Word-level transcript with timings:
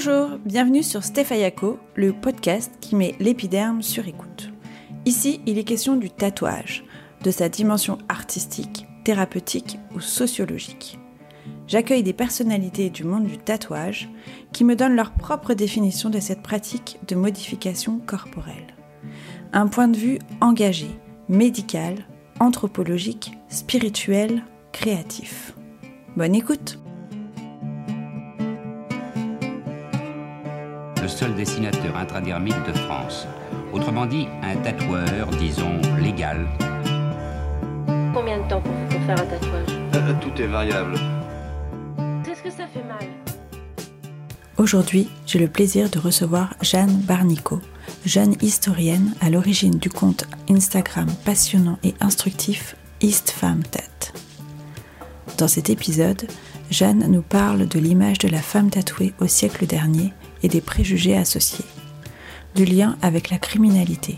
Bonjour, 0.00 0.38
bienvenue 0.44 0.84
sur 0.84 1.02
Stéphayako, 1.02 1.76
le 1.96 2.12
podcast 2.12 2.72
qui 2.80 2.94
met 2.94 3.16
l'épiderme 3.18 3.82
sur 3.82 4.06
écoute. 4.06 4.52
Ici, 5.06 5.40
il 5.44 5.58
est 5.58 5.64
question 5.64 5.96
du 5.96 6.08
tatouage, 6.08 6.84
de 7.24 7.32
sa 7.32 7.48
dimension 7.48 7.98
artistique, 8.08 8.86
thérapeutique 9.02 9.76
ou 9.96 9.98
sociologique. 9.98 11.00
J'accueille 11.66 12.04
des 12.04 12.12
personnalités 12.12 12.90
du 12.90 13.02
monde 13.02 13.26
du 13.26 13.38
tatouage 13.38 14.08
qui 14.52 14.62
me 14.62 14.76
donnent 14.76 14.94
leur 14.94 15.14
propre 15.14 15.52
définition 15.52 16.10
de 16.10 16.20
cette 16.20 16.42
pratique 16.42 17.00
de 17.08 17.16
modification 17.16 17.98
corporelle. 17.98 18.76
Un 19.52 19.66
point 19.66 19.88
de 19.88 19.96
vue 19.96 20.20
engagé, 20.40 20.90
médical, 21.28 22.06
anthropologique, 22.38 23.32
spirituel, 23.48 24.44
créatif. 24.70 25.56
Bonne 26.16 26.36
écoute 26.36 26.78
le 31.08 31.12
seul 31.12 31.34
dessinateur 31.34 31.96
intradermique 31.96 32.62
de 32.66 32.72
France. 32.80 33.26
Autrement 33.72 34.04
dit, 34.04 34.28
un 34.42 34.56
tatoueur, 34.56 35.26
disons, 35.38 35.80
légal. 36.02 36.46
Combien 38.12 38.42
de 38.42 38.48
temps 38.48 38.60
pour, 38.60 38.74
pour 38.90 39.00
faire 39.06 39.18
un 39.18 39.26
tatouage? 39.26 39.68
Euh, 39.94 40.12
Tout 40.20 40.42
est 40.42 40.46
variable. 40.46 40.96
Qu'est-ce 42.22 42.42
que 42.42 42.50
ça 42.50 42.66
fait 42.66 42.84
mal? 42.86 43.08
Aujourd'hui, 44.58 45.08
j'ai 45.24 45.38
le 45.38 45.48
plaisir 45.48 45.88
de 45.88 45.98
recevoir 45.98 46.52
Jeanne 46.60 47.00
Barnico, 47.06 47.58
jeune 48.04 48.34
historienne 48.42 49.14
à 49.22 49.30
l'origine 49.30 49.78
du 49.78 49.88
compte 49.88 50.24
Instagram 50.50 51.08
passionnant 51.24 51.78
et 51.84 51.94
instructif 52.00 52.76
East 53.00 53.30
Femme 53.30 53.62
Tat. 53.62 54.12
Dans 55.38 55.48
cet 55.48 55.70
épisode, 55.70 56.28
Jeanne 56.70 57.06
nous 57.08 57.22
parle 57.22 57.66
de 57.66 57.78
l'image 57.78 58.18
de 58.18 58.28
la 58.28 58.42
femme 58.42 58.68
tatouée 58.68 59.14
au 59.20 59.26
siècle 59.26 59.64
dernier 59.66 60.12
et 60.42 60.48
des 60.48 60.60
préjugés 60.60 61.16
associés, 61.16 61.64
du 62.54 62.64
lien 62.64 62.96
avec 63.02 63.30
la 63.30 63.38
criminalité, 63.38 64.16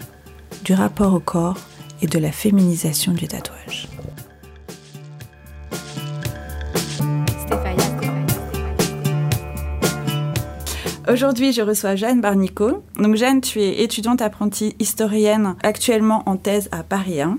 du 0.64 0.74
rapport 0.74 1.14
au 1.14 1.20
corps 1.20 1.58
et 2.02 2.06
de 2.06 2.18
la 2.18 2.32
féminisation 2.32 3.12
du 3.12 3.28
tatouage. 3.28 3.88
Aujourd'hui, 11.10 11.52
je 11.52 11.62
reçois 11.62 11.96
Jeanne 11.96 12.20
Barnico. 12.20 12.84
Donc 12.96 13.16
Jeanne, 13.16 13.40
tu 13.40 13.60
es 13.60 13.82
étudiante 13.82 14.22
apprentie 14.22 14.76
historienne 14.78 15.56
actuellement 15.62 16.22
en 16.26 16.36
thèse 16.36 16.68
à 16.70 16.84
Paris 16.84 17.20
1. 17.20 17.36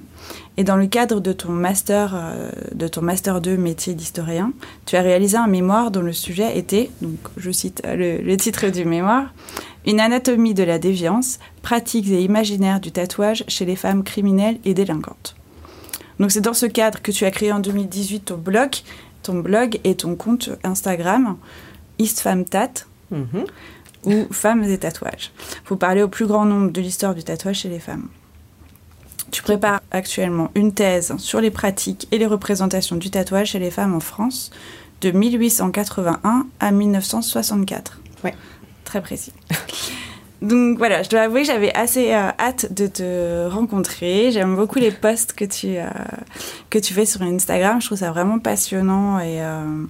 Et 0.57 0.63
dans 0.63 0.75
le 0.75 0.87
cadre 0.87 1.19
de 1.19 1.33
ton 1.33 1.49
master, 1.51 2.13
euh, 2.15 2.51
de 2.73 2.87
ton 2.87 3.01
master 3.01 3.41
2 3.41 3.57
métier 3.57 3.93
d'historien, 3.93 4.51
tu 4.85 4.95
as 4.95 5.01
réalisé 5.01 5.37
un 5.37 5.47
mémoire 5.47 5.91
dont 5.91 6.01
le 6.01 6.13
sujet 6.13 6.57
était, 6.57 6.89
donc 7.01 7.17
je 7.37 7.51
cite 7.51 7.81
le, 7.85 8.17
le 8.17 8.37
titre 8.37 8.67
du 8.69 8.85
mémoire, 8.85 9.33
Une 9.87 9.99
anatomie 9.99 10.53
de 10.53 10.63
la 10.63 10.77
déviance, 10.77 11.39
pratiques 11.63 12.09
et 12.09 12.21
imaginaires 12.21 12.79
du 12.79 12.91
tatouage 12.91 13.43
chez 13.47 13.65
les 13.65 13.75
femmes 13.75 14.03
criminelles 14.03 14.59
et 14.65 14.73
délinquantes. 14.75 15.35
Donc 16.19 16.31
c'est 16.31 16.41
dans 16.41 16.53
ce 16.53 16.67
cadre 16.67 17.01
que 17.01 17.11
tu 17.11 17.25
as 17.25 17.31
créé 17.31 17.51
en 17.51 17.59
2018 17.59 18.25
ton 18.25 18.37
blog, 18.37 18.75
ton 19.23 19.39
blog 19.39 19.79
et 19.83 19.95
ton 19.95 20.15
compte 20.15 20.49
Instagram, 20.63 21.37
EastFemmeTat, 21.99 22.85
Mhm. 23.11 23.45
ou 24.05 24.25
Femmes 24.31 24.63
et 24.63 24.77
tatouages. 24.77 25.31
Pour 25.65 25.77
parler 25.77 26.01
au 26.01 26.07
plus 26.07 26.25
grand 26.25 26.45
nombre 26.45 26.71
de 26.71 26.79
l'histoire 26.81 27.13
du 27.15 27.23
tatouage 27.23 27.57
chez 27.59 27.69
les 27.69 27.79
femmes. 27.79 28.07
Tu 29.31 29.41
prépares 29.43 29.81
actuellement 29.91 30.51
une 30.55 30.73
thèse 30.73 31.15
sur 31.17 31.39
les 31.39 31.51
pratiques 31.51 32.07
et 32.11 32.17
les 32.17 32.25
représentations 32.25 32.97
du 32.97 33.09
tatouage 33.09 33.51
chez 33.51 33.59
les 33.59 33.71
femmes 33.71 33.95
en 33.95 34.01
France 34.01 34.51
de 34.99 35.11
1881 35.11 36.47
à 36.59 36.71
1964. 36.71 38.01
Ouais. 38.23 38.35
Très 38.83 39.01
précis. 39.01 39.33
Donc 40.41 40.79
voilà, 40.79 41.03
je 41.03 41.09
dois 41.09 41.21
avouer 41.21 41.41
que 41.41 41.47
j'avais 41.47 41.71
assez 41.75 42.13
euh, 42.13 42.29
hâte 42.39 42.73
de 42.73 42.87
te 42.87 43.47
rencontrer. 43.47 44.31
J'aime 44.31 44.55
beaucoup 44.55 44.79
les 44.79 44.89
posts 44.89 45.33
que 45.33 45.45
tu, 45.45 45.77
euh, 45.77 45.85
que 46.71 46.79
tu 46.79 46.93
fais 46.93 47.05
sur 47.05 47.21
Instagram. 47.21 47.79
Je 47.79 47.85
trouve 47.85 47.99
ça 47.99 48.09
vraiment 48.09 48.39
passionnant 48.39 49.19
et, 49.19 49.39
euh, 49.41 49.83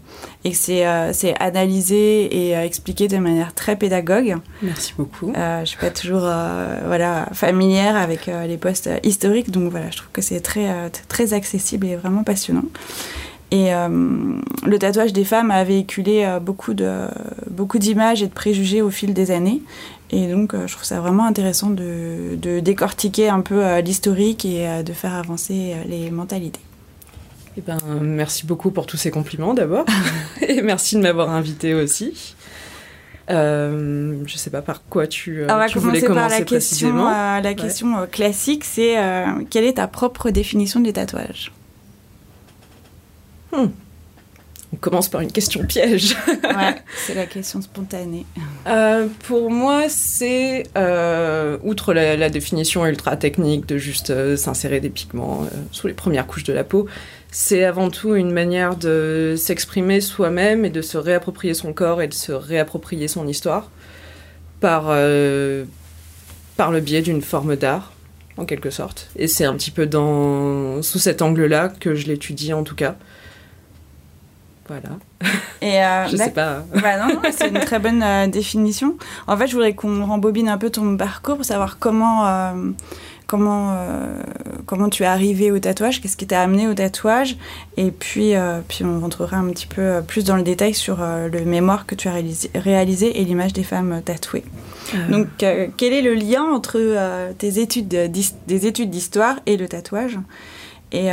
et 0.43 0.51
que 0.51 0.57
c'est 0.57 0.85
euh, 0.85 1.13
c'est 1.13 1.35
analysé 1.39 2.25
et 2.25 2.51
expliqué 2.51 3.07
de 3.07 3.17
manière 3.17 3.53
très 3.53 3.77
pédagogue. 3.77 4.37
Merci 4.61 4.93
beaucoup. 4.97 5.31
Je 5.35 5.65
suis 5.65 5.77
pas 5.77 5.89
toujours 5.89 6.21
voilà 6.21 7.29
familière 7.31 7.95
avec 7.95 8.29
les 8.47 8.57
postes 8.57 8.87
euh, 8.87 8.99
historiques, 9.03 9.51
donc 9.51 9.71
voilà, 9.71 9.89
je 9.91 9.97
trouve 9.97 10.11
que 10.11 10.21
c'est 10.21 10.39
très 10.39 10.89
très 11.07 11.33
accessible 11.33 11.87
et 11.87 11.95
vraiment 11.95 12.23
passionnant. 12.23 12.63
Et 13.51 13.73
euh, 13.73 13.89
le 14.65 14.79
tatouage 14.79 15.11
des 15.11 15.25
femmes 15.25 15.51
a 15.51 15.63
véhiculé 15.65 16.23
euh, 16.23 16.39
beaucoup 16.39 16.73
de 16.73 16.89
beaucoup 17.49 17.79
d'images 17.79 18.23
et 18.23 18.27
de 18.27 18.33
préjugés 18.33 18.81
au 18.81 18.89
fil 18.89 19.13
des 19.13 19.29
années. 19.29 19.61
Et 20.11 20.27
donc, 20.27 20.53
euh, 20.53 20.67
je 20.67 20.73
trouve 20.73 20.85
ça 20.85 20.99
vraiment 20.99 21.25
intéressant 21.25 21.69
de, 21.69 22.35
de 22.35 22.59
décortiquer 22.59 23.29
un 23.29 23.41
peu 23.41 23.65
euh, 23.65 23.81
l'historique 23.81 24.43
et 24.43 24.67
euh, 24.67 24.83
de 24.83 24.91
faire 24.91 25.13
avancer 25.13 25.75
les 25.87 26.11
mentalités. 26.11 26.59
Eh 27.57 27.61
ben, 27.61 27.77
merci 28.01 28.45
beaucoup 28.45 28.71
pour 28.71 28.85
tous 28.85 28.97
ces 28.97 29.11
compliments 29.11 29.53
d'abord. 29.53 29.85
Et 30.47 30.61
merci 30.61 30.95
de 30.95 31.01
m'avoir 31.01 31.29
invité 31.29 31.73
aussi. 31.73 32.35
Euh, 33.29 34.23
je 34.25 34.37
sais 34.37 34.49
pas 34.49 34.61
par 34.61 34.83
quoi 34.83 35.07
tu, 35.07 35.41
euh, 35.41 35.47
On 35.49 35.57
va 35.57 35.67
tu 35.67 35.79
voulais 35.79 36.01
commencer 36.01 36.29
par 36.29 36.39
la 36.39 36.45
question, 36.45 37.07
euh, 37.07 37.39
la 37.39 37.53
question 37.53 38.07
classique, 38.07 38.65
c'est 38.65 38.95
quelle 39.49 39.63
est 39.63 39.73
ta 39.73 39.87
propre 39.87 40.31
définition 40.31 40.79
du 40.79 40.91
tatouage 40.91 41.51
On 43.53 43.71
commence 44.81 45.07
par 45.07 45.21
une 45.21 45.31
question 45.31 45.63
piège. 45.65 46.15
Ouais, 46.43 46.75
c'est 47.05 47.13
la 47.13 47.27
question 47.27 47.61
spontanée. 47.61 48.25
Euh, 48.67 49.07
pour 49.25 49.51
moi, 49.51 49.83
c'est, 49.87 50.63
euh, 50.75 51.57
outre 51.63 51.93
la, 51.93 52.17
la 52.17 52.29
définition 52.29 52.85
ultra 52.85 53.15
technique 53.15 53.65
de 53.65 53.77
juste 53.77 54.09
euh, 54.09 54.35
s'insérer 54.35 54.81
des 54.81 54.89
pigments 54.89 55.47
sous 55.71 55.87
les 55.87 55.93
premières 55.93 56.27
couches 56.27 56.43
de 56.43 56.51
la 56.51 56.65
peau, 56.65 56.87
c'est 57.31 57.63
avant 57.63 57.89
tout 57.89 58.15
une 58.15 58.31
manière 58.31 58.75
de 58.75 59.35
s'exprimer 59.37 60.01
soi-même 60.01 60.65
et 60.65 60.69
de 60.69 60.81
se 60.81 60.97
réapproprier 60.97 61.53
son 61.53 61.71
corps 61.71 62.01
et 62.01 62.07
de 62.09 62.13
se 62.13 62.33
réapproprier 62.33 63.07
son 63.07 63.27
histoire 63.27 63.69
par, 64.59 64.87
par 66.57 66.71
le 66.71 66.79
biais 66.81 67.01
d'une 67.01 67.21
forme 67.21 67.55
d'art, 67.55 67.93
en 68.35 68.45
quelque 68.45 68.71
sorte. 68.71 69.09
Et 69.15 69.27
c'est 69.27 69.45
un 69.45 69.53
petit 69.53 69.71
peu 69.71 69.85
dans, 69.85 70.81
sous 70.81 70.99
cet 70.99 71.21
angle-là 71.21 71.69
que 71.69 71.95
je 71.95 72.07
l'étudie 72.07 72.51
en 72.51 72.63
tout 72.63 72.75
cas. 72.75 72.97
Voilà. 74.71 74.99
Et 75.61 75.83
euh, 75.83 76.07
Je 76.11 76.15
sais 76.15 76.31
pas. 76.31 76.63
Bah 76.81 76.97
non, 76.97 77.15
non, 77.15 77.21
c'est 77.29 77.49
une 77.49 77.59
très 77.59 77.79
bonne 77.79 78.01
euh, 78.01 78.27
définition. 78.27 78.95
En 79.27 79.35
fait, 79.35 79.47
je 79.47 79.53
voudrais 79.53 79.73
qu'on 79.73 80.05
rembobine 80.05 80.47
un 80.47 80.57
peu 80.57 80.69
ton 80.69 80.95
parcours 80.95 81.35
pour 81.35 81.43
savoir 81.43 81.77
comment, 81.77 82.25
euh, 82.25 82.53
comment, 83.27 83.73
euh, 83.73 84.15
comment 84.65 84.87
tu 84.87 85.03
es 85.03 85.05
arrivé 85.05 85.51
au 85.51 85.59
tatouage, 85.59 85.99
qu'est-ce 85.99 86.15
qui 86.15 86.25
t'a 86.25 86.41
amené 86.41 86.69
au 86.69 86.73
tatouage, 86.73 87.35
et 87.75 87.91
puis, 87.91 88.33
puis 88.69 88.85
on 88.85 89.01
rentrera 89.01 89.35
un 89.35 89.49
petit 89.49 89.67
peu 89.67 90.01
plus 90.07 90.23
dans 90.23 90.37
le 90.37 90.43
détail 90.43 90.73
sur 90.73 90.99
le 91.01 91.43
mémoire 91.43 91.85
que 91.85 91.95
tu 91.95 92.07
as 92.07 92.13
réalisé, 92.13 92.49
réalisé 92.55 93.19
et 93.19 93.25
l'image 93.25 93.51
des 93.51 93.63
femmes 93.63 94.01
tatouées. 94.05 94.45
Donc, 95.09 95.27
quel 95.37 95.93
est 95.93 96.01
le 96.01 96.13
lien 96.13 96.43
entre 96.43 96.79
tes 97.37 97.59
études 97.59 97.89
des 97.89 98.67
études 98.67 98.89
d'histoire 98.89 99.35
et 99.45 99.57
le 99.57 99.67
tatouage? 99.67 100.17
Et, 100.93 101.09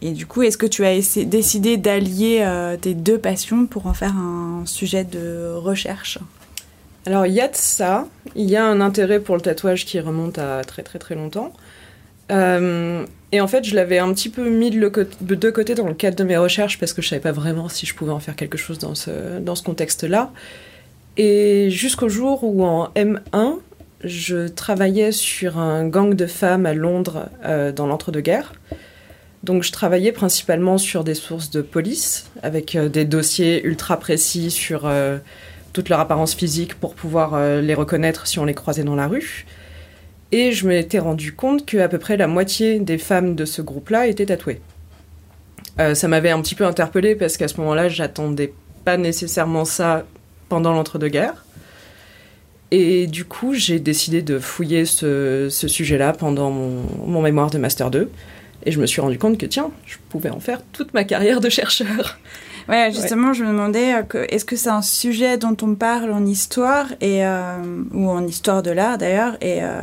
et 0.00 0.12
du 0.12 0.26
coup, 0.26 0.42
est-ce 0.42 0.58
que 0.58 0.66
tu 0.66 0.84
as 0.84 0.94
décidé 1.24 1.76
d'allier 1.76 2.42
euh, 2.42 2.76
tes 2.76 2.94
deux 2.94 3.18
passions 3.18 3.66
pour 3.66 3.86
en 3.86 3.94
faire 3.94 4.16
un 4.16 4.62
sujet 4.64 5.04
de 5.04 5.52
recherche? 5.54 6.18
Alors 7.06 7.26
il 7.26 7.32
y 7.32 7.40
a 7.40 7.48
de 7.48 7.56
ça, 7.56 8.06
il 8.34 8.50
y 8.50 8.56
a 8.56 8.64
un 8.64 8.80
intérêt 8.80 9.18
pour 9.18 9.34
le 9.34 9.40
tatouage 9.40 9.86
qui 9.86 9.98
remonte 9.98 10.38
à 10.38 10.62
très 10.62 10.82
très 10.82 10.98
très 10.98 11.14
longtemps. 11.14 11.52
Euh, 12.30 13.06
et 13.32 13.40
en 13.40 13.48
fait, 13.48 13.64
je 13.64 13.74
l'avais 13.74 13.98
un 13.98 14.12
petit 14.12 14.28
peu 14.28 14.48
mis 14.48 14.70
de, 14.70 14.78
le 14.78 14.90
de 15.20 15.50
côté 15.50 15.74
dans 15.74 15.86
le 15.86 15.94
cadre 15.94 16.16
de 16.16 16.24
mes 16.24 16.36
recherches 16.36 16.78
parce 16.78 16.92
que 16.92 17.02
je 17.02 17.08
savais 17.08 17.22
pas 17.22 17.32
vraiment 17.32 17.68
si 17.68 17.86
je 17.86 17.94
pouvais 17.94 18.12
en 18.12 18.20
faire 18.20 18.36
quelque 18.36 18.58
chose 18.58 18.78
dans 18.78 18.94
ce, 18.94 19.38
dans 19.40 19.54
ce 19.54 19.62
contexte-là. 19.62 20.32
Et 21.16 21.70
jusqu'au 21.70 22.08
jour 22.08 22.44
où 22.44 22.64
en 22.64 22.90
M1, 22.94 23.56
je 24.04 24.46
travaillais 24.46 25.12
sur 25.12 25.58
un 25.58 25.88
gang 25.88 26.14
de 26.14 26.26
femmes 26.26 26.66
à 26.66 26.74
Londres 26.74 27.28
euh, 27.44 27.72
dans 27.72 27.86
l'entre-deux-guerres. 27.86 28.52
Donc 29.44 29.62
je 29.62 29.72
travaillais 29.72 30.12
principalement 30.12 30.78
sur 30.78 31.04
des 31.04 31.14
sources 31.14 31.50
de 31.50 31.62
police, 31.62 32.30
avec 32.42 32.74
euh, 32.74 32.88
des 32.88 33.04
dossiers 33.04 33.64
ultra 33.64 33.98
précis 33.98 34.50
sur 34.50 34.82
euh, 34.84 35.18
toute 35.72 35.88
leur 35.88 36.00
apparence 36.00 36.34
physique 36.34 36.74
pour 36.74 36.94
pouvoir 36.94 37.34
euh, 37.34 37.60
les 37.60 37.74
reconnaître 37.74 38.26
si 38.26 38.38
on 38.38 38.44
les 38.44 38.54
croisait 38.54 38.82
dans 38.84 38.96
la 38.96 39.06
rue. 39.06 39.46
Et 40.32 40.52
je 40.52 40.66
m'étais 40.66 40.98
rendu 40.98 41.34
compte 41.34 41.64
qu'à 41.64 41.88
peu 41.88 41.98
près 41.98 42.16
la 42.16 42.26
moitié 42.26 42.80
des 42.80 42.98
femmes 42.98 43.34
de 43.34 43.44
ce 43.44 43.62
groupe-là 43.62 44.06
étaient 44.06 44.26
tatouées. 44.26 44.60
Ça 45.94 46.08
m'avait 46.08 46.30
un 46.30 46.42
petit 46.42 46.56
peu 46.56 46.66
interpellée 46.66 47.14
parce 47.14 47.36
qu'à 47.36 47.46
ce 47.46 47.56
moment-là, 47.58 47.88
j'attendais 47.88 48.52
pas 48.84 48.96
nécessairement 48.96 49.64
ça 49.64 50.04
pendant 50.48 50.72
l'entre-deux-guerres. 50.72 51.46
Et 52.72 53.06
du 53.06 53.24
coup, 53.24 53.54
j'ai 53.54 53.78
décidé 53.78 54.20
de 54.20 54.40
fouiller 54.40 54.84
ce, 54.84 55.46
ce 55.48 55.68
sujet-là 55.68 56.12
pendant 56.14 56.50
mon, 56.50 56.82
mon 57.06 57.22
mémoire 57.22 57.48
de 57.50 57.58
Master 57.58 57.92
2. 57.92 58.10
Et 58.68 58.70
je 58.70 58.78
me 58.78 58.84
suis 58.84 59.00
rendu 59.00 59.18
compte 59.18 59.38
que, 59.38 59.46
tiens, 59.46 59.70
je 59.86 59.96
pouvais 60.10 60.28
en 60.28 60.40
faire 60.40 60.60
toute 60.74 60.92
ma 60.92 61.02
carrière 61.02 61.40
de 61.40 61.48
chercheur. 61.48 62.18
Ouais, 62.68 62.90
justement, 62.92 63.32
je 63.32 63.42
me 63.42 63.48
demandais, 63.48 63.94
euh, 63.94 64.26
est-ce 64.28 64.44
que 64.44 64.56
c'est 64.56 64.68
un 64.68 64.82
sujet 64.82 65.38
dont 65.38 65.56
on 65.62 65.74
parle 65.74 66.12
en 66.12 66.26
histoire 66.26 66.84
et 67.00 67.24
euh, 67.24 67.56
ou 67.94 68.10
en 68.10 68.26
histoire 68.26 68.62
de 68.62 68.70
l'art 68.70 68.98
d'ailleurs, 68.98 69.38
et 69.40 69.62
euh, 69.62 69.80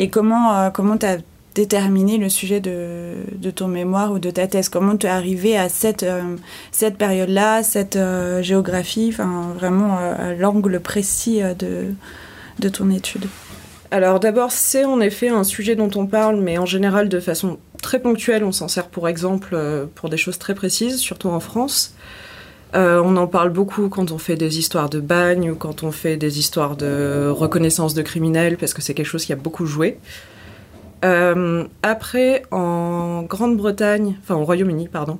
et 0.00 0.10
comment 0.10 0.56
euh, 0.56 0.70
comment 0.70 0.96
t'as 0.96 1.18
déterminé 1.54 2.18
le 2.18 2.28
sujet 2.28 2.58
de, 2.58 3.12
de 3.32 3.50
ton 3.52 3.68
mémoire 3.68 4.10
ou 4.10 4.18
de 4.18 4.32
ta 4.32 4.48
thèse? 4.48 4.68
Comment 4.68 4.96
tu 4.96 5.06
es 5.06 5.08
arrivé 5.08 5.56
à 5.56 5.68
cette 5.68 6.04
cette 6.72 6.98
période-là, 6.98 7.62
cette 7.62 7.96
géographie, 8.40 9.10
enfin 9.12 9.52
vraiment 9.54 9.96
à 9.98 10.34
l'angle 10.34 10.80
précis 10.80 11.42
de 11.60 11.94
de 12.58 12.68
ton 12.68 12.90
étude. 12.90 13.26
Alors 13.92 14.18
d'abord, 14.18 14.50
c'est 14.50 14.84
en 14.84 15.00
effet 15.00 15.28
un 15.28 15.44
sujet 15.44 15.76
dont 15.76 15.90
on 15.94 16.06
parle, 16.06 16.40
mais 16.40 16.58
en 16.58 16.66
général 16.66 17.08
de 17.08 17.20
façon 17.20 17.58
très 17.86 18.00
ponctuelle. 18.00 18.42
On 18.42 18.52
s'en 18.52 18.68
sert 18.68 18.88
pour 18.88 19.08
exemple 19.08 19.50
euh, 19.52 19.86
pour 19.94 20.08
des 20.10 20.16
choses 20.16 20.38
très 20.38 20.54
précises, 20.54 20.98
surtout 20.98 21.28
en 21.28 21.40
France. 21.40 21.94
Euh, 22.74 23.00
on 23.04 23.16
en 23.16 23.28
parle 23.28 23.50
beaucoup 23.50 23.88
quand 23.88 24.10
on 24.10 24.18
fait 24.18 24.36
des 24.36 24.58
histoires 24.58 24.90
de 24.90 24.98
bagne 25.00 25.52
ou 25.52 25.54
quand 25.54 25.84
on 25.84 25.92
fait 25.92 26.16
des 26.16 26.38
histoires 26.38 26.76
de 26.76 27.28
reconnaissance 27.28 27.94
de 27.94 28.02
criminels, 28.02 28.56
parce 28.56 28.74
que 28.74 28.82
c'est 28.82 28.92
quelque 28.92 29.06
chose 29.06 29.24
qui 29.24 29.32
a 29.32 29.36
beaucoup 29.36 29.66
joué. 29.66 29.98
Euh, 31.04 31.64
après, 31.82 32.42
en 32.50 33.22
Grande-Bretagne, 33.22 34.16
enfin 34.22 34.34
au 34.34 34.44
Royaume-Uni, 34.44 34.88
pardon, 34.88 35.18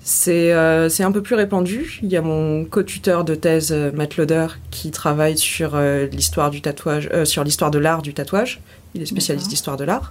c'est 0.00 0.52
euh, 0.52 0.88
un 0.98 1.12
peu 1.12 1.22
plus 1.22 1.36
répandu. 1.36 2.00
Il 2.02 2.10
y 2.10 2.16
a 2.16 2.22
mon 2.22 2.64
co-tuteur 2.64 3.24
de 3.24 3.36
thèse, 3.36 3.72
Matt 3.94 4.16
Loder, 4.16 4.48
qui 4.70 4.90
travaille 4.90 5.38
sur 5.38 5.78
l'histoire 5.78 6.50
du 6.50 6.62
tatouage, 6.62 7.08
sur 7.24 7.44
l'histoire 7.44 7.70
de 7.70 7.78
l'art 7.78 8.02
du 8.02 8.12
tatouage. 8.12 8.60
Il 8.94 9.02
est 9.02 9.06
spécialiste 9.06 9.48
d'histoire 9.48 9.76
de 9.76 9.84
l'art. 9.84 10.10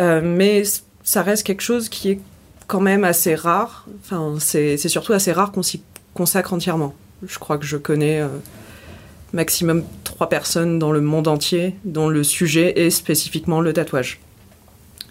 Euh, 0.00 0.20
mais 0.24 0.62
ça 1.02 1.22
reste 1.22 1.44
quelque 1.44 1.62
chose 1.62 1.88
qui 1.88 2.10
est 2.10 2.20
quand 2.66 2.80
même 2.80 3.04
assez 3.04 3.34
rare. 3.34 3.86
Enfin, 4.04 4.34
c'est 4.38 4.76
surtout 4.78 5.12
assez 5.12 5.32
rare 5.32 5.52
qu'on 5.52 5.62
s'y 5.62 5.82
consacre 6.14 6.52
entièrement. 6.54 6.94
Je 7.26 7.38
crois 7.38 7.58
que 7.58 7.66
je 7.66 7.76
connais 7.76 8.20
euh, 8.20 8.28
maximum 9.32 9.84
trois 10.04 10.28
personnes 10.28 10.78
dans 10.78 10.92
le 10.92 11.00
monde 11.00 11.28
entier 11.28 11.74
dont 11.84 12.08
le 12.08 12.22
sujet 12.24 12.80
est 12.80 12.90
spécifiquement 12.90 13.60
le 13.60 13.72
tatouage. 13.72 14.20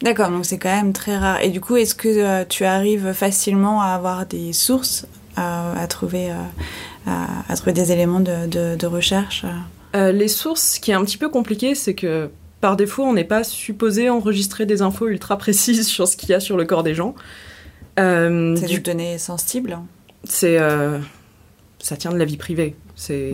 D'accord, 0.01 0.29
donc 0.31 0.45
c'est 0.45 0.57
quand 0.57 0.73
même 0.73 0.93
très 0.93 1.17
rare. 1.17 1.41
Et 1.41 1.49
du 1.49 1.59
coup, 1.59 1.75
est-ce 1.75 1.93
que 1.93 2.07
euh, 2.07 2.45
tu 2.47 2.63
arrives 2.63 3.11
facilement 3.13 3.81
à 3.81 3.87
avoir 3.87 4.25
des 4.25 4.53
sources, 4.53 5.05
à, 5.35 5.73
à 5.79 5.87
trouver, 5.87 6.31
à, 7.05 7.27
à 7.49 7.55
trouver 7.57 7.73
des 7.73 7.91
éléments 7.91 8.21
de, 8.21 8.47
de- 8.47 8.75
de 8.77 8.87
recherche? 8.87 9.45
Les 9.93 10.27
sources, 10.27 10.75
ce 10.75 10.79
qui 10.79 10.91
est 10.91 10.93
un 10.93 11.03
petit 11.03 11.17
peu 11.17 11.29
compliqué, 11.29 11.73
c'est 11.75 11.95
que 11.95 12.29
par 12.61 12.75
défaut, 12.75 13.03
on 13.03 13.13
n'est 13.13 13.23
pas 13.23 13.43
supposé 13.43 14.09
enregistrer 14.09 14.65
des 14.65 14.81
infos 14.81 15.07
ultra 15.07 15.37
précises 15.37 15.87
sur 15.87 16.07
ce 16.07 16.17
qu'il 16.17 16.29
y 16.29 16.33
a 16.33 16.39
sur 16.39 16.57
le 16.57 16.65
corps 16.65 16.83
des 16.83 16.95
gens. 16.95 17.15
Euh, 17.99 18.55
C'est 18.55 18.67
du 18.67 18.75
des 18.75 18.81
données 18.81 19.17
sensibles. 19.17 19.77
c'est 20.23 20.57
euh, 20.57 20.99
ça 21.79 21.97
tient 21.97 22.11
de 22.11 22.17
la 22.17 22.25
vie 22.25 22.37
privée. 22.37 22.75
C'est 22.95 23.33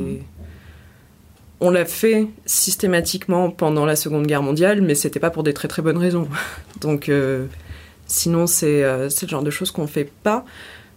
on 1.61 1.69
l'a 1.69 1.85
fait 1.85 2.27
systématiquement 2.45 3.49
pendant 3.49 3.85
la 3.85 3.95
Seconde 3.95 4.27
Guerre 4.27 4.43
mondiale, 4.43 4.81
mais 4.81 4.93
c'était 4.93 5.21
pas 5.21 5.29
pour 5.29 5.43
des 5.43 5.53
très 5.53 5.67
très 5.67 5.81
bonnes 5.81 5.97
raisons. 5.97 6.27
Donc 6.81 7.09
euh, 7.09 7.45
sinon 8.07 8.47
c'est 8.47 8.81
le 8.81 9.27
genre 9.27 9.43
de 9.43 9.51
choses 9.51 9.71
qu'on 9.71 9.87
fait 9.87 10.11
pas. 10.23 10.45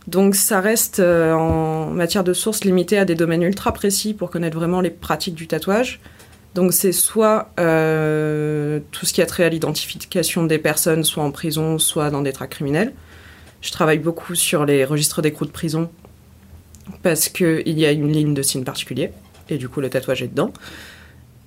Donc 0.06 0.34
ça 0.34 0.60
reste 0.60 1.00
en 1.00 1.90
matière 1.90 2.24
de 2.24 2.32
sources 2.32 2.64
limitées 2.64 2.98
à 2.98 3.04
des 3.04 3.14
domaines 3.14 3.42
ultra 3.42 3.72
précis 3.72 4.14
pour 4.14 4.30
connaître 4.30 4.56
vraiment 4.56 4.80
les 4.80 4.90
pratiques 4.90 5.34
du 5.34 5.46
tatouage. 5.46 6.00
Donc 6.54 6.72
c'est 6.72 6.92
soit 6.92 7.50
euh, 7.60 8.80
tout 8.90 9.06
ce 9.06 9.12
qui 9.12 9.22
a 9.22 9.26
trait 9.26 9.44
à 9.44 9.48
l'identification 9.48 10.44
des 10.44 10.58
personnes, 10.58 11.04
soit 11.04 11.22
en 11.22 11.30
prison, 11.30 11.78
soit 11.78 12.10
dans 12.10 12.22
des 12.22 12.32
tracts 12.32 12.52
criminels. 12.52 12.92
Je 13.60 13.70
travaille 13.70 13.98
beaucoup 13.98 14.34
sur 14.34 14.64
les 14.64 14.84
registres 14.84 15.22
d'écrou 15.22 15.44
de 15.44 15.50
prison 15.50 15.90
parce 17.02 17.28
qu'il 17.28 17.78
y 17.78 17.86
a 17.86 17.92
une 17.92 18.12
ligne 18.12 18.34
de 18.34 18.42
signes 18.42 18.64
particuliers 18.64 19.10
et 19.50 19.58
du 19.58 19.68
coup 19.68 19.80
le 19.80 19.90
tatouage 19.90 20.22
est 20.22 20.28
dedans. 20.28 20.52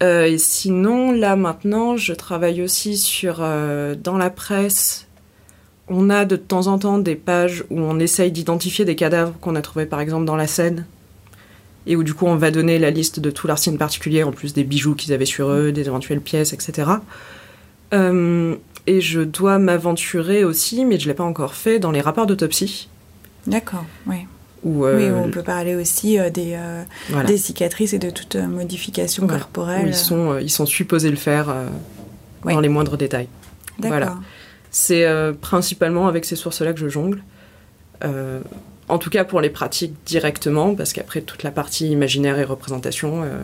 Euh, 0.03 0.35
sinon, 0.37 1.11
là 1.11 1.35
maintenant, 1.35 1.95
je 1.95 2.13
travaille 2.13 2.61
aussi 2.63 2.97
sur 2.97 3.37
euh, 3.39 3.95
dans 3.95 4.17
la 4.17 4.29
presse. 4.29 5.07
On 5.87 6.09
a 6.09 6.25
de 6.25 6.35
temps 6.35 6.67
en 6.67 6.79
temps 6.79 6.97
des 6.97 7.15
pages 7.15 7.63
où 7.69 7.79
on 7.79 7.99
essaye 7.99 8.31
d'identifier 8.31 8.85
des 8.85 8.95
cadavres 8.95 9.37
qu'on 9.39 9.55
a 9.55 9.61
trouvés 9.61 9.85
par 9.85 9.99
exemple 9.99 10.25
dans 10.25 10.35
la 10.35 10.47
Seine 10.47 10.85
et 11.87 11.95
où 11.95 12.03
du 12.03 12.13
coup 12.13 12.25
on 12.27 12.35
va 12.35 12.51
donner 12.51 12.77
la 12.79 12.91
liste 12.91 13.19
de 13.19 13.31
tous 13.31 13.47
leurs 13.47 13.57
signes 13.57 13.77
particuliers 13.77 14.23
en 14.23 14.31
plus 14.31 14.53
des 14.53 14.63
bijoux 14.63 14.95
qu'ils 14.95 15.13
avaient 15.13 15.25
sur 15.25 15.49
eux, 15.49 15.71
des 15.71 15.87
éventuelles 15.87 16.21
pièces, 16.21 16.53
etc. 16.53 16.91
Euh, 17.93 18.55
et 18.87 19.01
je 19.01 19.21
dois 19.21 19.59
m'aventurer 19.59 20.43
aussi, 20.43 20.85
mais 20.85 20.99
je 20.99 21.07
l'ai 21.07 21.13
pas 21.13 21.23
encore 21.23 21.53
fait, 21.55 21.79
dans 21.79 21.91
les 21.91 22.01
rapports 22.01 22.25
d'autopsie. 22.25 22.87
D'accord, 23.47 23.85
oui. 24.07 24.27
Où, 24.63 24.85
oui, 24.85 25.05
euh, 25.05 25.15
on 25.25 25.29
peut 25.31 25.41
parler 25.41 25.73
aussi 25.75 26.19
euh, 26.19 26.29
des, 26.29 26.55
voilà. 27.09 27.27
des 27.27 27.37
cicatrices 27.37 27.93
et 27.93 27.99
de 27.99 28.11
toute 28.11 28.35
modification 28.35 29.25
Voilà. 29.25 29.39
corporelle. 29.41 29.85
où 29.85 29.89
ils 29.89 29.95
sont, 29.95 30.37
ils 30.37 30.51
sont 30.51 30.67
supposés 30.67 31.09
le 31.09 31.15
faire 31.17 31.53
Oui. 32.45 32.53
dans 32.53 32.59
les 32.59 32.69
moindres 32.69 32.95
détails. 32.97 33.27
D'accord. 33.79 33.97
voilà. 33.97 34.17
C'est 34.69 35.05
principalement 35.41 36.07
avec 36.07 36.25
ces 36.25 36.35
sources-là 36.35 36.73
que 36.73 36.79
je 36.79 36.87
jongle. 36.89 37.21
En 38.91 38.97
tout 38.97 39.09
cas 39.09 39.23
pour 39.23 39.39
les 39.39 39.49
pratiques 39.49 39.93
directement, 40.05 40.75
parce 40.75 40.91
qu'après 40.91 41.21
toute 41.21 41.43
la 41.43 41.51
partie 41.51 41.89
imaginaire 41.89 42.37
et 42.39 42.43
représentation, 42.43 43.23
euh, 43.23 43.39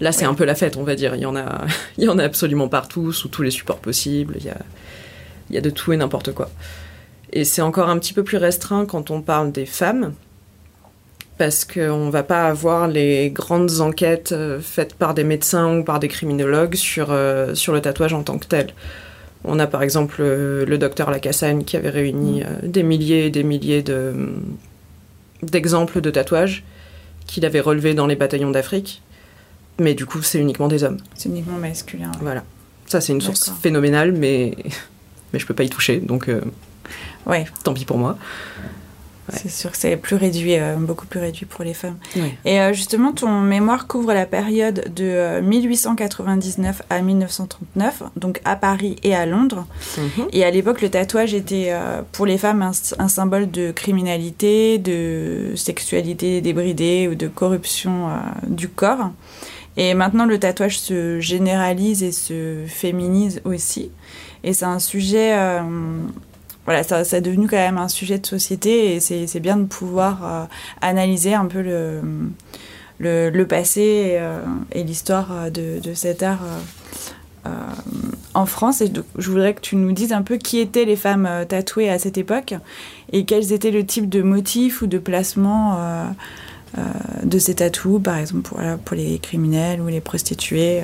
là 0.00 0.10
c'est 0.10 0.24
un 0.24 0.34
peu 0.34 0.44
la 0.44 0.56
fête, 0.56 0.76
on 0.76 0.82
va 0.82 0.96
dire. 0.96 1.14
Il 1.14 1.20
y 1.20 1.26
en 1.26 1.36
a, 1.36 1.64
il 1.96 2.02
y 2.02 2.08
en 2.08 2.18
a 2.18 2.24
absolument 2.24 2.66
partout, 2.66 3.12
sous 3.12 3.28
tous 3.28 3.42
les 3.42 3.52
supports 3.52 3.78
possibles. 3.78 4.34
Il 4.40 4.44
y 4.44 4.50
a, 4.50 4.58
il 5.48 5.54
y 5.54 5.58
a 5.58 5.60
de 5.60 5.70
tout 5.70 5.92
et 5.92 5.96
n'importe 5.96 6.32
quoi. 6.32 6.50
Et 7.32 7.44
c'est 7.44 7.62
encore 7.62 7.88
un 7.88 7.96
petit 8.00 8.12
peu 8.12 8.24
plus 8.24 8.36
restreint 8.36 8.84
quand 8.84 9.12
on 9.12 9.22
parle 9.22 9.52
des 9.52 9.64
femmes, 9.64 10.12
parce 11.38 11.64
qu'on 11.64 12.10
va 12.10 12.24
pas 12.24 12.48
avoir 12.48 12.88
les 12.88 13.30
grandes 13.30 13.80
enquêtes 13.80 14.32
euh, 14.32 14.58
faites 14.60 14.94
par 14.94 15.14
des 15.14 15.22
médecins 15.22 15.78
ou 15.78 15.84
par 15.84 16.00
des 16.00 16.08
criminologues 16.08 16.74
sur, 16.74 17.12
euh, 17.12 17.54
sur 17.54 17.72
le 17.72 17.80
tatouage 17.80 18.12
en 18.12 18.24
tant 18.24 18.38
que 18.38 18.46
tel. 18.46 18.74
On 19.44 19.58
a 19.58 19.66
par 19.66 19.82
exemple 19.82 20.16
euh, 20.20 20.64
le 20.64 20.78
docteur 20.78 21.10
Lacassagne 21.10 21.64
qui 21.64 21.76
avait 21.76 21.90
réuni 21.90 22.42
euh, 22.42 22.46
des 22.62 22.82
milliers 22.82 23.26
et 23.26 23.30
des 23.30 23.44
milliers 23.44 23.82
de, 23.82 24.32
d'exemples 25.42 26.00
de 26.00 26.10
tatouages 26.10 26.64
qu'il 27.26 27.44
avait 27.44 27.60
relevés 27.60 27.94
dans 27.94 28.06
les 28.06 28.16
bataillons 28.16 28.50
d'Afrique. 28.50 29.02
Mais 29.78 29.94
du 29.94 30.06
coup, 30.06 30.22
c'est 30.22 30.38
uniquement 30.38 30.68
des 30.68 30.84
hommes. 30.84 30.98
C'est 31.14 31.28
uniquement 31.28 31.58
masculin. 31.58 32.12
Voilà. 32.20 32.44
Ça, 32.86 33.00
c'est 33.00 33.12
une 33.12 33.20
source 33.20 33.46
D'accord. 33.46 33.60
phénoménale, 33.60 34.12
mais, 34.12 34.54
mais 35.32 35.38
je 35.38 35.46
peux 35.46 35.54
pas 35.54 35.64
y 35.64 35.70
toucher, 35.70 35.98
donc 35.98 36.28
euh, 36.28 36.40
tant 37.64 37.74
pis 37.74 37.84
pour 37.84 37.98
moi. 37.98 38.16
Ouais. 39.32 39.38
c'est 39.42 39.50
sûr 39.50 39.70
que 39.70 39.76
c'est 39.78 39.96
plus 39.96 40.16
réduit, 40.16 40.58
euh, 40.58 40.76
beaucoup 40.76 41.06
plus 41.06 41.18
réduit 41.20 41.46
pour 41.46 41.64
les 41.64 41.72
femmes. 41.72 41.96
Ouais. 42.14 42.36
Et 42.44 42.60
euh, 42.60 42.74
justement, 42.74 43.12
ton 43.12 43.40
mémoire 43.40 43.86
couvre 43.86 44.12
la 44.12 44.26
période 44.26 44.92
de 44.94 45.04
euh, 45.04 45.40
1899 45.40 46.82
à 46.90 47.00
1939, 47.00 48.02
donc 48.16 48.40
à 48.44 48.56
Paris 48.56 48.96
et 49.02 49.14
à 49.14 49.24
Londres. 49.24 49.66
Mhm. 49.96 50.26
Et 50.32 50.44
à 50.44 50.50
l'époque, 50.50 50.82
le 50.82 50.90
tatouage 50.90 51.32
était 51.32 51.68
euh, 51.70 52.02
pour 52.12 52.26
les 52.26 52.36
femmes 52.36 52.60
un, 52.60 52.72
un 52.98 53.08
symbole 53.08 53.50
de 53.50 53.70
criminalité, 53.70 54.78
de 54.78 55.52
sexualité 55.56 56.42
débridée 56.42 57.08
ou 57.08 57.14
de 57.14 57.28
corruption 57.28 58.08
euh, 58.08 58.12
du 58.46 58.68
corps. 58.68 59.10
Et 59.76 59.94
maintenant, 59.94 60.26
le 60.26 60.38
tatouage 60.38 60.78
se 60.78 61.18
généralise 61.18 62.02
et 62.02 62.12
se 62.12 62.64
féminise 62.66 63.40
aussi. 63.44 63.90
Et 64.44 64.52
c'est 64.52 64.66
un 64.66 64.78
sujet. 64.78 65.34
Voilà, 66.64 66.82
ça, 66.82 67.04
ça 67.04 67.18
est 67.18 67.20
devenu 67.20 67.46
quand 67.46 67.56
même 67.56 67.78
un 67.78 67.88
sujet 67.88 68.18
de 68.18 68.26
société 68.26 68.94
et 68.94 69.00
c'est 69.00 69.40
bien 69.40 69.56
de 69.56 69.64
pouvoir 69.64 70.20
euh, 70.24 70.44
analyser 70.80 71.34
un 71.34 71.46
peu 71.46 71.60
le, 72.98 73.44
passé 73.44 73.80
et, 73.80 74.18
euh, 74.18 74.40
l'histoire 74.74 75.28
euh, 75.32 75.50
de, 75.50 75.94
cet 75.94 76.22
art 76.22 76.40
en 78.32 78.46
France. 78.46 78.80
Et 78.80 78.90
je 79.18 79.30
voudrais 79.30 79.52
que 79.52 79.60
tu 79.60 79.76
nous 79.76 79.92
dises 79.92 80.12
un 80.12 80.22
peu 80.22 80.38
qui 80.38 80.58
étaient 80.58 80.86
les 80.86 80.96
femmes 80.96 81.28
tatouées 81.46 81.90
à 81.90 81.98
cette 81.98 82.16
époque 82.16 82.54
et 83.12 83.26
quels 83.26 83.52
étaient 83.52 83.70
le 83.70 83.84
type 83.84 84.08
de 84.08 84.22
motifs 84.22 84.80
ou 84.80 84.86
de 84.86 84.98
placements 84.98 85.76
euh, 86.78 86.82
de 87.22 87.38
ces 87.38 87.56
tatous, 87.56 88.02
par 88.02 88.16
exemple 88.16 88.42
pour, 88.42 88.58
pour 88.84 88.96
les 88.96 89.18
criminels 89.18 89.82
ou 89.82 89.88
les 89.88 90.00
prostituées. 90.00 90.80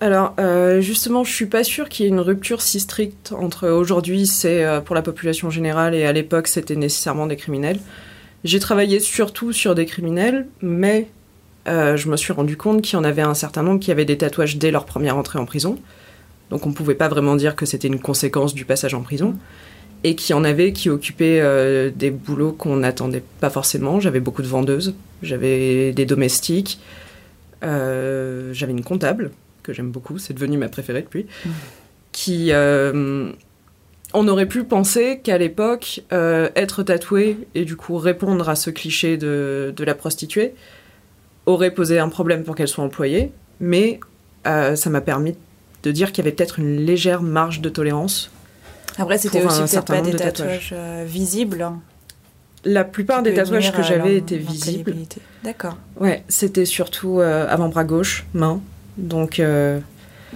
Alors, 0.00 0.34
euh, 0.38 0.80
justement, 0.80 1.24
je 1.24 1.32
suis 1.32 1.46
pas 1.46 1.64
sûre 1.64 1.88
qu'il 1.88 2.04
y 2.04 2.08
ait 2.08 2.12
une 2.12 2.20
rupture 2.20 2.62
si 2.62 2.78
stricte 2.78 3.32
entre 3.32 3.68
aujourd'hui, 3.68 4.28
c'est 4.28 4.64
euh, 4.64 4.80
pour 4.80 4.94
la 4.94 5.02
population 5.02 5.50
générale, 5.50 5.94
et 5.94 6.04
à 6.04 6.12
l'époque, 6.12 6.46
c'était 6.46 6.76
nécessairement 6.76 7.26
des 7.26 7.34
criminels. 7.34 7.80
J'ai 8.44 8.60
travaillé 8.60 9.00
surtout 9.00 9.52
sur 9.52 9.74
des 9.74 9.86
criminels, 9.86 10.46
mais 10.62 11.08
euh, 11.66 11.96
je 11.96 12.08
me 12.08 12.16
suis 12.16 12.32
rendu 12.32 12.56
compte 12.56 12.82
qu'il 12.82 12.96
y 12.96 13.00
en 13.00 13.02
avait 13.02 13.22
un 13.22 13.34
certain 13.34 13.64
nombre 13.64 13.80
qui 13.80 13.90
avaient 13.90 14.04
des 14.04 14.16
tatouages 14.16 14.56
dès 14.56 14.70
leur 14.70 14.84
première 14.84 15.16
entrée 15.16 15.40
en 15.40 15.46
prison. 15.46 15.80
Donc, 16.50 16.64
on 16.64 16.72
pouvait 16.72 16.94
pas 16.94 17.08
vraiment 17.08 17.34
dire 17.34 17.56
que 17.56 17.66
c'était 17.66 17.88
une 17.88 17.98
conséquence 17.98 18.54
du 18.54 18.64
passage 18.64 18.94
en 18.94 19.02
prison. 19.02 19.34
Et 20.04 20.14
qu'il 20.14 20.30
y 20.30 20.38
en 20.38 20.44
avait 20.44 20.72
qui 20.72 20.90
occupaient 20.90 21.42
des 21.90 22.12
boulots 22.12 22.52
qu'on 22.52 22.76
n'attendait 22.76 23.24
pas 23.40 23.50
forcément. 23.50 23.98
J'avais 23.98 24.20
beaucoup 24.20 24.42
de 24.42 24.46
vendeuses, 24.46 24.94
j'avais 25.24 25.92
des 25.92 26.06
domestiques, 26.06 26.78
j'avais 27.60 28.70
une 28.70 28.84
comptable 28.84 29.32
que 29.68 29.74
j'aime 29.74 29.90
beaucoup, 29.90 30.18
c'est 30.18 30.32
devenu 30.34 30.56
ma 30.56 30.68
préférée 30.68 31.02
depuis, 31.02 31.26
qui, 32.12 32.48
euh, 32.52 33.30
on 34.14 34.26
aurait 34.26 34.46
pu 34.46 34.64
penser 34.64 35.20
qu'à 35.22 35.36
l'époque, 35.38 36.00
euh, 36.12 36.48
être 36.56 36.82
tatoué 36.82 37.36
et 37.54 37.64
du 37.64 37.76
coup 37.76 37.96
répondre 37.98 38.48
à 38.48 38.56
ce 38.56 38.70
cliché 38.70 39.16
de, 39.18 39.72
de 39.76 39.84
la 39.84 39.94
prostituée 39.94 40.54
aurait 41.46 41.70
posé 41.70 41.98
un 41.98 42.08
problème 42.08 42.42
pour 42.44 42.54
qu'elle 42.56 42.68
soit 42.68 42.82
employée, 42.84 43.30
mais 43.60 44.00
euh, 44.46 44.74
ça 44.76 44.88
m'a 44.90 45.00
permis 45.02 45.34
de 45.82 45.90
dire 45.92 46.12
qu'il 46.12 46.24
y 46.24 46.26
avait 46.28 46.34
peut-être 46.34 46.58
une 46.58 46.76
légère 46.78 47.22
marge 47.22 47.60
de 47.60 47.68
tolérance. 47.68 48.30
Après, 48.96 49.18
c'était 49.18 49.44
aussi 49.44 49.56
un 49.56 49.58
peut-être 49.60 49.70
certain 49.70 49.94
pas 49.94 50.00
nombre 50.00 50.10
des 50.12 50.18
de 50.18 50.22
tatouages 50.22 50.74
visibles. 51.06 51.62
hein, 51.62 51.80
La 52.64 52.84
plupart 52.84 53.22
des 53.22 53.34
tatouages 53.34 53.72
que 53.72 53.82
j'avais 53.82 54.16
étaient 54.16 54.38
visibles. 54.38 54.94
D'accord. 55.44 55.76
Ouais, 56.00 56.24
c'était 56.28 56.64
surtout 56.64 57.20
euh, 57.20 57.46
avant-bras 57.48 57.84
gauche, 57.84 58.26
main. 58.34 58.60
Donc 58.98 59.40
euh, 59.40 59.80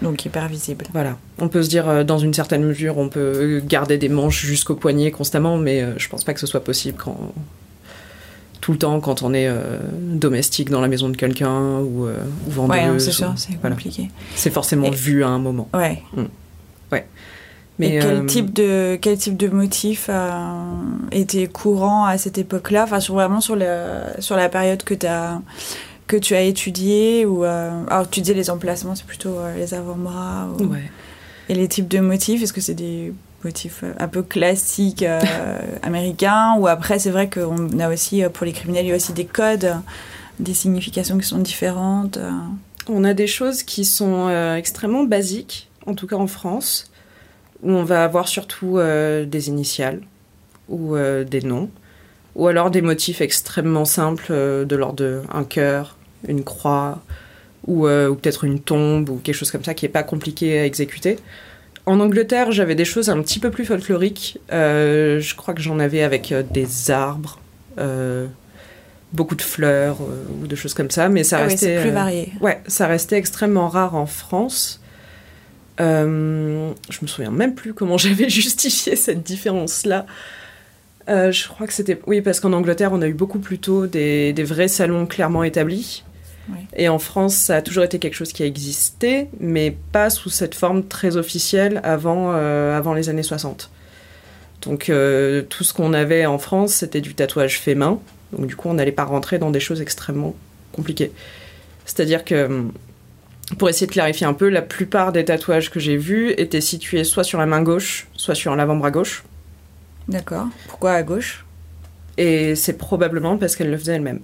Donc 0.01 0.25
hyper 0.25 0.49
visible. 0.49 0.87
voilà, 0.93 1.19
on 1.39 1.49
peut 1.49 1.63
se 1.63 1.69
dire 1.69 1.89
euh, 1.89 2.05
dans 2.05 2.19
une 2.19 2.33
certaine 2.33 2.65
mesure, 2.65 2.97
on 2.97 3.09
peut 3.09 3.61
garder 3.67 3.99
des 3.99 4.09
manches 4.09 4.45
jusqu'au 4.47 4.75
poignet 4.77 5.11
constamment, 5.11 5.59
mais 5.59 5.83
euh, 5.83 5.93
je 5.99 6.09
pense 6.09 6.25
pas 6.25 6.33
que 6.33 6.41
ce 6.41 6.47
soit 6.47 6.65
possible 6.65 6.97
quand 7.03 7.33
tout 8.61 8.71
le 8.73 8.79
temps 8.79 9.01
quand 9.01 9.23
on 9.23 9.35
est 9.35 9.49
euh, 9.49 9.79
domestique 10.15 10.71
dans 10.71 10.81
la 10.81 10.87
maison 10.89 11.09
de 11.09 11.17
quelqu'un 11.17 11.81
ou, 11.81 12.07
euh, 12.07 12.17
ou 12.47 12.51
vendeuse. 12.51 12.79
Ouais, 12.79 12.99
c'est 13.01 13.11
sûr, 13.11 13.33
c'est 13.37 13.59
voilà. 13.61 13.75
compliqué. 13.75 14.09
C'est 14.37 14.51
forcément 14.51 14.87
Et- 14.87 14.91
vu 14.95 15.25
à 15.25 15.29
un 15.29 15.39
moment. 15.41 15.69
Ouais. 15.75 16.03
Mais 17.79 17.97
Et 17.97 17.99
quel 18.01 18.17
euh, 18.19 18.25
type 18.27 18.53
de 18.53 18.99
quel 19.01 19.17
type 19.17 19.37
de 19.39 19.49
motif 19.49 20.11
était 21.11 21.47
courant 21.47 22.05
à 22.05 22.19
cette 22.19 22.37
époque-là? 22.37 22.85
Enfin, 22.85 23.01
sur 23.01 23.15
vraiment 23.15 23.41
sur 23.41 23.57
la 23.57 24.21
sur 24.21 24.37
la 24.37 24.51
période 24.51 24.83
que 24.83 24.93
tu 24.93 25.07
as 25.07 25.41
que 26.13 26.19
tu 26.19 26.35
as 26.35 26.43
étudié 26.43 27.25
ou 27.25 27.43
euh, 27.43 27.71
alors 27.89 28.11
tu 28.11 28.21
disais 28.21 28.35
les 28.35 28.51
emplacements, 28.51 28.95
c'est 28.95 29.07
plutôt 29.07 29.39
euh, 29.39 29.57
les 29.57 29.73
avant-bras 29.73 30.47
ou- 30.59 30.65
ouais. 30.65 30.91
et 31.49 31.55
les 31.55 31.67
types 31.69 31.89
de 31.89 32.01
motifs. 32.01 32.43
Est-ce 32.43 32.53
que 32.53 32.61
c'est 32.61 32.75
des 32.75 33.15
motifs 33.45 33.81
euh, 33.83 33.95
un 33.99 34.09
peu 34.09 34.23
classiques 34.23 35.03
euh, 35.05 35.19
américains 35.83 36.55
ou 36.59 36.67
après 36.67 36.99
c'est 36.99 37.09
vrai 37.11 37.31
qu'on 37.31 37.79
a 37.81 37.89
aussi 37.91 38.23
pour 38.35 38.45
les 38.45 38.53
criminels 38.53 38.85
il 38.85 38.89
y 38.91 38.93
a 38.93 38.97
aussi 38.97 39.15
des 39.15 39.25
codes, 39.25 39.73
des 40.39 40.53
significations 40.53 41.17
qui 41.17 41.27
sont 41.27 41.39
différentes. 41.39 42.19
On 42.91 43.05
a 43.05 43.15
des 43.15 43.27
choses 43.27 43.63
qui 43.63 43.87
sont 43.87 44.29
extrêmement 44.57 45.05
basiques, 45.05 45.71
en 45.87 45.95
tout 45.95 46.07
cas 46.07 46.17
en 46.17 46.27
France, 46.27 46.91
où 47.63 47.71
on 47.71 47.85
va 47.85 48.05
avoir 48.05 48.29
surtout 48.29 48.79
des 48.79 49.49
initiales 49.49 50.01
ou 50.69 50.97
des 50.97 51.43
noms, 51.43 51.71
ou 52.35 52.49
alors 52.49 52.71
des 52.71 52.83
motifs 52.83 53.21
extrêmement 53.21 53.85
simples 53.85 54.27
euh, 54.31 54.65
de 54.65 54.75
l'ordre 54.77 54.97
de 54.97 55.23
un 55.33 55.45
cœur, 55.45 55.97
une 56.29 56.45
croix, 56.45 57.03
ou, 57.67 57.87
euh, 57.87 58.09
ou 58.09 58.15
peut-être 58.15 58.45
une 58.45 58.61
tombe, 58.61 59.09
ou 59.09 59.17
quelque 59.17 59.35
chose 59.35 59.51
comme 59.51 59.65
ça 59.65 59.75
qui 59.75 59.85
n'est 59.85 59.93
pas 59.93 60.03
compliqué 60.03 60.59
à 60.59 60.67
exécuter. 60.67 61.19
En 61.85 61.99
Angleterre, 61.99 62.53
j'avais 62.53 62.75
des 62.75 62.85
choses 62.85 63.11
un 63.11 63.21
petit 63.23 63.41
peu 63.41 63.51
plus 63.51 63.65
folkloriques. 63.65 64.39
Euh, 64.53 65.19
je 65.21 65.35
crois 65.35 65.53
que 65.53 65.61
j'en 65.61 65.81
avais 65.81 66.03
avec 66.03 66.31
euh, 66.31 66.43
des 66.49 66.93
arbres, 66.93 67.41
euh, 67.79 68.29
beaucoup 69.13 69.35
de 69.35 69.43
fleurs 69.43 69.99
ou 70.01 70.47
de 70.47 70.55
choses 70.55 70.75
comme 70.75 70.91
ça, 70.91 71.09
mais 71.09 71.25
ça 71.25 71.39
Ah 71.41 71.47
restait. 71.47 71.81
plus 71.81 71.91
varié. 71.91 72.33
Ouais, 72.41 72.61
ça 72.69 72.87
restait 72.87 73.17
extrêmement 73.17 73.69
rare 73.69 73.97
en 73.97 74.07
France. 74.07 74.81
Je 75.79 76.05
me 77.03 77.07
souviens 77.07 77.33
même 77.33 77.57
plus 77.57 77.75
comment 77.75 77.99
j'avais 77.99 78.29
justifié 78.29 78.95
cette 78.95 79.25
différence-là. 79.25 80.07
Je 81.09 81.49
crois 81.49 81.67
que 81.67 81.73
c'était... 81.73 81.99
Oui, 82.07 82.21
parce 82.21 82.39
qu'en 82.39 82.53
Angleterre, 82.53 82.93
on 82.93 83.03
a 83.03 83.09
eu 83.09 83.13
beaucoup 83.13 83.41
plus 83.41 83.59
tôt 83.59 83.89
des, 83.89 84.33
des 84.33 84.45
vrais 84.45 84.69
salons 84.69 85.07
clairement 85.07 85.43
établis. 85.43 86.05
Oui. 86.49 86.59
Et 86.77 86.89
en 86.89 86.99
France, 86.99 87.35
ça 87.35 87.57
a 87.57 87.63
toujours 87.63 87.85
été 87.85 87.99
quelque 87.99 88.15
chose 88.15 88.33
qui 88.33 88.43
a 88.43 88.47
existé, 88.47 89.29
mais 89.39 89.77
pas 89.93 90.11
sous 90.11 90.31
cette 90.31 90.55
forme 90.55 90.85
très 90.85 91.17
officielle 91.17 91.81
avant, 91.85 92.33
euh, 92.33 92.77
avant 92.77 92.95
les 92.95 93.09
années 93.09 93.23
60. 93.23 93.71
Donc 94.63 94.89
euh, 94.89 95.43
tout 95.43 95.65
ce 95.65 95.73
qu'on 95.75 95.93
avait 95.93 96.27
en 96.27 96.39
France, 96.39 96.75
c'était 96.75 97.01
du 97.01 97.15
tatouage 97.15 97.59
fait 97.59 97.75
main. 97.75 97.99
Donc 98.33 98.47
du 98.47 98.57
coup, 98.57 98.69
on 98.69 98.75
n'allait 98.75 98.93
pas 98.93 99.05
rentrer 99.05 99.39
dans 99.39 99.51
des 99.51 99.61
choses 99.61 99.81
extrêmement 99.81 100.35
compliquées. 100.73 101.13
C'est-à-dire 101.85 102.25
que, 102.25 102.47
hum, 102.47 102.73
pour 103.59 103.69
essayer 103.69 103.87
de 103.87 103.93
clarifier 103.93 104.27
un 104.27 104.35
peu, 104.35 104.49
la 104.49 104.63
plupart 104.63 105.13
des 105.13 105.25
tatouages 105.25 105.71
que 105.71 105.81
j'ai 105.81 105.97
vus 105.97 106.31
étaient 106.39 106.61
situés 106.61 107.05
soit 107.05 107.25
sur 107.25 107.39
la 107.39 107.47
main 107.47 107.63
gauche, 107.63 108.07
soit 108.15 108.35
sur 108.35 108.55
l'avant-bras 108.57 108.91
gauche. 108.91 109.25
D'accord. 110.09 110.47
Pourquoi 110.69 110.93
à 110.93 111.03
gauche? 111.03 111.45
Et 112.19 112.55
c'est 112.55 112.75
probablement 112.75 113.39
parce 113.39 113.57
qu'elle 113.57 113.71
le 113.71 113.79
faisait 113.79 113.95
elle-même. 113.95 114.21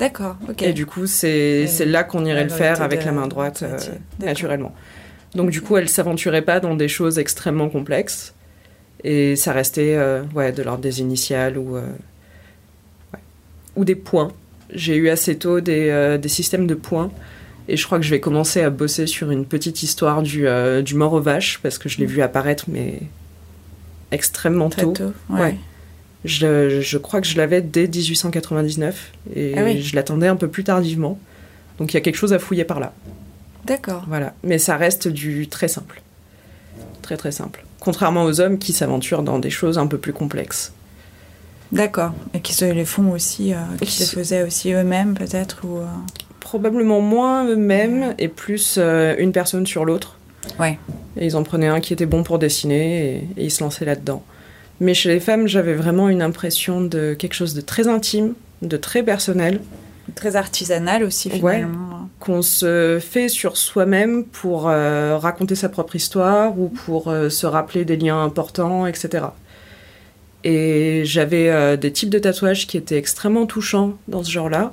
D'accord. 0.00 0.36
Ok. 0.48 0.62
Et 0.62 0.72
du 0.72 0.86
coup, 0.86 1.06
c'est 1.06 1.66
là 1.86 2.02
qu'on 2.02 2.24
irait 2.24 2.42
le 2.42 2.50
faire 2.50 2.82
avec 2.82 3.00
de- 3.00 3.04
la 3.06 3.12
main 3.12 3.28
droite, 3.28 3.62
euh, 3.62 3.78
naturellement. 4.18 4.74
Donc 5.36 5.50
du 5.50 5.60
coup, 5.60 5.76
elle 5.76 5.88
s'aventurait 5.88 6.42
pas 6.42 6.58
dans 6.58 6.74
des 6.74 6.88
choses 6.88 7.18
extrêmement 7.20 7.68
complexes. 7.68 8.34
Et 9.04 9.36
ça 9.36 9.52
restait 9.52 9.94
euh, 9.94 10.22
ouais, 10.34 10.50
de 10.52 10.62
l'ordre 10.62 10.82
des 10.82 11.00
initiales 11.00 11.56
ou, 11.56 11.76
euh, 11.76 11.82
ouais. 13.14 13.20
ou 13.76 13.84
des 13.84 13.94
points. 13.94 14.32
J'ai 14.72 14.96
eu 14.96 15.08
assez 15.08 15.36
tôt 15.38 15.60
des, 15.60 16.18
des 16.20 16.28
systèmes 16.28 16.66
de 16.66 16.74
points. 16.74 17.10
Et 17.68 17.76
je 17.76 17.86
crois 17.86 17.98
que 17.98 18.04
je 18.04 18.10
vais 18.10 18.20
commencer 18.20 18.62
à 18.62 18.70
bosser 18.70 19.06
sur 19.06 19.30
une 19.30 19.44
petite 19.46 19.82
histoire 19.84 20.22
du, 20.22 20.46
du 20.82 20.94
mort 20.96 21.12
aux 21.12 21.20
vaches, 21.20 21.60
parce 21.62 21.78
que 21.78 21.88
je 21.88 21.98
l'ai 21.98 22.06
vu 22.06 22.20
apparaître, 22.22 22.64
mais 22.68 23.00
extrêmement 24.10 24.68
Très 24.70 24.82
tôt. 24.82 24.92
tôt. 24.92 25.12
Ouais. 25.28 25.56
Je, 26.24 26.80
je 26.80 26.98
crois 26.98 27.20
que 27.20 27.26
je 27.26 27.36
l'avais 27.38 27.62
dès 27.62 27.86
1899, 27.88 29.12
et 29.34 29.54
Ah 29.56 29.62
oui. 29.64 29.80
je 29.80 29.96
l'attendais 29.96 30.26
un 30.28 30.36
peu 30.36 30.48
plus 30.48 30.64
tardivement. 30.64 31.18
Donc 31.78 31.92
il 31.92 31.94
y 31.94 31.96
a 31.96 32.00
quelque 32.02 32.16
chose 32.16 32.32
à 32.34 32.38
fouiller 32.38 32.64
par 32.64 32.78
là. 32.80 32.92
D'accord. 33.64 34.04
Voilà. 34.08 34.34
Mais 34.44 34.58
ça 34.58 34.76
reste 34.76 35.08
du 35.08 35.48
très 35.48 35.68
simple. 35.68 36.02
Très 37.02 37.16
très 37.16 37.32
simple. 37.32 37.64
Contrairement 37.78 38.24
aux 38.24 38.40
hommes 38.40 38.58
qui 38.58 38.72
s'aventurent 38.74 39.22
dans 39.22 39.38
des 39.38 39.48
choses 39.50 39.78
un 39.78 39.86
peu 39.86 39.96
plus 39.98 40.12
complexes. 40.12 40.72
D'accord. 41.72 42.12
Et 42.34 42.40
qui 42.40 42.52
se 42.52 42.64
les 42.64 42.84
font 42.84 43.12
aussi, 43.12 43.54
euh, 43.54 43.58
qui 43.78 43.86
Qui 43.86 43.92
se 43.92 44.04
se- 44.04 44.16
faisaient 44.16 44.42
aussi 44.42 44.72
eux-mêmes 44.72 45.14
peut-être 45.14 45.60
ou. 45.64 45.78
euh, 45.78 45.84
Probablement 46.40 47.00
moins 47.00 47.46
eux-mêmes 47.46 48.14
et 48.18 48.26
plus 48.28 48.74
euh, 48.78 49.14
une 49.18 49.30
personne 49.30 49.66
sur 49.66 49.84
l'autre. 49.84 50.16
Ouais. 50.58 50.78
Et 51.16 51.26
ils 51.26 51.36
en 51.36 51.44
prenaient 51.44 51.68
un 51.68 51.80
qui 51.80 51.92
était 51.92 52.06
bon 52.06 52.22
pour 52.24 52.38
dessiner 52.40 53.04
et, 53.04 53.14
et 53.36 53.44
ils 53.44 53.50
se 53.50 53.62
lançaient 53.62 53.84
là-dedans. 53.84 54.22
Mais 54.80 54.94
chez 54.94 55.10
les 55.10 55.20
femmes, 55.20 55.46
j'avais 55.46 55.74
vraiment 55.74 56.08
une 56.08 56.22
impression 56.22 56.80
de 56.80 57.14
quelque 57.14 57.34
chose 57.34 57.54
de 57.54 57.60
très 57.60 57.86
intime, 57.88 58.34
de 58.62 58.76
très 58.76 59.02
personnel, 59.02 59.60
Très 60.16 60.34
artisanal 60.34 61.04
aussi 61.04 61.28
Ouais. 61.40 61.58
finalement. 61.58 62.08
qu'on 62.18 62.42
se 62.42 62.98
fait 63.00 63.28
sur 63.28 63.56
soi-même 63.56 64.24
pour 64.24 64.68
euh, 64.68 65.16
raconter 65.18 65.54
sa 65.54 65.68
propre 65.68 65.94
histoire 65.96 66.58
ou 66.58 66.68
pour 66.68 67.08
euh, 67.08 67.28
se 67.28 67.46
rappeler 67.46 67.84
des 67.84 67.96
liens 67.96 68.20
importants, 68.22 68.86
etc. 68.86 69.26
Et 70.42 71.02
j'avais 71.04 71.48
euh, 71.50 71.76
des 71.76 71.92
types 71.92 72.10
de 72.10 72.18
tatouages 72.18 72.66
qui 72.66 72.76
étaient 72.76 72.96
extrêmement 72.96 73.46
touchants 73.46 73.94
dans 74.08 74.24
ce 74.24 74.30
genre-là. 74.30 74.72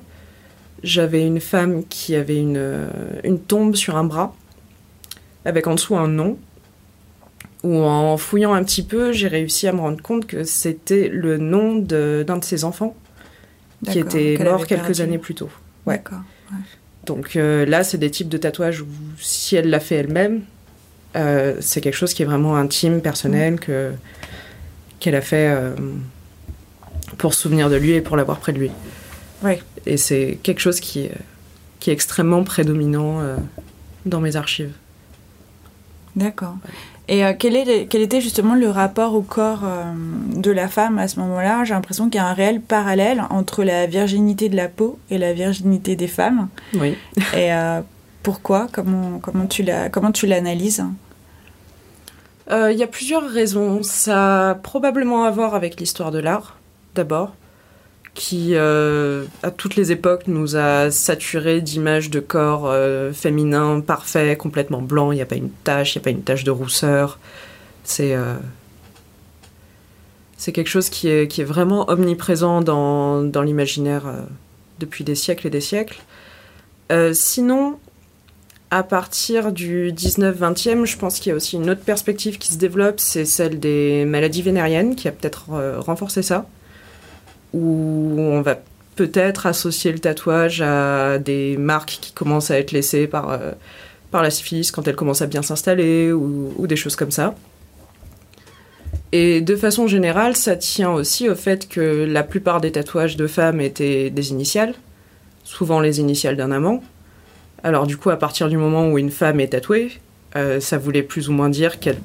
J'avais 0.83 1.25
une 1.25 1.39
femme 1.41 1.83
qui 1.87 2.15
avait 2.15 2.37
une, 2.37 2.87
une 3.23 3.39
tombe 3.39 3.75
sur 3.75 3.95
un 3.97 4.03
bras, 4.05 4.33
avec 5.45 5.67
en 5.67 5.75
dessous 5.75 5.97
un 5.97 6.07
nom, 6.07 6.37
où 7.67 7.83
en 7.83 8.15
fouillant 8.15 8.53
un 8.53 8.63
petit 8.63 8.83
peu, 8.83 9.11
j'ai 9.11 9.27
réussi 9.27 9.67
à 9.67 9.73
me 9.73 9.81
rendre 9.81 10.01
compte 10.01 10.25
que 10.25 10.45
c'était 10.45 11.09
le 11.09 11.37
nom 11.37 11.75
d'un 11.75 12.37
de 12.37 12.43
ses 12.43 12.63
enfants, 12.63 12.95
qui 13.85 13.99
était 13.99 14.37
mort 14.41 14.65
quelques 14.65 15.01
années 15.01 15.17
plus 15.17 15.35
tôt. 15.35 15.49
Ouais. 15.85 15.97
D'accord. 15.97 16.21
Donc 17.05 17.35
euh, 17.35 17.65
là, 17.65 17.83
c'est 17.83 17.97
des 17.97 18.09
types 18.09 18.29
de 18.29 18.37
tatouages 18.37 18.81
où 18.81 18.87
si 19.19 19.55
elle 19.55 19.69
l'a 19.69 19.79
fait 19.79 19.95
elle-même, 19.95 20.41
euh, 21.15 21.55
c'est 21.59 21.81
quelque 21.81 21.95
chose 21.95 22.13
qui 22.13 22.21
est 22.23 22.25
vraiment 22.25 22.55
intime, 22.55 23.01
personnel, 23.01 23.59
que 23.59 23.91
qu'elle 24.99 25.15
a 25.15 25.21
fait 25.21 25.49
euh, 25.49 25.75
pour 27.17 27.33
se 27.33 27.41
souvenir 27.41 27.69
de 27.69 27.75
lui 27.75 27.91
et 27.91 28.01
pour 28.01 28.15
l'avoir 28.17 28.39
près 28.39 28.53
de 28.53 28.59
lui. 28.59 28.71
Ouais. 29.43 29.61
Et 29.85 29.97
c'est 29.97 30.39
quelque 30.41 30.59
chose 30.59 30.79
qui 30.79 31.01
est, 31.01 31.13
qui 31.79 31.89
est 31.89 31.93
extrêmement 31.93 32.43
prédominant 32.43 33.21
dans 34.05 34.19
mes 34.19 34.35
archives. 34.35 34.73
D'accord. 36.15 36.57
Et 37.09 37.23
euh, 37.23 37.33
quel, 37.37 37.55
est, 37.55 37.87
quel 37.87 38.01
était 38.01 38.19
justement 38.19 38.53
le 38.55 38.69
rapport 38.69 39.13
au 39.13 39.21
corps 39.21 39.61
euh, 39.63 39.83
de 40.35 40.51
la 40.51 40.67
femme 40.67 40.99
à 40.99 41.07
ce 41.07 41.19
moment-là? 41.21 41.63
J'ai 41.63 41.73
l'impression 41.73 42.09
qu'il 42.09 42.19
y 42.19 42.23
a 42.23 42.27
un 42.27 42.33
réel 42.33 42.59
parallèle 42.61 43.23
entre 43.29 43.63
la 43.63 43.85
virginité 43.87 44.49
de 44.49 44.55
la 44.57 44.67
peau 44.67 44.99
et 45.09 45.17
la 45.17 45.31
virginité 45.33 45.95
des 45.95 46.07
femmes. 46.07 46.49
Oui. 46.73 46.97
Et 47.33 47.53
euh, 47.53 47.79
pourquoi? 48.23 48.67
Comment, 48.73 49.19
comment 49.19 49.45
tu 49.45 49.63
la- 49.63 49.87
comment 49.89 50.11
tu 50.11 50.27
l'analyses? 50.27 50.83
Euh, 52.51 52.71
Il 52.73 52.77
y 52.77 52.83
a 52.83 52.87
plusieurs 52.87 53.23
raisons. 53.29 53.83
Ça 53.83 54.49
a 54.51 54.55
probablement 54.55 55.23
à 55.23 55.31
voir 55.31 55.55
avec 55.55 55.79
l'histoire 55.79 56.11
de 56.11 56.19
l'art, 56.19 56.57
d'abord, 56.95 57.33
qui, 58.17 58.55
euh, 58.55 59.25
à 59.43 59.51
toutes 59.51 59.75
les 59.75 59.91
époques, 59.91 60.23
nous 60.25 60.55
a 60.55 60.89
saturé 60.89 61.61
d'images 61.61 62.09
de 62.09 62.19
corps 62.19 62.63
euh, 62.65 63.13
féminins 63.13 63.79
parfaits, 63.79 64.37
complètement 64.39 64.81
blancs. 64.81 65.13
Il 65.13 65.17
n'y 65.17 65.21
a 65.21 65.27
pas 65.27 65.35
une 65.35 65.51
tache, 65.63 65.93
il 65.93 65.99
n'y 65.99 66.01
a 66.01 66.05
pas 66.05 66.09
une 66.09 66.23
tache 66.23 66.43
de 66.43 66.49
rousseur. 66.49 67.19
C'est 67.83 68.15
euh, 68.15 68.33
quelque 70.39 70.67
chose 70.67 70.89
qui 70.89 71.07
est, 71.09 71.43
vraiment 71.43 71.89
omniprésent 71.91 72.61
dans, 72.61 73.21
dans 73.21 73.43
l'imaginaire 73.43 74.07
euh, 74.07 74.21
depuis 74.79 75.03
des 75.03 75.15
siècles 75.15 75.47
et 75.47 75.51
des 75.51 75.61
siècles. 75.61 76.01
Sinon, 77.11 77.77
à 78.71 78.81
partir 78.81 79.51
du 79.51 79.91
19-20e, 79.91 80.85
je 80.85 80.97
pense 80.97 81.19
qu'il 81.19 81.29
y 81.29 81.33
a 81.33 81.35
aussi 81.35 81.57
une 81.57 81.69
autre 81.69 81.81
perspective 81.81 82.37
qui 82.37 82.53
se 82.53 82.57
développe, 82.57 83.01
c'est 83.01 83.25
celle 83.25 83.59
des 83.59 84.05
maladies 84.05 84.41
vénériennes, 84.41 84.95
qui 84.95 85.09
a 85.09 85.11
peut-être 85.11 85.49
renforcé 85.79 86.21
ça, 86.21 86.47
où 87.57 88.19
on 88.19 88.41
va 88.41 88.57
peut-être 88.95 89.45
associer 89.45 89.91
le 89.91 89.99
tatouage 89.99 90.61
à 90.61 91.19
des 91.19 91.55
marques 91.57 91.99
qui 92.01 92.11
commencent 92.11 92.51
à 92.51 92.59
être 92.59 92.71
laissées 92.71 93.07
par, 93.07 93.29
euh, 93.29 93.51
par 94.11 94.23
la 94.23 94.29
syphilis 94.29 94.71
quand 94.71 94.87
elle 94.87 94.95
commence 94.95 95.21
à 95.21 95.27
bien 95.27 95.41
s'installer, 95.41 96.11
ou, 96.11 96.67
des 96.67 96.75
choses 96.75 96.95
comme 96.95 97.11
ça. 97.11 97.35
Et 99.11 99.39
de 99.41 99.55
façon 99.55 99.87
générale, 99.87 100.35
ça 100.35 100.55
tient 100.55 100.91
aussi 100.91 101.29
au 101.29 101.35
fait 101.35 101.69
que 101.69 102.05
la 102.05 102.23
plupart 102.23 102.59
des 102.59 102.71
tatouages 102.71 103.15
de 103.15 103.27
femmes 103.27 103.61
étaient 103.61 104.09
des 104.09 104.31
initiales, 104.31 104.73
souvent 105.43 105.79
les 105.79 105.99
initiales 105.99 106.35
d'un 106.35 106.51
amant. 106.51 106.83
Alors 107.63 107.87
du 107.87 107.97
coup, 107.97 108.09
à 108.09 108.17
partir 108.17 108.49
du 108.49 108.57
moment 108.57 108.89
où 108.89 108.97
une 108.97 109.11
femme 109.11 109.39
est 109.39 109.49
tatouée, 109.49 109.91
euh, 110.35 110.59
ça 110.59 110.77
voulait 110.77 111.03
plus 111.03 111.29
ou 111.29 111.33
moins 111.33 111.49
dire 111.49 111.79
qu'elle 111.79 111.99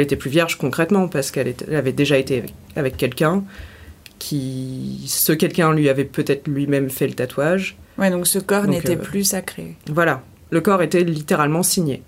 était 0.00 0.16
plus 0.16 0.30
vierge 0.30 0.58
concrètement, 0.58 1.08
parce 1.08 1.30
qu'elle 1.30 1.54
avait 1.72 1.92
déjà 1.92 2.18
été 2.18 2.44
avec 2.76 2.96
quelqu'un, 2.96 3.42
qui 4.18 5.04
ce 5.06 5.32
quelqu'un 5.32 5.72
lui 5.72 5.88
avait 5.88 6.04
peut-être 6.04 6.48
lui-même 6.48 6.90
fait 6.90 7.06
le 7.06 7.14
tatouage. 7.14 7.76
Ouais, 7.98 8.10
donc 8.10 8.26
ce 8.26 8.38
corps 8.38 8.66
n'était 8.66 8.96
euh, 8.96 9.00
plus 9.00 9.24
sacré. 9.24 9.76
Voilà, 9.88 10.22
le 10.50 10.60
corps 10.60 10.82
était 10.82 11.02
littéralement 11.04 11.62
signé, 11.62 12.02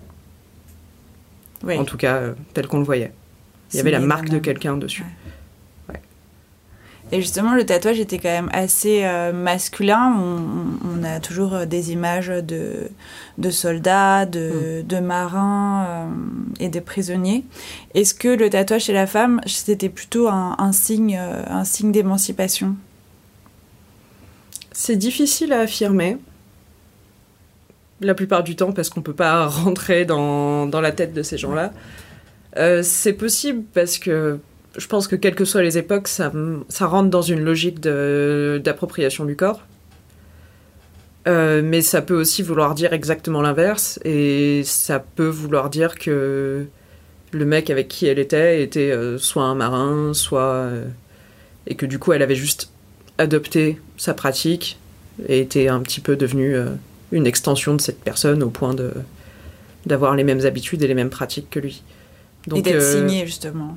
Oui. 1.62 1.76
en 1.78 1.84
tout 1.84 1.96
cas 1.96 2.16
euh, 2.16 2.32
tel 2.54 2.66
qu'on 2.66 2.78
le 2.78 2.84
voyait. 2.84 3.12
Il 3.72 3.76
y 3.76 3.80
avait 3.80 3.90
la 3.92 4.00
marque 4.00 4.28
de 4.28 4.38
quelqu'un 4.38 4.76
dessus. 4.76 5.04
Et 7.12 7.20
justement, 7.20 7.54
le 7.54 7.66
tatouage 7.66 7.98
était 7.98 8.18
quand 8.18 8.28
même 8.28 8.50
assez 8.52 9.04
euh, 9.04 9.32
masculin. 9.32 10.14
On, 10.16 11.00
on 11.00 11.02
a 11.04 11.18
toujours 11.18 11.54
euh, 11.54 11.66
des 11.66 11.90
images 11.92 12.28
de, 12.28 12.88
de 13.38 13.50
soldats, 13.50 14.26
Mm. 14.26 14.30
de, 14.30 14.82
de 14.86 14.98
marins 15.00 15.84
euh, 15.86 16.06
et 16.60 16.68
de 16.68 16.80
prisonniers. 16.80 17.44
Est-ce 17.94 18.14
que 18.14 18.28
le 18.28 18.48
tatouage 18.50 18.82
chez 18.84 18.92
la 18.92 19.06
femme, 19.06 19.40
c'était 19.46 19.88
plutôt 19.88 20.28
un, 20.28 20.54
un 20.58 20.72
signe, 20.72 21.16
un 21.16 21.64
signe 21.64 21.92
d'émancipation? 21.92 22.76
C'est 24.72 24.96
difficile 24.96 25.52
à 25.52 25.60
affirmer. 25.60 26.16
La 28.00 28.14
plupart 28.14 28.42
du 28.42 28.56
temps, 28.56 28.72
parce 28.72 28.88
qu'on 28.88 29.02
peut 29.02 29.14
pas 29.14 29.46
rentrer 29.48 30.04
dans, 30.04 30.66
dans 30.66 30.80
la 30.80 30.92
tête 30.92 31.12
de 31.12 31.22
ces 31.22 31.36
gens-là. 31.38 31.72
Euh, 32.56 32.82
c'est 32.82 33.12
possible 33.12 33.62
parce 33.74 33.98
que 33.98 34.38
je 34.80 34.86
pense 34.88 35.06
que 35.06 35.16
quelles 35.16 35.34
que 35.34 35.44
soient 35.44 35.62
les 35.62 35.78
époques, 35.78 36.08
ça, 36.08 36.32
ça 36.68 36.86
rentre 36.86 37.10
dans 37.10 37.22
une 37.22 37.40
logique 37.40 37.80
d'appropriation 37.80 39.24
du 39.24 39.36
corps. 39.36 39.62
Euh, 41.28 41.60
mais 41.62 41.82
ça 41.82 42.00
peut 42.00 42.18
aussi 42.18 42.42
vouloir 42.42 42.74
dire 42.74 42.92
exactement 42.92 43.42
l'inverse. 43.42 44.00
Et 44.04 44.62
ça 44.64 44.98
peut 44.98 45.28
vouloir 45.28 45.70
dire 45.70 45.98
que 45.98 46.66
le 47.32 47.44
mec 47.44 47.70
avec 47.70 47.88
qui 47.88 48.06
elle 48.06 48.18
était 48.18 48.62
était 48.62 48.90
euh, 48.90 49.18
soit 49.18 49.44
un 49.44 49.54
marin, 49.54 50.14
soit. 50.14 50.40
euh, 50.40 50.86
et 51.66 51.74
que 51.74 51.86
du 51.86 51.98
coup, 51.98 52.12
elle 52.12 52.22
avait 52.22 52.34
juste 52.34 52.70
adopté 53.18 53.78
sa 53.98 54.14
pratique 54.14 54.78
et 55.28 55.40
était 55.40 55.68
un 55.68 55.80
petit 55.80 56.00
peu 56.00 56.16
devenue 56.16 56.56
une 57.12 57.26
extension 57.26 57.74
de 57.74 57.80
cette 57.82 58.00
personne 58.00 58.42
au 58.42 58.48
point 58.48 58.72
de 58.72 58.90
d'avoir 59.86 60.16
les 60.16 60.24
mêmes 60.24 60.44
habitudes 60.46 60.82
et 60.82 60.86
les 60.86 60.94
mêmes 60.94 61.10
pratiques 61.10 61.50
que 61.50 61.60
lui. 61.60 61.82
Et 62.54 62.62
d'être 62.62 62.76
euh, 62.76 63.08
signé, 63.08 63.26
justement. 63.26 63.74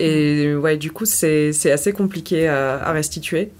Et 0.00 0.54
ouais, 0.54 0.76
du 0.76 0.90
coup, 0.92 1.04
c'est 1.04 1.70
assez 1.70 1.92
compliqué 1.92 2.48
à, 2.48 2.82
à 2.82 2.92
restituer. 2.92 3.50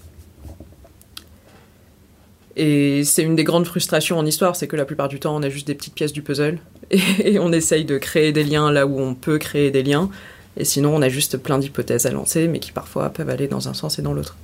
Et 2.55 3.03
c'est 3.03 3.23
une 3.23 3.35
des 3.35 3.43
grandes 3.43 3.65
frustrations 3.65 4.17
en 4.17 4.25
histoire, 4.25 4.55
c'est 4.55 4.67
que 4.67 4.75
la 4.75 4.85
plupart 4.85 5.07
du 5.07 5.19
temps, 5.19 5.35
on 5.35 5.43
a 5.43 5.49
juste 5.49 5.67
des 5.67 5.75
petites 5.75 5.93
pièces 5.93 6.11
du 6.11 6.21
puzzle 6.21 6.59
et, 6.89 6.99
et 7.33 7.39
on 7.39 7.51
essaye 7.53 7.85
de 7.85 7.97
créer 7.97 8.31
des 8.31 8.43
liens 8.43 8.71
là 8.71 8.85
où 8.85 8.99
on 8.99 9.13
peut 9.13 9.37
créer 9.37 9.71
des 9.71 9.83
liens. 9.83 10.09
Et 10.57 10.65
sinon, 10.65 10.93
on 10.95 11.01
a 11.01 11.09
juste 11.09 11.37
plein 11.37 11.59
d'hypothèses 11.59 12.05
à 12.05 12.11
lancer, 12.11 12.47
mais 12.47 12.59
qui 12.59 12.71
parfois 12.71 13.09
peuvent 13.09 13.29
aller 13.29 13.47
dans 13.47 13.69
un 13.69 13.73
sens 13.73 13.99
et 13.99 14.01
dans 14.01 14.13
l'autre. 14.13 14.35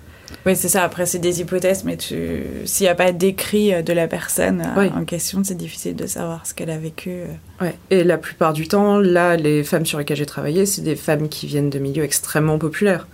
Oui, 0.45 0.55
c'est 0.55 0.69
ça. 0.69 0.83
Après, 0.83 1.05
c'est 1.05 1.19
des 1.19 1.41
hypothèses, 1.41 1.83
mais 1.83 1.97
tu... 1.97 2.43
s'il 2.65 2.85
n'y 2.85 2.89
a 2.89 2.95
pas 2.95 3.11
d'écrit 3.11 3.73
euh, 3.73 3.81
de 3.81 3.93
la 3.93 4.07
personne 4.07 4.61
euh, 4.61 4.79
Oui. 4.81 4.91
en 4.95 5.03
question, 5.05 5.41
c'est 5.43 5.55
difficile 5.55 5.95
de 5.95 6.05
savoir 6.07 6.45
ce 6.45 6.53
qu'elle 6.53 6.69
a 6.69 6.77
vécu. 6.77 7.09
euh. 7.11 7.25
Ouais. 7.65 7.75
Et 7.91 8.03
la 8.03 8.17
plupart 8.17 8.53
du 8.53 8.67
temps, 8.67 8.97
là, 8.97 9.35
les 9.37 9.63
femmes 9.63 9.85
sur 9.85 9.99
lesquelles 9.99 10.17
j'ai 10.17 10.25
travaillé, 10.25 10.65
c'est 10.65 10.81
des 10.81 10.95
femmes 10.95 11.29
qui 11.29 11.47
viennent 11.47 11.69
de 11.69 11.79
milieux 11.79 12.03
extrêmement 12.03 12.57
populaires. 12.57 13.07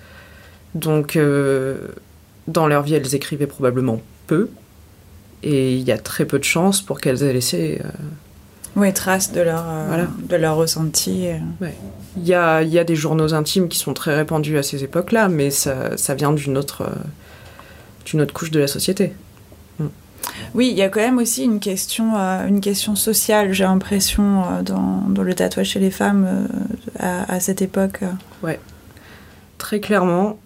Donc, 0.75 1.15
euh, 1.15 1.77
dans 2.47 2.67
leur 2.67 2.81
vie, 2.83 2.95
elles 2.95 3.13
écrivaient 3.15 3.47
probablement 3.47 4.01
peu. 4.27 4.49
Et 5.43 5.73
il 5.75 5.81
y 5.83 5.91
a 5.91 5.97
très 5.97 6.25
peu 6.25 6.39
de 6.39 6.43
chances 6.43 6.81
pour 6.81 6.99
qu'elles 7.01 7.21
aient 7.23 7.33
laissé. 7.33 7.79
euh, 7.83 7.87
Oui, 8.75 8.91
trace 8.93 9.31
de 9.31 9.41
leur, 9.41 9.63
euh, 9.67 9.85
Voilà. 9.87 10.07
de 10.29 10.35
leur 10.35 10.55
ressenti. 10.55 11.27
euh. 11.27 11.67
Il 12.17 12.27
y 12.27 12.33
a, 12.33 12.61
il 12.63 12.69
y 12.69 12.79
a 12.79 12.83
des 12.83 12.95
journaux 12.95 13.33
intimes 13.33 13.67
qui 13.67 13.77
sont 13.77 13.93
très 13.93 14.15
répandus 14.15 14.57
à 14.57 14.63
ces 14.63 14.83
époques-là, 14.83 15.27
mais 15.29 15.49
ça, 15.51 15.95
ça 15.97 16.15
vient 16.15 16.31
d'une 16.33 16.57
autre, 16.57 16.81
euh, 16.83 16.95
d'une 18.05 18.21
autre 18.21 18.33
couche 18.33 18.51
de 18.51 18.59
la 18.59 18.67
société. 18.67 19.13
Oui, 20.55 20.69
il 20.71 20.77
y 20.77 20.81
a 20.81 20.87
quand 20.89 21.01
même 21.01 21.17
aussi 21.17 21.43
une 21.43 21.59
question, 21.59 22.15
euh, 22.17 22.47
une 22.47 22.61
question 22.61 22.95
sociale, 22.95 23.51
j'ai 23.53 23.65
l'impression, 23.65 24.43
euh, 24.43 24.61
dans, 24.63 25.03
dans 25.09 25.21
le 25.21 25.33
tatouage 25.33 25.67
chez 25.67 25.79
les 25.79 25.91
femmes 25.91 26.25
euh, 26.25 26.47
à, 26.99 27.33
à 27.33 27.39
cette 27.39 27.61
époque. 27.61 27.99
Très 29.57 29.79
clairement. 29.79 30.39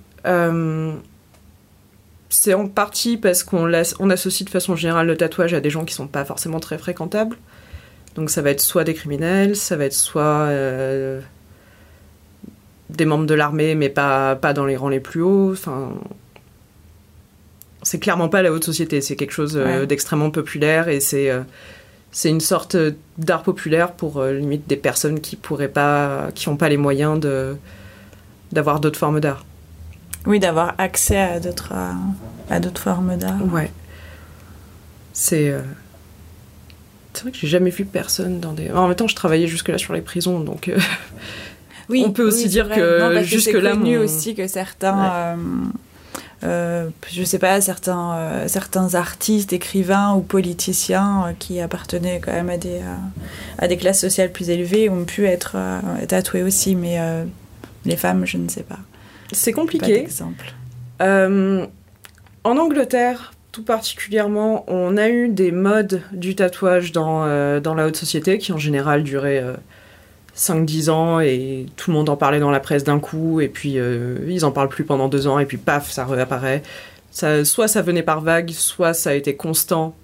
c'est 2.29 2.53
en 2.53 2.67
partie 2.67 3.17
parce 3.17 3.43
qu'on 3.43 3.71
on 3.99 4.09
associe 4.09 4.45
de 4.45 4.49
façon 4.49 4.75
générale 4.75 5.07
le 5.07 5.15
tatouage 5.17 5.53
à 5.53 5.59
des 5.59 5.69
gens 5.69 5.85
qui 5.85 5.93
sont 5.93 6.07
pas 6.07 6.25
forcément 6.25 6.59
très 6.59 6.77
fréquentables. 6.77 7.37
Donc 8.17 8.29
ça 8.31 8.41
va 8.41 8.49
être 8.49 8.61
soit 8.61 8.83
des 8.83 8.93
criminels, 8.95 9.55
ça 9.55 9.75
va 9.77 9.85
être 9.85 9.93
soit 9.93 10.23
euh, 10.47 11.21
des 12.89 13.05
membres 13.05 13.27
de 13.27 13.33
l'armée, 13.35 13.75
mais 13.75 13.89
pas, 13.89 14.35
pas 14.35 14.53
dans 14.53 14.65
les 14.65 14.75
rangs 14.75 14.89
les 14.89 14.99
plus 14.99 15.21
hauts. 15.21 15.51
Enfin, 15.53 15.93
c'est 17.83 17.99
clairement 17.99 18.27
pas 18.27 18.41
la 18.41 18.51
haute 18.51 18.63
société. 18.63 19.01
C'est 19.01 19.15
quelque 19.15 19.31
chose 19.31 19.55
euh, 19.55 19.81
Ouais. 19.81 19.87
d'extrêmement 19.87 20.31
populaire 20.31 20.89
et 20.89 20.99
c'est 20.99 21.29
euh, 21.29 21.41
c'est 22.11 22.29
une 22.29 22.41
sorte 22.41 22.75
d'art 23.19 23.43
populaire 23.43 23.91
pour 23.91 24.23
limite 24.23 24.67
des 24.67 24.77
personnes 24.77 25.19
qui 25.19 25.35
pourraient 25.35 25.67
pas, 25.67 26.29
qui 26.33 26.49
n'ont 26.49 26.57
pas 26.57 26.69
les 26.69 26.77
moyens 26.77 27.19
de 27.19 27.55
d'avoir 28.51 28.79
d'autres 28.79 28.97
formes 28.97 29.19
d'art. 29.19 29.45
Oui, 30.25 30.39
d'avoir 30.39 30.73
accès 30.79 31.19
à 31.19 31.39
d'autres, 31.39 31.73
à 32.49 32.59
d'autres 32.59 32.81
formes 32.81 33.15
d'art. 33.17 33.37
Ouais. 33.53 33.71
C'est. 35.13 35.53
C'est 37.17 37.23
vrai 37.23 37.31
que 37.31 37.37
j'ai 37.37 37.47
jamais 37.47 37.71
vu 37.71 37.83
personne 37.83 38.39
dans 38.39 38.53
des. 38.53 38.69
En 38.69 38.87
même 38.87 38.95
temps, 38.95 39.07
je 39.07 39.15
travaillais 39.15 39.47
jusque-là 39.47 39.79
sur 39.79 39.93
les 39.93 40.01
prisons, 40.01 40.39
donc. 40.39 40.67
euh, 40.67 40.77
Oui, 41.89 42.03
On 42.05 42.11
peut 42.11 42.27
aussi 42.27 42.47
dire 42.47 42.69
que 42.69 42.99
Non, 42.99 43.13
parce 43.15 43.25
jusque-là, 43.25 43.71
c'est 43.71 43.77
connu 43.79 43.97
aussi 43.97 44.35
que 44.35 44.45
certains, 44.45 45.11
euh, 45.13 45.35
euh, 46.43 46.89
je 47.09 47.23
sais 47.23 47.39
pas, 47.39 47.59
certains, 47.61 48.13
euh, 48.13 48.47
certains 48.47 48.93
artistes, 48.93 49.51
écrivains 49.51 50.13
ou 50.13 50.19
politiciens 50.21 51.33
qui 51.39 51.59
appartenaient 51.59 52.19
quand 52.19 52.33
même 52.33 52.49
à 52.49 52.57
des, 52.57 52.81
à 53.57 53.67
des 53.67 53.77
classes 53.77 54.01
sociales 54.01 54.31
plus 54.31 54.49
élevées 54.51 54.89
ont 54.89 55.05
pu 55.05 55.25
être 55.25 55.55
tatoués 56.07 56.43
aussi, 56.43 56.75
mais 56.75 56.99
les 57.85 57.95
femmes, 57.95 58.25
je 58.25 58.37
ne 58.37 58.49
sais 58.49 58.63
pas. 58.63 58.79
C'est 59.31 59.51
Pas 59.53 59.61
compliqué. 59.61 60.07
Euh, 61.01 61.65
en 62.43 62.57
Angleterre, 62.57 63.33
tout 63.57 63.63
particulièrement, 63.63 64.65
on 64.67 64.97
a 64.97 65.09
eu 65.09 65.29
des 65.29 65.51
modes 65.51 66.03
du 66.11 66.35
tatouage 66.35 66.91
dans, 66.91 67.25
euh, 67.25 67.59
dans 67.59 67.73
la 67.73 67.87
haute 67.87 67.95
société 67.95 68.37
qui 68.37 68.51
en 68.51 68.59
général 68.59 69.01
duraient 69.01 69.41
euh, 69.41 69.55
5-10 70.35 70.91
ans 70.91 71.19
et 71.19 71.65
tout 71.75 71.89
le 71.89 71.97
monde 71.97 72.07
en 72.07 72.17
parlait 72.17 72.39
dans 72.39 72.51
la 72.51 72.59
presse 72.59 72.83
d'un 72.83 72.99
coup 72.99 73.41
et 73.41 73.47
puis 73.47 73.79
euh, 73.79 74.19
ils 74.27 74.45
en 74.45 74.51
parlent 74.51 74.69
plus 74.69 74.83
pendant 74.83 75.07
deux 75.07 75.25
ans 75.25 75.39
et 75.39 75.47
puis 75.47 75.57
paf, 75.57 75.89
ça 75.89 76.05
réapparaît. 76.05 76.61
Soit 77.11 77.67
ça 77.67 77.81
venait 77.81 78.03
par 78.03 78.21
vagues, 78.21 78.51
soit 78.51 78.93
ça 78.93 79.09
a 79.09 79.13
été 79.13 79.35
constant 79.35 79.95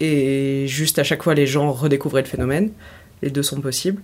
et 0.00 0.64
juste 0.66 0.98
à 0.98 1.04
chaque 1.04 1.22
fois 1.22 1.34
les 1.34 1.46
gens 1.46 1.70
redécouvraient 1.70 2.22
le 2.22 2.28
phénomène. 2.28 2.72
Les 3.22 3.30
deux 3.30 3.44
sont 3.44 3.60
possibles. 3.60 4.02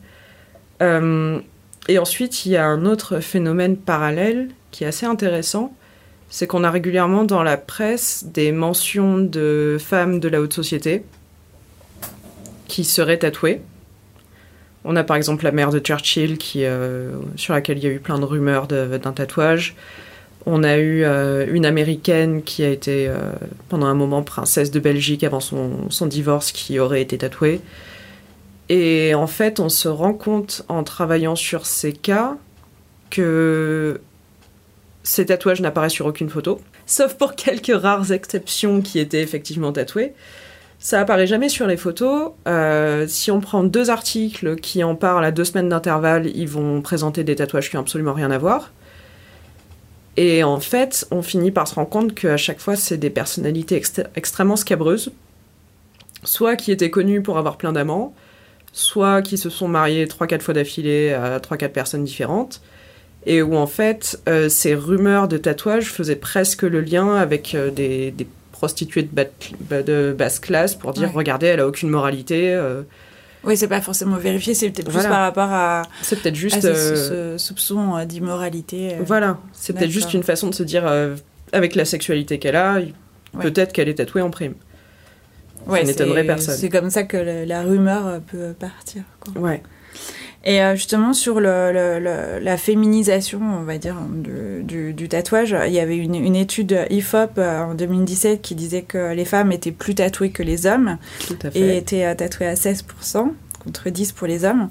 Euh, 0.80 1.40
et 1.88 1.98
ensuite, 1.98 2.46
il 2.46 2.52
y 2.52 2.56
a 2.56 2.66
un 2.66 2.86
autre 2.86 3.18
phénomène 3.18 3.76
parallèle 3.76 4.50
qui 4.70 4.84
est 4.84 4.86
assez 4.86 5.06
intéressant 5.06 5.74
c'est 6.30 6.46
qu'on 6.46 6.64
a 6.64 6.70
régulièrement 6.70 7.24
dans 7.24 7.42
la 7.42 7.56
presse 7.56 8.24
des 8.32 8.52
mentions 8.52 9.18
de 9.18 9.76
femmes 9.80 10.20
de 10.20 10.28
la 10.28 10.40
haute 10.40 10.52
société 10.52 11.02
qui 12.68 12.84
seraient 12.84 13.18
tatouées. 13.18 13.60
On 14.84 14.96
a 14.96 15.02
par 15.04 15.16
exemple 15.16 15.44
la 15.44 15.50
mère 15.50 15.70
de 15.70 15.80
Churchill 15.80 16.38
qui, 16.38 16.64
euh, 16.64 17.10
sur 17.36 17.52
laquelle 17.52 17.78
il 17.78 17.84
y 17.84 17.86
a 17.88 17.90
eu 17.90 17.98
plein 17.98 18.18
de 18.18 18.24
rumeurs 18.24 18.68
d'un 18.68 19.12
tatouage. 19.12 19.74
On 20.46 20.62
a 20.62 20.78
eu 20.78 21.02
euh, 21.04 21.46
une 21.52 21.66
américaine 21.66 22.42
qui 22.42 22.62
a 22.64 22.70
été 22.70 23.08
euh, 23.08 23.32
pendant 23.68 23.86
un 23.86 23.94
moment 23.94 24.22
princesse 24.22 24.70
de 24.70 24.80
Belgique 24.80 25.24
avant 25.24 25.40
son 25.40 26.06
divorce 26.06 26.52
qui 26.52 26.78
aurait 26.78 27.02
été 27.02 27.18
tatouée. 27.18 27.60
Et 28.68 29.14
en 29.16 29.26
fait, 29.26 29.58
on 29.58 29.68
se 29.68 29.88
rend 29.88 30.14
compte 30.14 30.62
en 30.68 30.84
travaillant 30.84 31.34
sur 31.34 31.66
ces 31.66 31.92
cas 31.92 32.36
que 33.10 34.00
ces 35.02 35.26
tatouages 35.26 35.60
n'apparaissent 35.60 35.92
sur 35.92 36.06
aucune 36.06 36.28
photo, 36.28 36.60
sauf 36.86 37.14
pour 37.14 37.34
quelques 37.34 37.74
rares 37.74 38.12
exceptions 38.12 38.82
qui 38.82 38.98
étaient 38.98 39.22
effectivement 39.22 39.72
tatouées. 39.72 40.14
Ça 40.78 41.00
apparaît 41.00 41.26
jamais 41.26 41.50
sur 41.50 41.66
les 41.66 41.76
photos. 41.76 42.32
Euh, 42.48 43.06
si 43.06 43.30
on 43.30 43.40
prend 43.40 43.64
deux 43.64 43.90
articles 43.90 44.56
qui 44.56 44.82
en 44.82 44.94
parlent 44.94 45.24
à 45.24 45.30
deux 45.30 45.44
semaines 45.44 45.68
d'intervalle, 45.68 46.26
ils 46.34 46.48
vont 46.48 46.80
présenter 46.80 47.22
des 47.22 47.36
tatouages 47.36 47.68
qui 47.68 47.76
n'ont 47.76 47.82
absolument 47.82 48.14
rien 48.14 48.30
à 48.30 48.38
voir. 48.38 48.72
Et 50.16 50.42
en 50.42 50.58
fait, 50.58 51.06
on 51.10 51.22
finit 51.22 51.50
par 51.50 51.68
se 51.68 51.74
rendre 51.74 51.90
compte 51.90 52.14
qu'à 52.14 52.38
chaque 52.38 52.60
fois, 52.60 52.76
c'est 52.76 52.96
des 52.96 53.10
personnalités 53.10 53.80
extrêmement 54.16 54.56
scabreuses. 54.56 55.12
Soit 56.24 56.56
qui 56.56 56.72
étaient 56.72 56.90
connues 56.90 57.22
pour 57.22 57.38
avoir 57.38 57.56
plein 57.56 57.72
d'amants, 57.72 58.14
soit 58.72 59.22
qui 59.22 59.38
se 59.38 59.50
sont 59.50 59.68
mariés 59.68 60.06
3-4 60.06 60.40
fois 60.40 60.54
d'affilée 60.54 61.12
à 61.12 61.38
3-4 61.38 61.68
personnes 61.68 62.04
différentes. 62.04 62.62
Et 63.26 63.42
où 63.42 63.54
en 63.56 63.66
fait, 63.66 64.18
euh, 64.28 64.48
ces 64.48 64.74
rumeurs 64.74 65.28
de 65.28 65.36
tatouage 65.36 65.86
faisaient 65.92 66.16
presque 66.16 66.62
le 66.62 66.80
lien 66.80 67.14
avec 67.16 67.54
euh, 67.54 67.70
des, 67.70 68.10
des 68.12 68.26
prostituées 68.52 69.02
de, 69.02 69.08
bas- 69.12 69.82
de 69.82 70.14
basse 70.16 70.38
classe 70.38 70.74
pour 70.74 70.92
dire 70.92 71.08
Ouais. 71.08 71.14
regardez, 71.14 71.46
elle 71.48 71.60
a 71.60 71.66
aucune 71.66 71.90
moralité. 71.90 72.54
euh, 72.54 72.82
Oui, 73.44 73.56
c'est 73.56 73.68
pas 73.68 73.80
forcément 73.82 74.16
vérifié, 74.16 74.54
c'est 74.54 74.70
peut-être 74.70 74.90
Voilà. 74.90 75.08
plus 75.08 75.12
par 75.14 75.20
rapport 75.22 75.50
à, 75.52 75.82
c'est 76.02 76.20
peut-être 76.20 76.34
juste. 76.34 76.60
ce, 76.62 76.66
euh, 76.68 77.36
ce 77.38 77.44
soupçon 77.46 78.02
d'immoralité. 78.06 78.96
Voilà, 79.04 79.38
c'est 79.52 79.74
peut-être 79.74 79.90
juste 79.90 80.14
une 80.14 80.22
façon 80.22 80.48
de 80.48 80.54
se 80.54 80.62
dire, 80.62 80.90
avec 81.52 81.74
la 81.74 81.84
sexualité 81.84 82.38
qu'elle 82.38 82.56
a, 82.56 82.74
Ouais. 82.76 83.42
peut-être 83.42 83.72
qu'elle 83.72 83.88
est 83.88 83.94
tatouée 83.94 84.22
en 84.22 84.30
prime. 84.30 84.54
Ouais, 85.66 85.84
n'étonnerait 85.84 86.22
c'est- 86.22 86.26
personne. 86.26 86.56
C'est 86.56 86.68
comme 86.70 86.90
ça 86.90 87.02
que 87.04 87.16
le- 87.18 87.44
la 87.44 87.62
rumeur 87.62 88.20
peut 88.30 88.54
partir. 88.58 89.02
quoi. 89.20 89.40
Ouais. 89.42 89.62
Et 90.44 90.62
euh, 90.62 90.74
justement, 90.74 91.12
sur 91.12 91.38
le, 91.38 91.70
le- 91.70 91.98
le- 91.98 92.38
la 92.42 92.56
féminisation, 92.56 93.40
on 93.60 93.62
va 93.62 93.76
dire, 93.76 93.96
du, 94.62 94.94
du 94.94 95.08
tatouage, 95.08 95.54
il 95.66 95.72
y 95.72 95.80
avait 95.80 95.98
une, 95.98 96.14
une 96.14 96.34
étude 96.36 96.86
IFOP 96.88 97.38
euh, 97.38 97.60
en 97.64 97.74
2017 97.74 98.40
qui 98.40 98.54
disait 98.54 98.82
que 98.82 99.12
les 99.12 99.26
femmes 99.26 99.52
étaient 99.52 99.70
plus 99.72 99.94
tatouées 99.94 100.30
que 100.30 100.42
les 100.42 100.64
hommes 100.66 100.96
et 101.54 101.76
étaient 101.76 102.06
euh, 102.06 102.14
tatouées 102.14 102.46
à 102.46 102.54
16%. 102.54 103.32
contre 103.64 103.90
10 103.90 104.12
pour 104.12 104.26
les 104.26 104.46
hommes. 104.46 104.70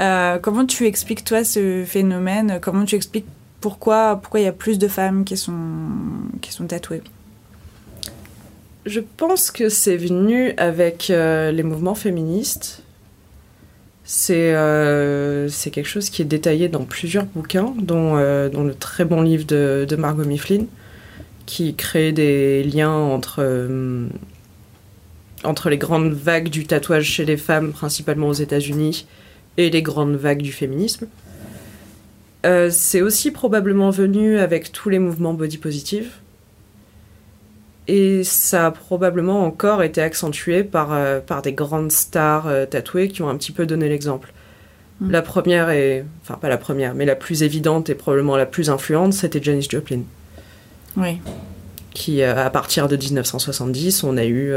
Euh, 0.00 0.38
comment 0.38 0.66
tu 0.66 0.84
expliques, 0.86 1.24
toi, 1.24 1.44
ce 1.44 1.84
phénomène? 1.86 2.58
Comment 2.60 2.84
tu 2.84 2.94
expliques 2.94 3.24
pourquoi 3.62 4.16
pourquoi 4.22 4.40
il 4.40 4.44
y 4.44 4.48
a 4.48 4.52
plus 4.52 4.78
de 4.78 4.86
femmes 4.86 5.24
qui 5.24 5.38
sont, 5.38 5.54
qui 6.42 6.52
sont 6.52 6.66
tatouées? 6.66 7.00
Je 8.84 9.00
pense 9.00 9.50
que 9.50 9.68
c'est 9.70 9.96
venu 9.96 10.52
avec 10.58 11.08
euh, 11.10 11.50
les 11.50 11.62
mouvements 11.62 11.94
féministes. 11.96 12.82
C'est 14.08 14.54
euh, 14.54 15.48
c'est 15.48 15.72
quelque 15.72 15.88
chose 15.88 16.10
qui 16.10 16.22
est 16.22 16.26
détaillé 16.26 16.68
dans 16.68 16.84
plusieurs 16.84 17.24
bouquins, 17.24 17.74
dont, 17.76 18.16
euh, 18.16 18.48
le 18.48 18.72
très 18.72 19.04
bon 19.04 19.20
livre 19.20 19.44
de, 19.44 19.96
Margot 19.98 20.24
Mifflin, 20.24 20.66
qui 21.44 21.74
crée 21.74 22.12
des 22.12 22.62
liens 22.62 22.92
entre, 22.92 23.38
euh, 23.40 24.06
entre 25.42 25.70
les 25.70 25.76
grandes 25.76 26.12
vagues 26.12 26.50
du 26.50 26.66
tatouage 26.66 27.06
chez 27.06 27.24
les 27.24 27.36
femmes, 27.36 27.72
principalement 27.72 28.28
aux 28.28 28.32
États-Unis, 28.32 29.08
et 29.56 29.70
les 29.70 29.82
grandes 29.82 30.14
vagues 30.14 30.42
du 30.42 30.52
féminisme. 30.52 31.08
C'est 32.70 33.02
aussi 33.02 33.32
probablement 33.32 33.90
venu 33.90 34.38
avec 34.38 34.70
tous 34.70 34.88
les 34.88 35.00
mouvements 35.00 35.34
body 35.34 35.58
positive. 35.58 36.12
Et 37.88 38.24
ça 38.24 38.66
a 38.66 38.70
probablement 38.72 39.44
encore 39.44 39.82
été 39.82 40.02
accentué 40.02 40.64
par, 40.64 40.92
euh, 40.92 41.20
par 41.20 41.40
des 41.42 41.52
grandes 41.52 41.92
stars 41.92 42.48
euh, 42.48 42.66
tatouées 42.66 43.08
qui 43.08 43.22
ont 43.22 43.28
un 43.28 43.36
petit 43.36 43.52
peu 43.52 43.64
donné 43.66 43.88
l'exemple. 43.88 44.32
Mm. 45.00 45.10
La 45.10 45.22
première 45.22 45.70
est, 45.70 46.04
enfin 46.22 46.34
pas 46.34 46.48
la 46.48 46.56
première, 46.58 46.94
mais 46.94 47.04
la 47.04 47.14
plus 47.14 47.42
évidente 47.44 47.88
et 47.90 47.94
probablement 47.94 48.36
la 48.36 48.46
plus 48.46 48.70
influente, 48.70 49.12
c'était 49.12 49.40
Janis 49.42 49.68
Joplin, 49.70 50.00
Oui. 50.96 51.20
qui 51.92 52.22
euh, 52.22 52.44
à 52.44 52.50
partir 52.50 52.88
de 52.88 52.96
1970, 52.96 54.02
on 54.02 54.16
a 54.16 54.24
eu 54.24 54.52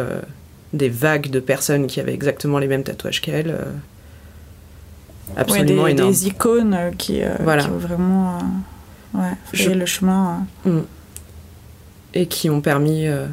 des 0.73 0.89
vagues 0.89 1.29
de 1.29 1.39
personnes 1.39 1.85
qui 1.87 1.99
avaient 1.99 2.13
exactement 2.13 2.57
les 2.57 2.67
mêmes 2.67 2.83
tatouages 2.83 3.21
qu'elle. 3.21 3.55
absolument 5.35 5.83
Ouais, 5.83 5.93
des, 5.93 5.99
énorme. 5.99 6.11
des 6.11 6.27
icônes 6.27 6.77
qui, 6.97 7.21
Voilà. 7.41 7.63
qui 7.63 7.69
ont 7.69 7.77
vraiment 7.77 8.39
ouais, 9.13 9.31
Je- 9.53 9.69
le 9.71 9.85
chemin. 9.85 10.45
euh. 10.65 10.81
Et 12.13 12.27
qui 12.27 12.49
ont 12.49 12.61
permis 12.61 13.07
euh, 13.07 13.25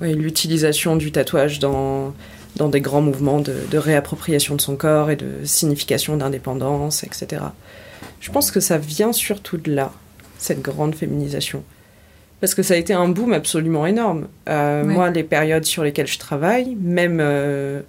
l'utilisation 0.00 0.96
du 0.96 1.12
tatouage 1.12 1.58
dans, 1.58 2.14
dans 2.56 2.68
des 2.68 2.80
grands 2.80 3.02
mouvements 3.02 3.40
de, 3.40 3.54
de 3.70 3.78
réappropriation 3.78 4.56
de 4.56 4.60
son 4.60 4.76
corps 4.76 5.10
et 5.10 5.16
de 5.16 5.44
signification 5.44 6.16
d'indépendance, 6.16 7.04
etc. 7.04 7.42
Je 8.20 8.30
pense 8.30 8.50
que 8.50 8.60
ça 8.60 8.78
vient 8.78 9.12
surtout 9.12 9.56
de 9.56 9.74
là, 9.74 9.92
cette 10.38 10.62
grande 10.62 10.94
féminisation. 10.94 11.62
Parce 12.40 12.54
que 12.54 12.62
ça 12.62 12.74
a 12.74 12.76
été 12.76 12.92
un 12.92 13.08
boom 13.08 13.32
absolument 13.32 13.86
énorme. 13.86 14.26
Euh. 14.48 14.84
Moi, 14.84 15.10
les 15.10 15.22
périodes 15.22 15.64
sur 15.64 15.84
lesquelles 15.84 16.08
je 16.08 16.18
travaille, 16.18 16.76
même 16.80 17.18
euh, 17.20 17.82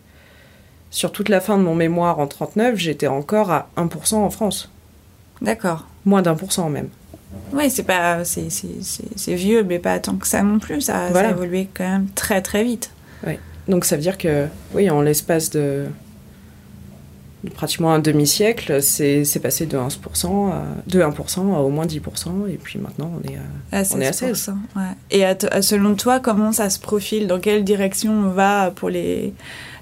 sur 0.92 1.12
toute 1.12 1.30
la 1.30 1.42
fin 1.42 1.58
de 1.58 1.64
mon 1.64 1.74
mémoire 1.74 2.20
en 2.20 2.28
39, 2.28 2.78
j'étais 2.78 3.08
encore 3.08 3.52
à 3.52 3.70
1% 3.78 4.16
en 4.16 4.30
France. 4.30 4.72
D'accord. 5.42 5.88
Moins 6.06 6.22
d'un 6.22 6.36
pour 6.36 6.52
cent 6.52 6.70
même. 6.70 6.90
Oui, 7.54 7.70
c'est 7.70 7.84
pas, 7.84 8.24
c'est, 8.26 8.50
c'est, 8.50 8.82
c'est, 8.82 9.06
c'est 9.16 9.36
vieux, 9.36 9.64
mais 9.64 9.80
pas 9.80 10.00
tant 10.00 10.16
que 10.16 10.28
ça 10.28 10.42
non 10.44 10.60
plus. 10.60 10.82
Ça, 10.82 11.10
Voilà. 11.12 11.30
ça 11.30 11.36
a 11.36 11.38
évolué 11.38 11.70
quand 11.74 11.84
même 11.88 12.08
très 12.16 12.42
très 12.42 12.64
vite. 12.64 12.90
Donc 13.70 13.86
ça 13.86 13.96
veut 13.96 14.02
dire 14.02 14.18
que, 14.18 14.48
oui, 14.74 14.90
en 14.90 15.02
l'espace 15.02 15.50
de, 15.52 15.86
de 17.46 17.50
pratiquement 17.50 17.94
un 17.94 18.00
demi-siècle, 18.00 18.82
c'est 18.84 19.24
c'est 19.24 19.40
passé 19.40 19.66
de 19.66 19.78
1%, 19.78 20.52
à, 20.52 20.64
de 20.86 21.00
1% 21.02 21.56
à 21.56 21.60
au 21.60 21.70
moins 21.70 21.86
10%, 21.86 22.50
et 22.50 22.58
puis 22.62 22.78
maintenant 22.78 23.10
on 23.18 23.32
est 23.32 23.38
à... 23.38 23.80
À 23.80 23.84
On 23.96 24.02
est 24.02 24.08
à 24.08 24.12
16%, 24.12 24.50
ouais. 24.76 24.82
Et 25.12 25.24
à 25.24 25.62
selon 25.62 25.96
toi, 25.96 26.20
comment 26.20 26.52
ça 26.52 26.70
se 26.70 26.78
profile? 26.78 27.28
Dans 27.28 27.40
quelle 27.40 27.64
direction 27.64 28.12
on 28.12 28.30
va 28.32 28.72
pour 28.72 28.90
les, 28.90 29.34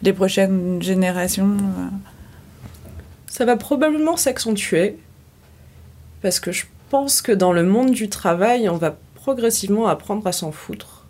les 0.04 0.14
prochaines 0.14 0.80
générations? 0.84 1.50
Euh 1.58 1.88
Ça 3.30 3.46
va 3.46 3.56
probablement 3.58 4.16
s'accentuer, 4.16 4.98
parce 6.22 6.40
que 6.40 6.52
je 6.52 6.66
pense 6.92 7.22
que 7.22 7.32
dans 7.32 7.54
le 7.54 7.64
monde 7.64 7.92
du 7.92 8.10
travail, 8.10 8.68
on 8.70 8.76
va 8.76 8.96
progressivement 9.16 9.88
apprendre 9.88 10.28
à 10.28 10.34
s'en 10.34 10.52
foutre. 10.52 11.06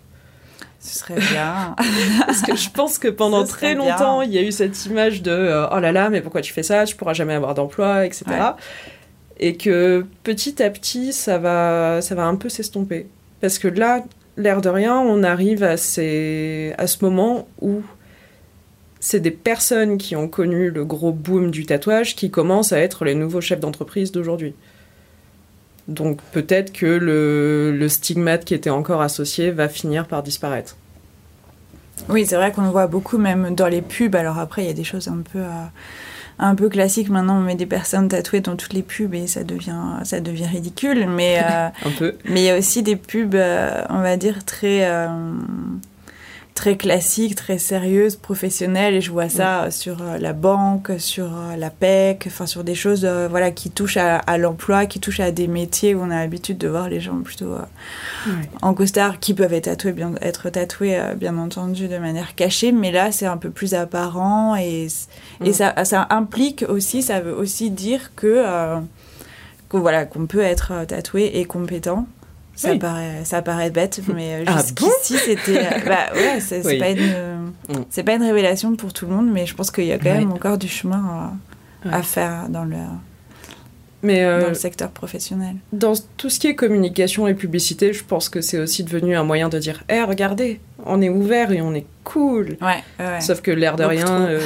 Ce 0.80 1.00
serait 1.00 1.20
bien. 1.20 1.76
Parce 2.26 2.44
que 2.44 2.56
je 2.56 2.70
pense 2.70 3.00
que 3.00 3.08
pendant 3.08 3.44
très 3.44 3.76
bien. 3.76 3.86
longtemps, 3.86 4.22
il 4.22 4.32
y 4.32 4.38
a 4.38 4.44
eu 4.44 4.52
cette 4.52 4.86
image 4.86 5.24
de 5.24 5.32
euh, 5.32 5.68
oh 5.72 5.80
là 5.80 5.92
là, 5.92 6.10
mais 6.10 6.22
pourquoi 6.22 6.42
tu 6.42 6.54
fais 6.54 6.64
ça? 6.64 6.86
Tu 6.86 6.96
pourras 6.96 7.14
jamais 7.14 7.34
avoir 7.34 7.56
d'emploi, 7.56 8.06
etc. 8.06 8.26
Ouais. 8.28 8.38
Et 9.40 9.58
que 9.58 10.06
petit 10.24 10.62
à 10.62 10.70
petit, 10.70 11.14
ça 11.14 11.40
va, 11.40 12.02
ça 12.02 12.14
va 12.14 12.26
un 12.26 12.36
peu 12.36 12.48
s'estomper. 12.50 13.08
Parce 13.42 13.58
que 13.58 13.68
là, 13.68 14.04
l'air 14.38 14.62
de 14.62 14.70
rien, 14.70 15.00
on 15.00 15.24
arrive 15.24 15.64
à, 15.64 15.78
ces, 15.78 16.76
à 16.78 16.86
ce 16.86 17.04
moment 17.04 17.48
où 17.60 17.82
c'est 19.00 19.20
des 19.20 19.32
personnes 19.32 19.98
qui 19.98 20.16
ont 20.16 20.28
connu 20.28 20.70
le 20.70 20.86
gros 20.86 21.12
boom 21.12 21.50
du 21.50 21.66
tatouage 21.66 22.16
qui 22.16 22.30
commencent 22.30 22.72
à 22.72 22.80
être 22.80 23.04
les 23.04 23.16
nouveaux 23.16 23.42
chefs 23.42 23.60
d'entreprise 23.60 24.12
d'aujourd'hui. 24.12 24.54
Donc 25.92 26.20
peut-être 26.32 26.72
que 26.74 26.86
le, 26.86 27.76
le 27.76 27.90
stigmate 27.90 28.46
qui 28.46 28.54
était 28.54 28.70
encore 28.70 29.02
associé 29.02 29.52
va 29.52 29.70
finir 29.70 30.08
par 30.08 30.24
disparaître. 30.24 30.76
Oui, 32.10 32.26
c'est 32.26 32.36
vrai 32.36 32.52
qu'on 32.52 32.64
le 32.64 32.70
voit 32.70 32.88
beaucoup, 32.88 33.18
même 33.18 33.54
dans 33.56 33.68
les 33.68 33.82
pubs. 33.82 34.16
Alors 34.16 34.40
après, 34.40 34.64
il 34.64 34.68
y 34.68 34.72
a 34.72 34.74
des 34.74 34.84
choses 34.84 35.08
un 35.08 35.22
peu, 35.22 35.40
euh, 35.40 35.66
un 36.40 36.56
peu 36.56 36.70
classiques. 36.70 37.10
Maintenant, 37.10 37.38
on 37.38 37.42
met 37.42 37.56
des 37.56 37.66
personnes 37.68 38.08
tatouées 38.08 38.42
dans 38.42 38.56
toutes 38.56 38.74
les 38.74 38.82
pubs 38.82 39.14
et 39.14 39.28
ça 39.28 39.44
devient, 39.44 40.00
ça 40.04 40.20
devient 40.20 40.48
ridicule. 40.48 41.08
Mais 41.08 41.40
euh, 41.44 41.68
Un 41.86 41.92
peu. 41.98 42.16
mais 42.26 42.42
il 42.42 42.46
y 42.46 42.50
a 42.50 42.58
aussi 42.58 42.82
des 42.84 42.96
pubs, 42.96 43.36
euh, 43.36 43.84
on 43.90 44.02
va 44.02 44.18
dire, 44.18 44.44
très, 44.46 44.86
euh, 44.90 45.08
très 46.54 46.76
classiques, 46.76 47.36
très 47.36 47.58
sérieuses, 47.58 48.16
professionnelles. 48.18 48.94
Et 48.94 49.02
je 49.02 49.10
vois 49.12 49.30
ça 49.30 49.64
euh, 49.64 49.72
sur 49.72 50.02
euh, 50.02 50.18
la 50.18 50.34
banque, 50.34 50.92
sur 51.00 51.26
euh, 51.26 51.56
la 51.56 51.70
PEC, 51.70 52.26
enfin 52.28 52.46
sur 52.46 52.64
des 52.64 52.76
choses 52.76 53.04
euh, 53.06 53.28
voilà, 53.30 53.52
qui 53.52 53.72
touchent 53.72 53.98
à, 53.98 54.18
à 54.18 54.38
l'emploi, 54.38 54.86
qui 54.86 55.00
touchent 55.00 55.22
à 55.22 55.32
des 55.32 55.48
métiers 55.48 55.96
où 55.96 56.02
on 56.02 56.12
a 56.12 56.20
l'habitude 56.20 56.58
de 56.58 56.68
voir 56.68 56.90
les 56.90 57.00
gens 57.00 57.18
plutôt... 57.24 57.54
euh, 57.54 58.32
en 58.62 58.74
costard 58.74 59.20
qui 59.20 59.34
peuvent 59.34 59.54
être 59.54 59.66
tatoués, 59.66 59.94
bien, 59.94 60.14
être 60.22 60.50
tatoués 60.50 61.00
euh, 61.00 61.16
bien 61.16 61.38
entendu 61.38 61.88
de 61.88 61.98
manière 61.98 62.36
cachée, 62.36 62.72
mais 62.72 62.92
là 62.92 63.12
c'est 63.12 63.26
un 63.26 63.38
peu 63.38 63.50
plus 63.50 63.74
apparent 63.74 64.56
et, 64.56 64.88
et 65.44 65.54
ça, 65.54 65.86
ça 65.86 66.08
implique 66.12 66.66
aussi, 66.68 67.02
ça 67.02 67.22
veut 67.22 67.34
aussi 67.34 67.72
dire 67.72 68.12
que, 68.16 68.44
que 69.70 69.78
voilà, 69.78 70.06
qu'on 70.06 70.28
peut 70.28 70.42
être 70.42 70.86
tatoué 70.88 71.32
et 71.36 71.46
compétent. 71.46 72.06
Ça, 72.56 72.72
Oui. 72.72 72.80
paraît, 72.80 73.24
ça 73.24 73.42
paraît 73.42 73.70
bête, 73.72 74.02
mais 74.14 74.42
euh, 74.42 74.44
Ah 74.48 74.58
jusqu'ici 74.62 75.18
c'était. 75.18 75.60
euh, 75.66 75.70
bah 75.86 76.14
ouais, 76.14 76.40
c'est 76.40 76.66
Oui. 76.66 76.78
pas, 76.78 76.90
une, 76.90 77.52
Mm. 77.70 78.04
pas 78.04 78.14
une 78.16 78.24
révélation 78.24 78.76
pour 78.76 78.92
tout 78.94 79.06
le 79.06 79.14
monde, 79.14 79.30
mais 79.32 79.46
je 79.46 79.56
pense 79.56 79.72
qu'il 79.72 79.86
y 79.86 79.92
a 79.92 79.98
quand 79.98 80.14
même 80.14 80.32
encore 80.32 80.58
du 80.58 80.68
chemin 80.68 81.32
à 81.90 81.98
Ouais. 81.98 82.04
faire 82.04 82.48
dans 82.50 82.66
le, 82.66 82.76
Mais 84.04 84.24
euh, 84.24 84.42
dans 84.42 84.48
le 84.50 84.54
secteur 84.54 84.90
professionnel. 84.90 85.56
dans 85.74 85.94
tout 86.18 86.30
ce 86.30 86.40
qui 86.40 86.48
est 86.48 86.56
communication 86.56 87.28
et 87.28 87.34
publicité, 87.34 87.94
je 87.94 88.04
pense 88.04 88.30
que 88.30 88.42
c'est 88.42 88.60
aussi 88.60 88.84
devenu 88.84 89.16
un 89.16 89.24
moyen 89.24 89.48
de 89.50 89.58
dire 89.60 89.84
Eh, 89.90 90.02
regardez, 90.04 90.60
on 90.86 91.02
est 91.02 91.10
ouvert 91.10 91.52
et 91.52 91.62
on 91.62 91.74
est 91.74 91.86
cool. 92.04 92.58
Ouais, 92.62 92.84
ouais. 93.00 93.22
Sauf 93.22 93.42
que 93.42 93.52
l'air 93.52 93.76
de 93.78 93.84
Beaucoup 93.84 93.96
rien, 93.96 94.22
euh, 94.22 94.40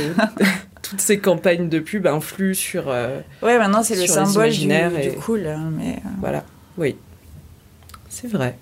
toutes 0.82 1.02
ces 1.02 1.20
campagnes 1.20 1.68
de 1.70 1.80
pub 1.80 2.06
influent 2.08 2.54
sur. 2.54 2.86
euh, 2.88 3.20
Ouais, 3.41 3.58
maintenant 3.58 3.82
c'est 3.84 3.96
le 3.96 4.06
symbole 4.08 4.50
du, 4.52 4.63
imaginaires 4.63 4.91
du 4.91 4.98
et- 5.10 5.15
cool, 5.15 5.48
hein, 5.48 5.72
mais. 5.78 5.98
voilà, 6.20 6.44
oui. 6.78 6.96
C'est 8.21 8.28
vrai. 8.32 8.56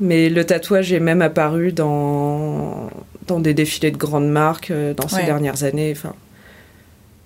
Mais 0.00 0.28
le 0.28 0.44
tatouage 0.44 0.92
est 0.92 1.00
même 1.00 1.22
apparu 1.22 1.72
dans, 1.72 2.90
dans 3.26 3.40
des 3.40 3.54
défilés 3.54 3.90
de 3.90 3.96
grandes 3.96 4.28
marques 4.28 4.70
euh, 4.70 4.92
dans 4.92 5.08
ces 5.08 5.16
Ouais. 5.16 5.24
dernières 5.24 5.64
années. 5.64 5.92
Enfin, 5.96 6.12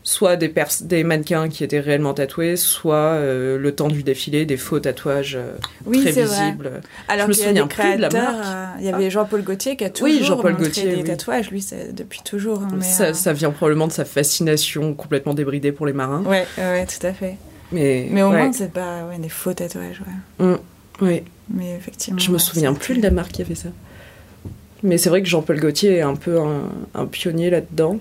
soit 0.04 0.36
des, 0.36 0.52
des 0.82 1.02
mannequins 1.04 1.48
qui 1.48 1.64
étaient 1.64 1.80
réellement 1.80 2.14
tatoués, 2.14 2.56
soit 2.56 2.94
euh, 2.96 3.58
le 3.58 3.74
temps 3.74 3.88
du 3.88 4.02
défilé, 4.04 4.46
des 4.46 4.56
faux 4.56 4.78
tatouages 4.80 5.34
euh, 5.36 5.52
Oui, 5.84 6.00
très 6.02 6.12
c'est 6.12 6.22
vrai. 6.22 6.38
visibles. 6.44 6.70
Alors 7.08 7.28
me 7.28 7.32
qu'il 7.34 7.42
y 7.42 7.44
a 7.44 7.48
souviens 7.48 7.62
des 7.66 7.68
plus 7.68 7.96
de 7.96 8.00
la 8.00 8.10
marque. 8.10 8.46
euh, 8.46 8.66
il 8.78 8.84
y 8.86 8.88
avait 8.88 9.10
Jean-Paul 9.10 9.42
Gaultier 9.42 9.76
qui 9.76 9.84
a 9.84 9.90
toujours 9.90 10.08
Oui, 10.14 10.20
montré 10.52 10.52
Gaultier, 10.64 10.90
des 10.90 11.02
oui. 11.02 11.04
tatouages, 11.04 11.50
lui, 11.50 11.60
c'est 11.60 11.92
depuis 11.94 12.20
toujours. 12.24 12.62
hein, 12.62 12.68
mais, 12.76 12.82
ça, 12.84 13.12
ça 13.14 13.32
vient 13.32 13.50
probablement 13.50 13.88
de 13.88 13.92
sa 13.92 14.04
fascination 14.04 14.94
complètement 14.94 15.34
débridée 15.34 15.72
pour 15.72 15.86
les 15.86 15.92
marins. 15.92 16.22
Ouais, 16.24 16.46
ouais, 16.56 16.86
tout 16.86 17.04
à 17.06 17.12
fait. 17.12 17.36
Mais, 17.72 18.06
Mais 18.10 18.22
au 18.22 18.30
ouais. 18.30 18.38
moins, 18.38 18.52
c'est 18.52 18.72
pas 18.72 19.04
ouais, 19.08 19.18
des 19.18 19.28
faux 19.28 19.52
tatouages, 19.54 20.00
ouais. 20.40 20.46
Mm, 20.46 20.58
ouais. 21.04 21.24
Mais 21.52 21.74
effectivement. 21.76 22.18
Je 22.18 22.30
me 22.30 22.38
souviens 22.38 22.72
plus 22.74 22.96
de 22.96 23.02
la 23.02 23.10
marque 23.10 23.32
qui 23.32 23.42
a 23.42 23.44
fait 23.44 23.54
ça. 23.54 23.68
Mais 24.82 24.96
c'est 24.98 25.08
vrai 25.10 25.20
que 25.22 25.28
Jean-Paul 25.28 25.58
Gaultier 25.60 25.96
est 25.96 26.02
un 26.02 26.14
peu 26.16 26.40
un, 26.40 26.62
un 26.94 27.06
pionnier 27.06 27.50
là-dedans. 27.50 27.98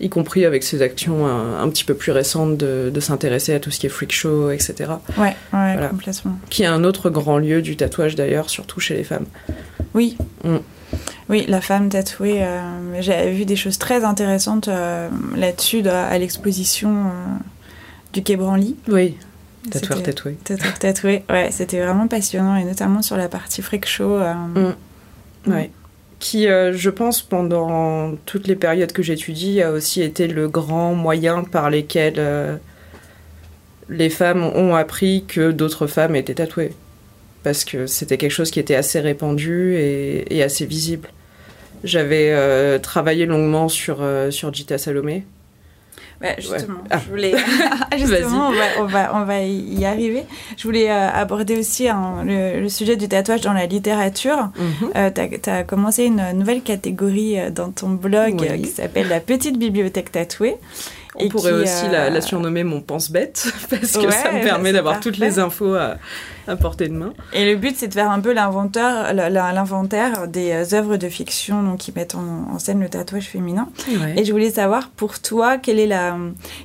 Y 0.00 0.08
compris 0.08 0.44
avec 0.44 0.64
ses 0.64 0.82
actions 0.82 1.24
un, 1.26 1.60
un 1.62 1.68
petit 1.68 1.84
peu 1.84 1.94
plus 1.94 2.10
récentes 2.10 2.56
de, 2.56 2.90
de 2.92 3.00
s'intéresser 3.00 3.54
à 3.54 3.60
tout 3.60 3.70
ce 3.70 3.78
qui 3.78 3.86
est 3.86 3.90
freak 3.90 4.12
show, 4.12 4.50
etc. 4.50 4.74
Ouais, 5.16 5.24
ouais, 5.26 5.34
Voilà. 5.52 5.86
complètement. 5.88 6.36
Qui 6.50 6.64
est 6.64 6.66
un 6.66 6.82
autre 6.82 7.10
grand 7.10 7.38
lieu 7.38 7.62
du 7.62 7.76
tatouage 7.76 8.16
d'ailleurs, 8.16 8.50
surtout 8.50 8.80
chez 8.80 8.94
les 8.96 9.04
femmes. 9.04 9.26
Oui. 9.94 10.16
Mm. 10.42 10.56
Oui, 11.28 11.44
la 11.48 11.60
femme 11.60 11.88
tatouée. 11.90 12.42
euh, 12.42 13.00
J'avais 13.00 13.30
vu 13.32 13.44
des 13.44 13.54
choses 13.56 13.78
très 13.78 14.02
intéressantes 14.04 14.66
euh, 14.66 15.08
là-dessus 15.36 15.82
de- 15.82 15.90
à 15.90 16.18
l'exposition 16.18 16.90
euh, 16.90 17.10
du 18.12 18.22
Quai 18.24 18.34
Branly. 18.36 18.74
Oui, 18.88 19.16
tatoueur 19.70 20.02
tatoué. 20.02 20.36
Tatoueur 20.44 20.78
tatoué. 20.78 21.22
Ouais, 21.30 21.50
c'était 21.50 21.80
vraiment 21.80 22.06
passionnant 22.08 22.56
et 22.56 22.64
notamment 22.64 23.02
sur 23.02 23.16
la 23.16 23.28
partie 23.28 23.62
freak 23.62 23.86
show. 23.86 24.14
euh, 24.16 24.34
Mm. 25.46 25.50
Ouais. 25.52 25.70
Qui, 26.20 26.48
euh, 26.48 26.72
je 26.72 26.88
pense, 26.90 27.20
pendant 27.20 28.12
toutes 28.24 28.46
les 28.46 28.56
périodes 28.56 28.92
que 28.92 29.02
j'étudie, 29.02 29.60
a 29.60 29.70
aussi 29.72 30.00
été 30.00 30.26
le 30.26 30.48
grand 30.48 30.94
moyen 30.94 31.44
par 31.44 31.68
lesquels 31.68 32.14
euh, 32.18 32.56
les 33.90 34.08
femmes 34.08 34.42
ont 34.42 34.74
appris 34.74 35.24
que 35.28 35.50
d'autres 35.50 35.86
femmes 35.86 36.16
étaient 36.16 36.34
tatouées. 36.34 36.72
Parce 37.42 37.64
que 37.64 37.86
c'était 37.86 38.16
quelque 38.16 38.30
chose 38.30 38.50
qui 38.50 38.58
était 38.58 38.74
assez 38.74 39.00
répandu 39.00 39.74
et, 39.74 40.34
et 40.34 40.42
assez 40.42 40.64
visible. 40.64 41.08
J'avais 41.82 42.30
euh, 42.30 42.78
travaillé 42.78 43.26
longuement 43.26 43.68
sur, 43.68 44.02
sur 44.30 44.54
Gita 44.54 44.78
Salomé. 44.78 45.24
Ouais, 46.20 46.36
justement, 46.38 46.78
Ah. 46.90 46.98
je 47.04 47.10
voulais. 47.10 47.32
justement, 47.98 48.48
on 48.48 48.52
va, 48.52 48.64
on, 48.80 48.84
va, 48.86 49.10
on 49.14 49.24
va 49.24 49.40
y 49.42 49.84
arriver. 49.84 50.24
Je 50.56 50.62
voulais 50.64 50.90
euh, 50.90 51.10
aborder 51.10 51.58
aussi 51.58 51.88
hein, 51.88 52.22
le, 52.24 52.60
le 52.60 52.68
sujet 52.68 52.96
du 52.96 53.08
tatouage 53.08 53.40
dans 53.42 53.52
la 53.52 53.66
littérature. 53.66 54.48
Euh, 54.96 55.10
tu 55.42 55.50
as, 55.50 55.64
commencé 55.64 56.04
une 56.04 56.22
nouvelle 56.32 56.62
catégorie 56.62 57.38
euh, 57.38 57.50
dans 57.50 57.70
ton 57.70 57.90
blog 57.90 58.36
Oui. 58.40 58.62
qui 58.62 58.68
s'appelle 58.70 59.08
la 59.08 59.20
petite 59.20 59.58
bibliothèque 59.58 60.12
tatouée. 60.12 60.56
On 61.16 61.20
Et 61.20 61.28
pourrait 61.28 61.52
qui, 61.52 61.58
aussi 61.62 61.86
euh, 61.86 61.92
la, 61.92 62.10
la 62.10 62.20
surnommer 62.20 62.64
mon 62.64 62.80
pense-bête, 62.80 63.46
parce 63.70 63.92
que 63.92 64.06
Ouais, 64.06 64.10
ça 64.10 64.32
me 64.32 64.42
permet 64.42 64.72
d'avoir 64.72 65.00
toutes 65.00 65.18
les 65.18 65.38
infos 65.38 65.74
à, 65.74 65.96
à 66.48 66.56
portée 66.56 66.88
de 66.88 66.94
main. 66.94 67.12
Et 67.32 67.44
le 67.44 67.56
but, 67.56 67.76
c'est 67.76 67.88
de 67.88 67.94
faire 67.94 68.10
un 68.10 68.20
peu 68.20 68.32
l'inventaire 68.32 70.28
des 70.28 70.52
euh, 70.52 70.76
œuvres 70.76 70.96
de 70.96 71.08
fiction 71.08 71.62
donc, 71.62 71.78
qui 71.78 71.92
mettent 71.94 72.14
en, 72.14 72.52
en 72.52 72.58
scène 72.58 72.80
le 72.80 72.88
tatouage 72.88 73.26
féminin. 73.26 73.68
Et 74.16 74.24
je 74.24 74.32
voulais 74.32 74.50
savoir, 74.50 74.90
pour 74.90 75.20
toi, 75.20 75.58
quelle 75.58 75.78
est 75.78 75.86
la, 75.86 76.16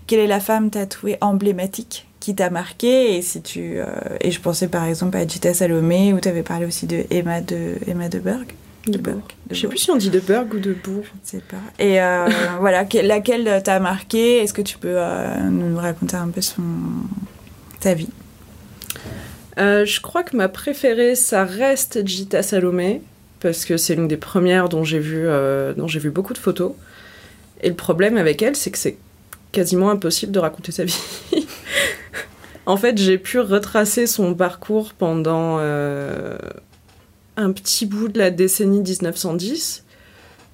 quelle 0.08 0.20
est 0.20 0.28
la 0.28 0.40
femme 0.40 0.70
tatouée 0.70 1.18
emblématique 1.22 2.06
qui 2.20 2.36
t'a 2.36 2.50
marqué 2.50 3.16
et 3.16 3.22
si 3.22 3.42
tu 3.42 3.80
euh, 3.80 3.86
et 4.20 4.30
je 4.32 4.42
pensais 4.42 4.68
par 4.68 4.84
exemple 4.84 5.16
à 5.16 5.26
Gita 5.26 5.54
Salomé 5.54 6.12
ou 6.12 6.20
tu 6.20 6.28
avais 6.28 6.44
parlé 6.44 6.66
aussi 6.66 6.86
de 6.86 7.06
Emma 7.12 7.40
de 7.40 7.76
Emma 7.88 8.10
de 8.10 8.20
Berg 8.20 8.46
De. 8.88 8.98
Bourg. 8.98 9.22
De 9.48 9.54
Je 9.54 9.56
sais 9.56 9.62
Bourg. 9.63 9.70
plus 9.72 9.78
si 9.80 9.92
on 9.92 9.98
dit 9.98 10.10
de 10.10 10.20
Berg 10.20 10.54
ou 10.54 10.60
de 10.60 10.74
Bourg. 10.74 11.04
Je 11.26 11.30
sais 11.38 11.42
pas. 11.48 11.58
Et 11.84 12.02
euh, 12.02 12.28
voilà, 12.60 12.86
que- 12.86 12.98
laquelle 13.06 13.62
t'a 13.63 13.80
marqué? 13.80 14.38
Est-ce 14.38 14.54
que 14.54 14.62
tu 14.62 14.78
peux 14.78 14.96
euh, 14.98 15.38
nous 15.50 15.78
raconter 15.78 16.15
un 16.15 16.30
peu 16.30 16.42
son 16.42 16.62
ta 17.80 17.94
vie? 17.94 18.10
Euh, 19.58 19.86
je 19.86 20.00
crois 20.02 20.24
que 20.24 20.36
ma 20.38 20.48
préférée, 20.48 21.15
ça 21.15 21.44
reste 21.44 22.06
Gita 22.08 22.42
Salomé, 22.42 23.02
parce 23.42 23.65
que 23.65 23.78
c'est 23.78 23.96
l'une 23.96 24.08
des 24.08 24.18
premières 24.18 24.70
dont 24.70 24.84
j'ai 24.84 25.00
vu, 25.00 25.26
dont 25.76 25.88
j'ai 25.88 26.00
vu 26.00 26.10
beaucoup 26.12 26.34
de 26.34 26.38
photos. 26.38 26.74
Et 27.62 27.70
le 27.70 27.76
problème 27.76 28.18
avec 28.18 28.42
elle, 28.42 28.56
c'est 28.56 28.72
que 28.72 28.78
c'est 28.78 28.98
quasiment 29.52 29.89
impossible 29.89 30.32
de 30.32 30.39
raconter 30.39 30.72
sa 30.72 30.84
vie. 30.86 30.98
en 32.65 32.78
fait, 32.78 32.98
j'ai 32.98 33.18
pu 33.18 33.39
retracer 33.39 34.08
son 34.08 34.34
parcours 34.34 34.94
pendant 34.94 35.60
un 37.39 37.52
petit 37.52 37.86
bout 37.86 38.10
de 38.10 38.19
la 38.19 38.32
décennie 38.32 38.82
1910, 38.82 39.86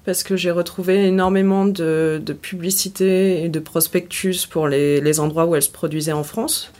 parce 0.04 0.22
que 0.22 0.36
j'ai 0.36 0.52
retrouvé 0.52 1.06
énormément 1.06 1.66
de, 1.66 2.22
publicités 2.40 3.44
et 3.44 3.48
de 3.48 3.58
prospectus 3.58 4.46
pour 4.46 4.68
les, 4.68 5.00
les 5.00 5.20
endroits 5.20 5.46
où 5.46 5.56
elle 5.56 5.62
se 5.62 5.70
produisait 5.70 6.12
en 6.12 6.22
France. 6.22 6.72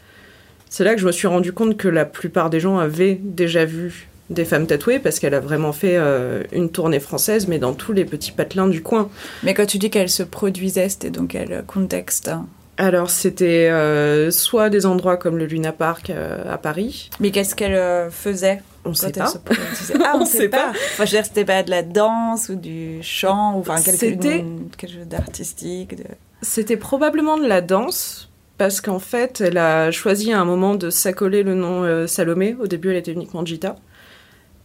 C'est 0.70 0.84
là 0.84 0.94
que 0.94 1.00
je 1.00 1.06
me 1.06 1.12
suis 1.12 1.26
rendu 1.26 1.52
compte 1.52 1.76
que 1.76 1.88
la 1.88 2.04
plupart 2.04 2.50
des 2.50 2.60
gens 2.60 2.78
avaient 2.78 3.18
déjà 3.20 3.64
vu 3.64 4.08
des 4.30 4.44
femmes 4.44 4.66
tatouées 4.66 4.98
parce 4.98 5.18
qu'elle 5.18 5.34
a 5.34 5.40
vraiment 5.40 5.72
fait 5.72 5.96
euh, 5.96 6.42
une 6.52 6.70
tournée 6.70 7.00
française, 7.00 7.48
mais 7.48 7.58
dans 7.58 7.74
tous 7.74 7.92
les 7.92 8.04
petits 8.04 8.32
patelins 8.32 8.68
du 8.68 8.82
coin. 8.82 9.08
Mais 9.42 9.54
quand 9.54 9.66
tu 9.66 9.78
dis 9.78 9.90
qu'elle 9.90 10.08
se 10.08 10.22
produisait, 10.22 10.88
c'était 10.88 11.10
dans 11.10 11.26
quel 11.26 11.64
contexte 11.66 12.28
hein 12.28 12.46
Alors 12.78 13.10
c'était 13.10 13.68
euh, 13.70 14.30
soit 14.30 14.68
des 14.68 14.84
endroits 14.84 15.16
comme 15.16 15.38
le 15.38 15.46
Luna 15.46 15.72
Park 15.72 16.10
euh, 16.10 16.52
à 16.52 16.58
Paris, 16.58 17.10
Mais 17.20 17.30
qu'est-ce 17.30 17.54
qu'elle 17.54 17.74
euh, 17.74 18.10
faisait 18.10 18.60
on 18.84 18.94
sait 18.94 19.10
pas. 19.10 19.26
se 19.26 19.38
Ah, 20.04 20.12
on, 20.14 20.20
On 20.20 20.24
sait 20.24 20.38
sait 20.38 20.48
pas. 20.48 20.58
pas. 20.58 20.70
Enfin, 20.70 21.04
je 21.04 21.10
veux 21.10 21.16
dire, 21.18 21.24
c'était 21.24 21.44
pas 21.44 21.62
de 21.62 21.70
la 21.70 21.82
danse 21.82 22.48
ou 22.48 22.54
du 22.54 23.02
chant 23.02 23.56
ou 23.56 23.60
enfin 23.60 23.82
quelque, 23.82 23.98
chose 23.98 25.06
d'artistique. 25.06 25.96
De... 25.96 26.04
C'était 26.42 26.76
probablement 26.76 27.36
de 27.36 27.46
la 27.46 27.60
danse 27.60 28.30
parce 28.58 28.80
qu'en 28.80 29.00
fait 29.00 29.40
elle 29.40 29.58
a 29.58 29.90
choisi 29.90 30.32
à 30.32 30.40
un 30.40 30.44
moment 30.44 30.76
de 30.76 30.88
s'accoler 30.90 31.42
le 31.42 31.54
nom 31.54 31.82
euh, 31.82 32.06
Salomé. 32.06 32.56
Au 32.60 32.66
début 32.66 32.90
elle 32.90 32.96
était 32.96 33.12
uniquement 33.12 33.44
Gita. 33.44 33.76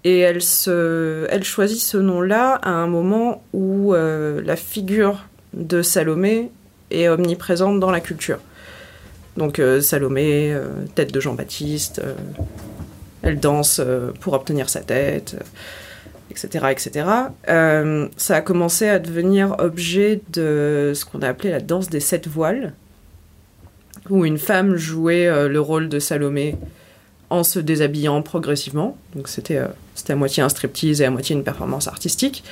Et 0.04 0.20
elle, 0.20 0.42
se, 0.42 1.28
elle 1.30 1.44
choisit 1.44 1.80
ce 1.80 1.98
nom-là 1.98 2.56
à 2.56 2.72
un 2.72 2.88
moment 2.88 3.44
où 3.54 3.94
la 3.94 4.56
figure 4.56 5.28
de 5.54 5.84
Salomé 5.84 6.50
est 6.92 7.10
omniprésente 7.10 7.80
dans 7.80 7.92
la 7.92 8.00
culture. 8.00 8.40
Donc 9.38 9.60
euh, 9.60 9.82
Salomé, 9.82 10.52
euh, 10.54 10.68
tête 10.96 11.14
de 11.14 11.20
Jean-Baptiste, 11.20 12.02
euh, 12.04 12.14
elle 13.22 13.40
danse 13.40 13.80
pour 14.20 14.34
obtenir 14.34 14.68
sa 14.70 14.80
tête, 14.80 15.38
etc. 16.32 16.66
etc. 16.72 17.06
Ça 18.18 18.36
a 18.36 18.42
commencé 18.42 18.90
à 18.90 18.98
devenir 18.98 19.56
objet 19.60 20.22
de 20.34 20.92
ce 20.96 21.06
qu'on 21.06 21.22
a 21.22 21.28
appelé 21.28 21.52
la 21.52 21.60
danse 21.60 21.88
des 21.88 22.00
sept 22.00 22.28
voiles, 22.28 22.74
où 24.10 24.26
une 24.26 24.40
femme 24.40 24.76
jouait 24.76 25.48
le 25.48 25.62
rôle 25.62 25.88
de 25.88 26.00
Salomé 26.00 26.58
en 27.30 27.44
se 27.44 27.60
déshabillant 27.60 28.24
progressivement. 28.24 28.98
Donc 29.16 29.28
c'était 29.28 29.60
c'était 29.94 30.14
à 30.14 30.16
moitié 30.16 30.42
un 30.42 30.50
striptease 30.50 31.00
et 31.02 31.06
à 31.06 31.12
moitié 31.12 31.36
une 31.36 31.44
performance 31.44 31.88
artistique. 31.88 32.44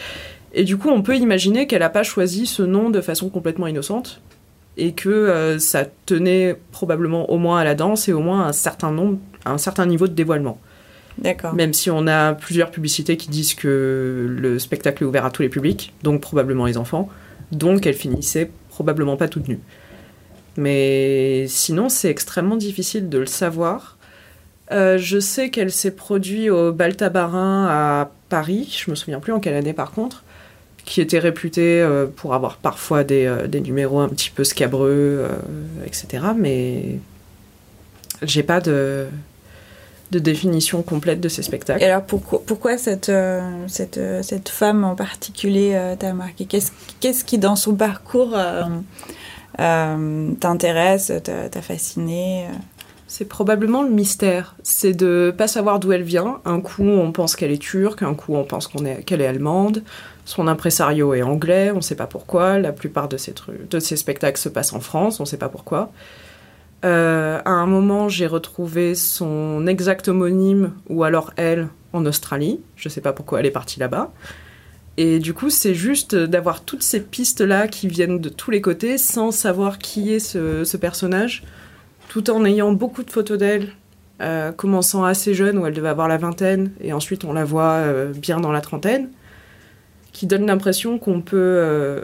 Et 0.54 0.66
du 0.66 0.78
coup, 0.78 0.90
on 0.90 1.02
peut 1.02 1.16
imaginer 1.16 1.66
qu'elle 1.66 1.80
n'a 1.80 1.90
pas 1.90 2.04
choisi 2.04 2.46
ce 2.46 2.62
nom 2.62 2.92
de 2.92 3.02
façon 3.02 3.30
complètement 3.30 3.66
innocente 3.66 4.22
et 4.80 4.94
que 4.94 5.10
euh, 5.10 5.60
ça 5.60 5.86
tenait 6.06 6.56
probablement 6.72 7.30
au 7.30 7.38
moins 7.38 7.60
à 7.60 7.64
la 7.64 7.76
danse 7.76 8.08
et 8.08 8.14
au 8.14 8.22
moins 8.22 8.46
à 8.46 8.50
un 8.50 8.54
certain 8.54 8.92
nombre, 8.92 9.20
à 9.46 9.52
un 9.52 9.58
certain 9.58 9.86
niveau 9.86 10.08
de 10.08 10.14
dévoilement. 10.14 10.60
D'accord. 11.18 11.54
Même 11.54 11.74
si 11.74 11.92
on 11.92 12.08
a 12.08 12.34
plusieurs 12.34 12.72
publicités 12.72 13.18
qui 13.18 13.30
disent 13.30 13.54
que 13.54 14.26
le 14.30 14.58
spectacle 14.58 15.04
est 15.04 15.06
ouvert 15.06 15.26
à 15.26 15.32
tous 15.32 15.42
les 15.42 15.50
publics, 15.50 15.94
donc 16.02 16.22
probablement 16.22 16.66
les 16.66 16.78
enfants, 16.78 17.10
donc 17.52 17.86
elle 17.86 17.94
finissait 17.94 18.50
probablement 18.70 19.18
pas 19.18 19.28
toute 19.28 19.48
nue. 19.50 19.60
Mais 20.56 21.46
sinon, 21.48 21.90
c'est 21.90 22.10
extrêmement 22.10 22.56
difficile 22.56 23.10
de 23.10 23.18
le 23.18 23.26
savoir. 23.26 23.98
Euh, 24.72 24.98
je 24.98 25.20
sais 25.20 25.50
qu'elle 25.50 25.72
s'est 25.72 25.92
produite 25.92 26.50
au 26.50 26.72
Bal 26.72 26.96
Tabarin 26.96 27.68
à 27.68 28.12
Paris, 28.30 28.82
je 28.84 28.92
me 28.92 28.96
souviens 28.96 29.20
plus 29.20 29.34
en 29.34 29.40
quelle 29.40 29.56
année 29.56 29.74
par 29.74 29.92
contre, 29.92 30.24
qui 30.90 31.02
était 31.02 31.20
réputé 31.20 31.82
euh, 31.82 32.08
pour 32.08 32.34
avoir 32.34 32.58
parfois 32.58 33.04
des, 33.04 33.28
euh, 33.28 33.46
des 33.46 33.62
numéros 33.62 34.00
un 34.00 34.10
petit 34.10 34.32
peu 34.32 34.44
scabreux, 34.44 34.90
euh, 34.90 35.30
etc. 35.86 36.08
Mais 36.36 36.98
j'ai 38.24 38.42
pas 38.42 38.60
de, 38.60 39.06
de 40.10 40.20
définition 40.20 40.82
complète 40.82 41.22
de 41.22 41.30
ces 41.30 41.44
spectacles. 41.44 41.84
Et 41.84 41.86
alors 41.86 42.04
pourquoi, 42.04 42.42
pourquoi 42.44 42.80
cette, 42.80 43.10
euh, 43.10 43.40
cette, 43.68 44.00
euh, 44.00 44.24
cette 44.24 44.50
femme 44.50 44.84
en 44.84 44.96
particulier 44.96 45.74
euh, 45.76 45.96
t'a 45.96 46.14
marqué? 46.14 46.46
Qu'est-ce 46.46 46.72
qu'est-ce 47.00 47.24
qui 47.24 47.38
dans 47.38 47.56
son 47.56 47.76
parcours 47.76 48.34
euh, 48.36 48.64
euh, 49.60 50.32
t'intéresse, 50.40 51.12
t'a 51.24 51.62
fasciné? 51.62 52.48
C'est 53.08 53.26
probablement 53.26 53.84
le 53.84 53.90
mystère. 53.92 54.56
C'est 54.64 54.94
de 54.94 55.34
pas 55.38 55.48
savoir 55.48 55.80
d'où 55.80 55.92
elle 55.92 56.04
vient. 56.04 56.42
Un 56.46 56.62
coup, 56.62 56.84
on 56.84 57.12
pense 57.12 57.36
qu'elle 57.36 57.52
est 57.52 57.62
turque, 57.62 58.02
un 58.02 58.16
coup, 58.16 58.36
on 58.36 58.44
pense 58.44 58.68
qu'on 58.68 58.86
est, 58.86 59.04
qu'elle 59.04 59.22
est 59.22 59.28
allemande. 59.28 59.84
Son 60.30 60.48
impresario 60.48 61.16
est 61.16 61.24
anglais, 61.24 61.72
on 61.72 61.82
sait 61.82 61.96
pas 61.96 62.06
pourquoi. 62.06 62.60
La 62.60 62.72
plupart 62.72 63.10
de 63.10 63.18
trucs, 63.18 63.68
de 63.68 63.80
spectacles 63.80 64.40
se 64.40 64.48
passent 64.48 64.74
en 64.74 64.80
France, 64.80 65.20
on 65.20 65.26
sait 65.26 65.40
pas 65.40 65.50
pourquoi. 65.50 65.92
Euh, 66.86 67.42
à 67.44 67.50
un 67.50 67.66
moment, 67.66 68.10
j'ai 68.10 68.28
retrouvé 68.28 68.94
son 68.94 69.66
exact 69.66 70.08
homonyme, 70.08 70.74
ou 70.88 71.04
alors 71.04 71.34
elle, 71.36 71.68
en 71.94 72.06
Australie. 72.06 72.60
Je 72.76 72.90
sais 72.90 73.02
pas 73.02 73.12
pourquoi 73.12 73.40
elle 73.40 73.48
est 73.48 73.50
partie 73.50 73.80
là-bas. 73.80 74.12
Et 74.98 75.18
du 75.18 75.34
coup, 75.34 75.50
c'est 75.50 75.74
juste 75.74 76.14
d'avoir 76.14 76.62
toutes 76.62 76.84
ces 76.84 77.00
pistes-là 77.00 77.68
qui 77.68 77.88
viennent 77.88 78.20
de 78.20 78.30
tous 78.30 78.52
les 78.52 78.62
côtés 78.62 79.00
sans 79.00 79.32
savoir 79.32 79.80
qui 79.80 80.14
est 80.14 80.20
ce, 80.20 80.64
ce 80.64 80.78
personnage, 80.78 81.44
tout 82.08 82.30
en 82.30 82.46
ayant 82.46 82.72
beaucoup 82.72 83.02
de 83.02 83.10
photos 83.10 83.40
d'elle, 83.40 83.70
euh, 84.22 84.52
commençant 84.52 85.06
assez 85.06 85.34
jeune, 85.34 85.58
où 85.58 85.66
elle 85.66 85.74
devait 85.74 85.90
avoir 85.90 86.08
la 86.08 86.18
vingtaine, 86.18 86.72
et 86.82 86.94
ensuite 86.94 87.24
on 87.24 87.34
la 87.34 87.46
voit 87.46 87.80
euh, 87.80 88.14
bien 88.14 88.40
dans 88.40 88.52
la 88.52 88.62
trentaine, 88.62 89.10
qui 90.14 90.26
donne 90.28 90.46
l'impression 90.48 90.98
qu'on 91.00 91.22
peut, 91.22 91.38
euh, 91.38 92.02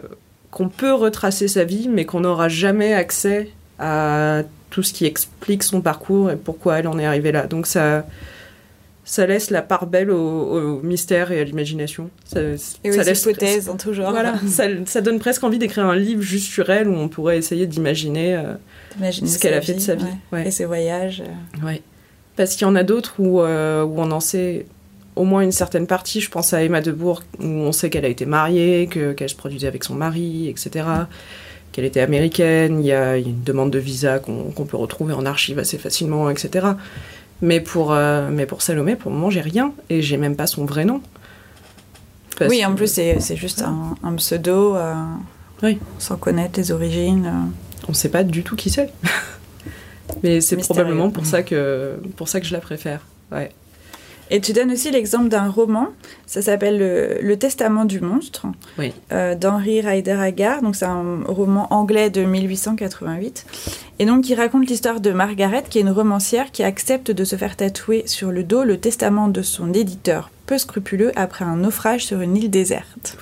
qu'on 0.50 0.68
peut 0.68 0.92
retracer 0.94 1.48
sa 1.48 1.64
vie, 1.64 1.88
mais 1.88 2.04
qu'on 2.04 2.20
n'aura 2.20 2.48
jamais 2.48 2.92
accès 2.94 3.48
à 3.78 4.42
tout 4.70 4.82
ce 4.82 4.92
qui 4.92 5.04
explique 5.06 5.62
son 5.62 5.80
parcours 5.80 6.30
et 6.30 6.36
pourquoi 6.36 6.78
elle 6.78 6.88
en 6.88 6.98
est 6.98 7.04
arrivée 7.06 7.32
là. 7.32 7.46
Donc 7.46 7.66
ça, 7.66 8.06
ça 9.04 9.26
laisse 9.26 9.50
la 9.50 9.62
part 9.62 9.86
belle 9.86 10.10
au, 10.10 10.18
au 10.78 10.82
mystère 10.82 11.30
et 11.30 11.40
à 11.40 11.44
l'imagination. 11.44 12.10
Ça, 12.24 12.40
Et 12.40 12.56
ça 12.92 13.00
aux 13.02 13.04
laisse- 13.04 13.22
hypothèses 13.22 13.68
en 13.68 13.76
tout 13.76 13.92
genre. 13.92 14.10
Voilà, 14.10 14.34
ça, 14.48 14.64
ça 14.86 15.00
donne 15.00 15.18
presque 15.18 15.44
envie 15.44 15.58
d'écrire 15.58 15.86
un 15.86 15.96
livre 15.96 16.22
juste 16.22 16.46
sur 16.50 16.68
elle 16.70 16.88
où 16.88 16.94
on 16.94 17.08
pourrait 17.08 17.38
essayer 17.38 17.66
d'imaginer. 17.66 18.34
euh, 18.36 18.54
ce 19.10 19.38
qu'elle 19.38 19.54
a 19.54 19.60
fait 19.60 19.74
de 19.74 19.80
sa 19.80 19.94
vie, 19.94 20.04
ouais. 20.04 20.38
ouais. 20.40 20.48
Et 20.48 20.50
ses 20.50 20.64
voyages. 20.64 21.22
euh. 21.22 21.66
Ouais. 21.66 21.82
Parce 22.36 22.52
qu'il 22.54 22.62
y 22.66 22.70
en 22.70 22.74
a 22.76 22.82
d'autres 22.82 23.14
où, 23.18 23.40
euh, 23.40 23.82
où 23.84 23.94
on 23.98 24.10
en 24.10 24.20
sait 24.20 24.66
au 25.16 25.24
moins 25.24 25.40
une 25.42 25.52
certaine 25.52 25.86
partie. 25.86 26.20
Je 26.20 26.30
pense 26.30 26.52
à 26.52 26.62
Emma 26.62 26.80
Debourg, 26.80 27.22
où 27.40 27.44
on 27.44 27.72
sait 27.72 27.90
qu'elle 27.90 28.04
a 28.04 28.08
été 28.08 28.26
mariée, 28.26 28.86
que- 28.86 29.12
qu'elle 29.12 29.28
se 29.30 29.34
produisait 29.34 29.66
avec 29.66 29.82
son 29.84 29.94
mari, 29.94 30.48
etc. 30.48 30.86
Qu'elle 31.72 31.84
était 31.86 32.00
américaine. 32.00 32.80
Il 32.80 32.86
y 32.86 32.92
a 32.92 33.16
une 33.16 33.42
demande 33.42 33.70
de 33.70 33.78
visa 33.78 34.18
qu'on 34.18 34.52
peut 34.66 34.76
retrouver 34.76 35.12
en 35.14 35.26
archive 35.26 35.58
assez 35.58 35.78
facilement, 35.78 36.30
etc. 36.30 36.66
Mais 37.42 37.60
pour, 37.60 37.92
euh, 37.92 38.28
mais 38.30 38.46
pour 38.46 38.62
Salomé, 38.62 38.96
pour 38.96 39.10
le 39.10 39.16
moment, 39.16 39.30
j'ai 39.30 39.40
rien. 39.42 39.72
Et 39.90 40.00
j'ai 40.02 40.16
même 40.16 40.36
pas 40.36 40.46
son 40.46 40.64
vrai 40.64 40.84
nom. 40.84 41.00
Parce 42.38 42.50
Oui, 42.50 42.64
en 42.64 42.74
plus, 42.74 42.86
c'est 42.90 43.36
juste 43.36 43.62
un, 43.62 43.94
un 44.02 44.14
pseudo, 44.16 44.76
euh, 44.76 44.94
Oui. 45.62 45.78
sans 45.98 46.16
connaître 46.16 46.58
les 46.58 46.70
origines. 46.72 47.26
euh. 47.26 47.88
on 47.88 47.94
sait 47.94 48.08
pas 48.10 48.24
du 48.24 48.42
tout 48.42 48.56
qui 48.56 48.68
c'est. 48.70 48.90
mais 50.22 50.40
c'est 50.40 50.56
probablement 50.56 51.10
pour 51.10 51.24
ça, 51.26 51.42
que, 51.42 51.94
pour 52.16 52.28
ça 52.28 52.40
que 52.40 52.46
je 52.46 52.52
la 52.52 52.60
préfère. 52.60 53.00
Ouais. 53.32 53.50
Et 54.30 54.40
tu 54.40 54.52
donnes 54.52 54.72
aussi 54.72 54.90
l'exemple 54.90 55.28
d'un 55.28 55.48
roman, 55.48 55.88
ça 56.26 56.42
s'appelle 56.42 56.78
le, 56.78 57.18
Le 57.22 57.36
Testament 57.38 57.84
du 57.84 58.00
monstre, 58.00 58.46
Oui. 58.76 58.92
euh, 59.12 59.34
d'Henry 59.36 59.80
Rider 59.80 60.12
Haggard. 60.20 60.62
Donc 60.62 60.74
c'est 60.74 60.84
un 60.84 61.20
roman 61.26 61.72
anglais 61.72 62.10
de 62.10 62.24
1888, 62.24 63.46
et 64.00 64.04
donc 64.06 64.24
qui 64.24 64.34
raconte 64.34 64.66
l'histoire 64.68 65.00
de 65.00 65.12
Margaret, 65.12 65.64
qui 65.70 65.78
est 65.78 65.82
une 65.82 65.90
romancière 65.90 66.50
qui 66.50 66.62
accepte 66.64 67.10
de 67.12 67.24
se 67.24 67.36
faire 67.36 67.56
tatouer 67.56 68.02
sur 68.06 68.32
le 68.32 68.42
dos 68.42 68.64
le 68.64 68.78
testament 68.78 69.28
de 69.28 69.42
son 69.42 69.72
éditeur 69.72 70.30
peu 70.46 70.58
scrupuleux 70.58 71.12
après 71.16 71.44
un 71.44 71.56
naufrage 71.56 72.04
sur 72.04 72.20
une 72.20 72.36
île 72.36 72.50
déserte. 72.50 73.16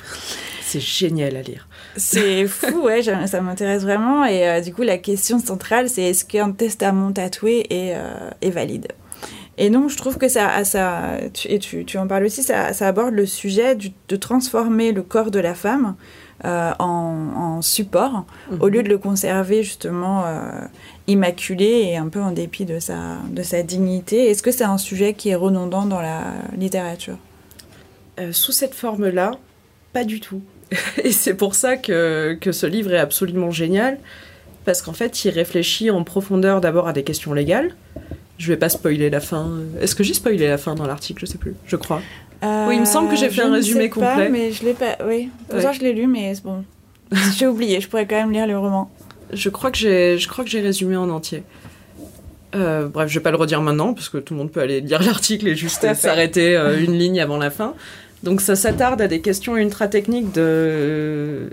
C'est 0.62 0.80
génial 0.80 1.36
à 1.36 1.42
lire. 1.42 1.68
C'est 1.96 2.46
fou, 2.48 2.82
ouais, 2.82 3.02
ça 3.02 3.40
m'intéresse 3.40 3.82
vraiment. 3.82 4.24
Et 4.24 4.48
euh, 4.48 4.60
du 4.60 4.74
coup, 4.74 4.82
la 4.82 4.98
question 4.98 5.38
centrale, 5.38 5.88
c'est 5.88 6.02
est-ce 6.02 6.24
qu'un 6.24 6.52
testament 6.52 7.12
tatoué 7.12 7.66
est, 7.70 7.94
euh, 7.94 8.30
est 8.42 8.50
valide? 8.50 8.88
Et 9.58 9.70
donc, 9.70 9.88
je 9.90 9.96
trouve 9.96 10.18
que 10.18 10.28
ça, 10.28 10.64
ça 10.64 11.12
tu, 11.32 11.48
et 11.48 11.58
tu, 11.58 11.84
tu 11.84 11.96
en 11.98 12.06
parles 12.06 12.24
aussi, 12.24 12.42
ça, 12.42 12.72
ça 12.72 12.88
aborde 12.88 13.14
le 13.14 13.24
sujet 13.26 13.74
du- 13.76 13.92
de 14.08 14.16
transformer 14.16 14.90
le 14.92 15.02
corps 15.02 15.30
de 15.30 15.38
la 15.38 15.54
femme 15.54 15.94
euh, 16.44 16.72
en, 16.80 17.28
en 17.36 17.62
support, 17.62 18.26
au 18.60 18.68
lieu 18.68 18.82
de 18.82 18.88
le 18.88 18.98
conserver 18.98 19.62
justement 19.62 20.24
euh, 20.26 20.40
immaculé 21.06 21.88
et 21.92 21.96
un 21.96 22.08
peu 22.08 22.20
en 22.20 22.32
dépit 22.32 22.64
de 22.64 22.80
sa, 22.80 23.18
de 23.30 23.42
sa 23.44 23.62
dignité. 23.62 24.28
Est-ce 24.30 24.42
que 24.42 24.50
c'est 24.50 24.64
un 24.64 24.78
sujet 24.78 25.14
qui 25.14 25.28
est 25.28 25.36
redondant 25.36 25.86
dans 25.86 26.00
la 26.00 26.22
littérature? 26.58 27.16
Euh, 28.18 28.32
sous 28.32 28.52
cette 28.52 28.74
forme-là, 28.74 29.32
pas 29.92 30.04
du 30.04 30.18
tout. 30.20 30.42
Et 31.04 31.12
c'est 31.12 31.34
pour 31.34 31.54
ça 31.54 31.76
que, 31.76 32.36
que 32.40 32.50
ce 32.50 32.66
livre 32.66 32.92
est 32.92 32.98
absolument 32.98 33.52
génial, 33.52 33.98
parce 34.64 34.82
qu'en 34.82 34.92
fait, 34.94 35.24
il 35.24 35.30
réfléchit 35.30 35.90
en 35.90 36.02
profondeur 36.02 36.60
d'abord 36.60 36.88
à 36.88 36.92
des 36.92 37.04
questions 37.04 37.32
légales. 37.32 37.76
Je 38.38 38.48
vais 38.48 38.56
pas 38.56 38.68
spoiler 38.68 39.10
la 39.10 39.20
fin. 39.20 39.50
Est-ce 39.80 39.94
que 39.94 40.02
j'ai 40.02 40.14
spoilé 40.14 40.48
la 40.48 40.58
fin 40.58 40.74
dans 40.74 40.86
l'article? 40.86 41.20
Je 41.20 41.26
sais 41.26 41.38
plus, 41.38 41.54
je 41.66 41.76
crois. 41.76 42.00
Oui, 42.42 42.74
il 42.74 42.80
me 42.80 42.84
semble 42.84 43.08
que 43.08 43.16
j'ai 43.16 43.30
fait 43.30 43.40
Euh, 43.42 43.46
un 43.46 43.50
ne 43.50 43.54
résumé 43.54 43.84
sais 43.84 43.88
pas, 43.88 43.94
complet. 44.12 44.28
mais 44.28 44.52
je 44.52 44.64
l'ai 44.64 44.74
pas. 44.74 44.96
Oui, 45.06 45.30
Ouais. 45.52 45.72
je 45.72 45.80
l'ai 45.80 45.92
lu, 45.94 46.06
mais 46.06 46.34
c'est 46.34 46.42
bon. 46.44 46.64
J'ai 47.38 47.46
oublié. 47.46 47.80
Je 47.80 47.88
pourrais 47.88 48.06
quand 48.06 48.16
même 48.16 48.32
lire 48.32 48.46
le 48.46 48.58
roman. 48.58 48.90
Je 49.32 49.48
crois 49.48 49.70
que 49.70 49.78
j'ai, 49.78 50.18
je 50.18 50.28
crois 50.28 50.44
que 50.44 50.50
j'ai 50.50 50.60
résumé 50.60 50.96
en 50.96 51.08
entier. 51.10 51.42
Euh, 52.54 52.86
bref, 52.88 53.08
je 53.08 53.14
vais 53.18 53.22
pas 53.22 53.30
le 53.30 53.36
redire 53.36 53.60
maintenant 53.62 53.94
parce 53.94 54.08
que 54.08 54.18
tout 54.18 54.34
le 54.34 54.38
monde 54.38 54.50
peut 54.52 54.60
aller 54.60 54.80
lire 54.80 55.02
l'article 55.06 55.48
et 55.48 55.56
juste 55.56 55.92
s'arrêter 55.94 56.56
euh, 56.56 56.78
une 56.84 56.98
ligne 56.98 57.20
avant 57.20 57.36
la 57.38 57.50
fin. 57.50 57.74
Donc 58.22 58.40
ça 58.40 58.56
s'attarde 58.56 59.00
à 59.00 59.08
des 59.08 59.20
questions 59.20 59.56
ultra 59.56 59.86
techniques 59.88 60.32
de 60.32 61.50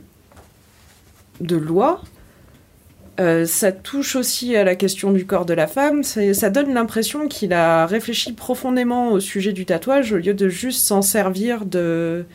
de 1.41 1.55
loi. 1.55 2.01
Euh, 3.21 3.45
ça 3.45 3.71
touche 3.71 4.15
aussi 4.15 4.55
à 4.55 4.63
la 4.63 4.75
question 4.75 5.11
du 5.11 5.25
corps 5.25 5.45
de 5.45 5.53
la 5.53 5.67
femme. 5.67 6.03
Ça 6.03 6.49
donne 6.49 6.73
l'impression 6.73 7.27
qu'il 7.27 7.53
a 7.53 7.85
réfléchi 7.85 8.33
profondément 8.33 9.11
au 9.11 9.19
sujet 9.19 9.53
du 9.53 9.65
tatouage 9.65 10.11
au 10.13 10.17
lieu 10.17 10.33
de 10.33 10.49
juste 10.49 10.83
s'en 10.85 11.01
servir 11.01 11.65
de 11.65 12.25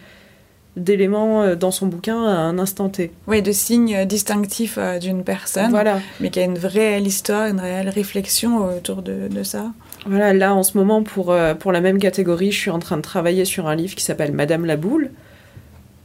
d'éléments 0.76 1.42
euh, 1.42 1.56
dans 1.56 1.70
son 1.70 1.86
bouquin 1.86 2.22
à 2.22 2.36
un 2.36 2.58
instant 2.58 2.90
T. 2.90 3.10
Oui, 3.26 3.40
de 3.40 3.50
signes 3.50 4.04
distinctifs 4.04 4.76
euh, 4.78 4.98
d'une 4.98 5.24
personne, 5.24 5.70
Voilà. 5.70 6.00
mais 6.20 6.28
qui 6.28 6.38
a 6.38 6.42
une 6.44 6.58
réelle 6.58 7.06
histoire, 7.06 7.46
une 7.46 7.60
réelle 7.60 7.88
réflexion 7.88 8.58
autour 8.76 9.00
de, 9.00 9.26
de 9.28 9.42
ça. 9.42 9.72
Voilà, 10.04 10.34
là 10.34 10.54
en 10.54 10.62
ce 10.62 10.76
moment, 10.76 11.02
pour, 11.02 11.34
pour 11.58 11.72
la 11.72 11.80
même 11.80 11.98
catégorie, 11.98 12.52
je 12.52 12.58
suis 12.58 12.70
en 12.70 12.78
train 12.78 12.98
de 12.98 13.02
travailler 13.02 13.46
sur 13.46 13.68
un 13.68 13.74
livre 13.74 13.94
qui 13.94 14.04
s'appelle 14.04 14.32
Madame 14.32 14.66
la 14.66 14.76
Boule, 14.76 15.10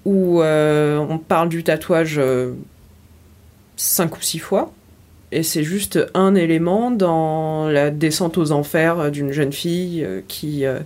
où 0.06 0.41
euh, 0.41 0.98
on 0.98 1.17
parle 1.17 1.50
du 1.50 1.63
tatouage 1.63 2.15
euh, 2.17 2.54
cinq 3.82 4.17
ou 4.17 4.22
six 4.22 4.39
fois. 4.39 4.72
Et 5.32 5.44
c'est 5.44 5.63
juste 5.63 6.00
un 6.13 6.36
élément 6.36 6.91
dans 6.91 7.67
la 7.67 7.89
descente 7.89 8.38
aux 8.38 8.52
enfers 8.52 9.00
euh, 9.00 9.10
d'une 9.10 9.32
jeune 9.32 9.54
fille 9.54 10.04
euh, 10.04 10.22
qui, 10.28 10.65
euh, 10.65 10.80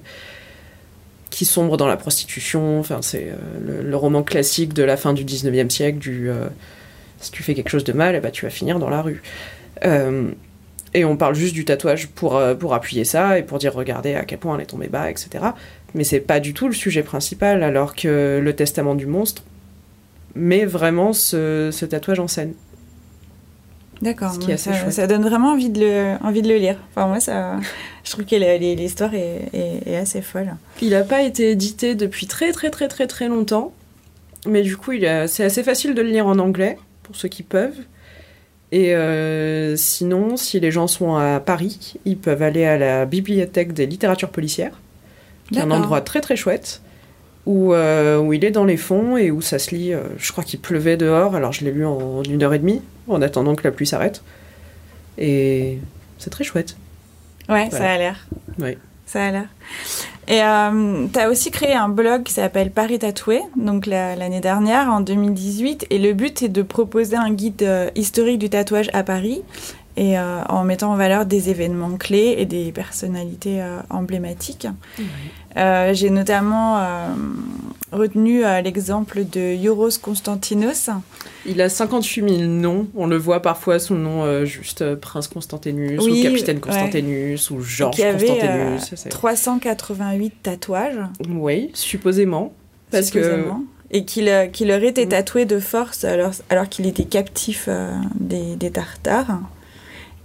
qui 1.30 1.46
sombre 1.46 1.78
dans 1.78 1.88
la 1.88 1.98
prostitution. 1.98 2.80
Enfin, 2.80 3.00
c'est 3.02 3.34
le, 3.62 3.98
roman 3.98 4.24
classique 4.24 4.74
de 4.74 4.84
la 4.84 4.98
fin 4.98 5.14
du 5.14 5.26
19e 5.26 5.70
siècle, 5.70 5.98
du 5.98 6.30
si 7.20 7.32
tu 7.32 7.44
fais 7.44 7.56
quelque 7.56 7.70
chose 7.70 7.84
de 7.84 7.94
mal, 7.94 8.16
eh 8.16 8.20
ben, 8.20 8.32
tu 8.32 8.46
vas 8.46 8.52
finir 8.52 8.78
dans 8.78 8.90
la 8.90 9.02
rue. 9.02 9.24
Et 10.94 11.04
on 11.04 11.18
parle 11.18 11.36
juste 11.36 11.54
du 11.54 11.66
tatouage 11.66 12.08
pour, 12.08 12.42
pour 12.60 12.74
appuyer 12.74 13.04
ça 13.04 13.38
et 13.38 13.44
pour 13.44 13.58
dire 13.58 13.74
regardez 13.74 14.16
à 14.16 14.24
quel 14.24 14.38
point 14.38 14.56
elle 14.56 14.62
est 14.62 14.68
tombée 14.68 14.88
bas, 14.88 15.10
etc. 15.10 15.44
Mais 15.94 16.04
c'est 16.04 16.22
pas 16.22 16.40
du 16.40 16.54
tout 16.54 16.68
le 16.68 16.74
sujet 16.74 17.04
principal, 17.04 17.64
alors 17.64 17.96
que 17.96 18.40
le 18.42 18.54
testament 18.56 18.96
du 18.96 19.06
monstre 19.06 19.44
met 20.36 20.66
vraiment 20.66 21.14
ce 21.14 21.86
tatouage 21.86 22.20
en 22.20 22.28
scène. 22.28 22.54
D'accord. 24.06 24.34
Ce 24.34 24.40
qui 24.40 24.52
est 24.52 24.54
assez 24.54 24.72
ça, 24.72 24.80
chouette. 24.80 24.94
ça 24.94 25.08
donne 25.08 25.24
vraiment 25.24 25.52
envie 25.52 25.70
de 25.70 25.82
le, 25.82 26.16
envie 26.24 26.42
de 26.42 26.48
le 26.48 26.56
lire. 26.56 26.78
Enfin, 26.92 27.08
moi, 27.08 27.20
ça, 27.20 27.58
je 28.06 28.12
trouve 28.12 28.24
que 28.24 28.36
l'histoire 28.76 29.14
est, 29.14 29.42
est- 29.54 29.92
est 29.92 29.98
assez 29.98 30.22
folle. 30.22 30.56
Il 30.82 30.92
n'a 30.92 31.04
pas 31.04 31.22
été 31.24 31.50
édité 31.52 31.96
depuis 31.96 32.28
très 32.28 32.52
très 32.54 32.70
très 32.70 32.88
très 32.88 33.08
très 33.08 33.28
longtemps, 33.28 33.74
mais 34.48 34.62
du 34.62 34.78
coup 34.78 34.92
c'est 35.28 35.44
assez 35.44 35.64
facile 35.64 35.94
de 35.96 36.02
le 36.02 36.10
lire 36.10 36.28
en 36.28 36.40
anglais 36.40 36.78
pour 37.04 37.16
ceux 37.16 37.28
qui 37.28 37.44
peuvent. 37.44 37.80
Et 38.72 38.96
euh, 38.96 39.76
sinon, 39.76 40.38
si 40.38 40.60
les 40.60 40.72
gens 40.72 40.88
sont 40.88 41.16
à 41.16 41.40
Paris, 41.40 41.96
ils 42.06 42.18
peuvent 42.18 42.42
aller 42.42 42.66
à 42.66 42.78
la 42.78 43.06
bibliothèque 43.06 43.74
des 43.74 43.86
littératures 43.86 44.30
policières, 44.32 44.80
qui 45.52 45.60
est 45.60 45.62
un 45.62 45.72
endroit 45.72 46.02
très 46.02 46.20
très 46.20 46.36
chouette, 46.36 46.82
où, 47.46 47.74
euh, 47.74 48.18
où 48.18 48.34
il 48.34 48.44
est 48.44 48.52
dans 48.52 48.66
les 48.66 48.76
fonds 48.78 49.18
et 49.18 49.30
où 49.32 49.40
ça 49.42 49.60
se 49.60 49.74
lit. 49.74 49.94
euh, 49.94 50.02
je 50.18 50.32
crois 50.32 50.44
qu'il 50.44 50.60
pleuvait 50.60 50.98
dehors, 50.98 51.36
alors 51.36 51.54
je 51.54 51.64
l'ai 51.64 51.72
lu 51.72 51.86
en 51.86 52.24
une 52.24 52.42
heure 52.44 52.54
et 52.56 52.60
demie, 52.60 52.82
en 53.08 53.22
attendant 53.22 53.56
que 53.56 53.64
la 53.64 53.72
pluie 53.72 53.88
s'arrête. 53.88 54.22
Et 55.18 55.80
c'est 56.18 56.30
très 56.30 56.44
chouette. 56.44 56.76
Ouais, 57.50 57.68
Voilà. 57.70 57.86
ça 57.86 57.92
a 57.92 57.98
l'air. 57.98 58.28
Ouais. 58.60 58.78
Ça 59.06 59.26
a 59.28 59.32
l'air. 59.32 59.46
Et 60.28 60.42
euh, 60.42 61.06
tu 61.14 61.20
as 61.20 61.30
aussi 61.30 61.52
créé 61.52 61.74
un 61.76 61.88
blog 61.90 62.24
qui 62.24 62.34
s'appelle 62.34 62.72
Paris 62.72 62.98
Tatoué, 62.98 63.42
donc 63.56 63.86
la- 63.86 64.16
l'année 64.16 64.40
dernière, 64.42 64.90
en 64.90 65.00
2018. 65.02 65.86
Et 65.92 66.00
le 66.00 66.14
but 66.14 66.42
est 66.42 66.50
de 66.50 66.64
proposer 66.64 67.16
un 67.16 67.32
guide 67.32 67.62
euh, 67.62 67.92
historique 67.96 68.40
du 68.40 68.50
tatouage 68.50 68.90
à 68.94 69.04
Paris, 69.04 69.44
et 69.98 70.18
euh, 70.20 70.44
en 70.50 70.64
mettant 70.64 70.92
en 70.92 70.96
valeur 70.96 71.26
des 71.26 71.50
événements 71.50 71.96
clés 71.98 72.36
et 72.38 72.46
des 72.46 72.72
personnalités 72.72 73.62
euh, 73.62 73.80
emblématiques. 73.90 74.68
Euh, 75.58 75.94
J'ai 75.94 76.10
notamment 76.10 76.82
retenu 77.92 78.42
l'exemple 78.64 79.24
de 79.24 79.56
Yoros 79.56 79.98
Constantinos. 80.02 80.90
Il 81.46 81.62
a 81.62 81.70
58 81.70 82.30
000 82.40 82.42
noms. 82.52 82.88
On 82.96 83.08
le 83.08 83.18
voit 83.18 83.42
parfois 83.42 83.80
sous 83.80 83.94
le 83.94 84.02
nom 84.02 84.44
juste 84.46 84.96
Prince 84.96 85.28
Constantinus 85.30 86.02
Oui, 86.04 86.20
ou 86.20 86.24
Capitaine 86.24 86.58
ouais. 86.58 86.62
Constantinus 86.62 87.50
ou 87.52 87.62
Georges 87.62 88.00
avait 88.02 88.28
Constantinus. 88.28 88.94
c'est- 88.96 89.10
388 89.10 90.34
tatouages. 90.44 91.00
Oui, 91.30 91.72
supposément. 91.74 92.54
Parce 92.92 93.10
que 93.12 93.24
supposément, 93.24 93.64
Et 93.92 94.04
qu'il 94.04 94.30
qu'il 94.52 94.72
aurait 94.72 94.88
été 94.88 95.06
Mm. 95.06 95.10
tatoué 95.10 95.46
de 95.46 95.60
force 95.60 96.04
alors, 96.04 96.32
alors 96.50 96.68
qu'il 96.68 96.86
était 96.88 97.06
captif 97.06 97.66
euh, 97.70 97.92
des, 98.20 98.56
des 98.58 98.72
Tartares. 98.72 99.40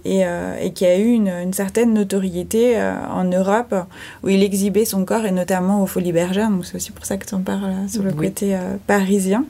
Et, 0.05 0.25
euh, 0.25 0.55
et 0.61 0.73
qui 0.73 0.85
a 0.85 0.97
eu 0.97 1.07
une, 1.07 1.27
une 1.29 1.53
certaine 1.53 1.93
notoriété 1.93 2.73
euh, 2.77 2.93
en 3.13 3.23
Europe 3.25 3.75
où 4.23 4.29
il 4.29 4.41
exhibait 4.43 4.85
son 4.85 5.05
corps 5.05 5.25
et 5.25 5.31
notamment 5.31 5.83
au 5.83 5.85
Folies 5.85 6.11
Bergère. 6.11 6.49
Donc 6.49 6.65
c'est 6.65 6.75
aussi 6.75 6.91
pour 6.91 7.05
ça 7.05 7.17
que 7.17 7.25
tu 7.25 7.35
en 7.35 7.41
parles 7.41 7.65
euh, 7.65 7.87
sur 7.87 8.03
le 8.03 8.11
Oui. 8.11 8.27
côté 8.27 8.57
parisien. 8.87 9.45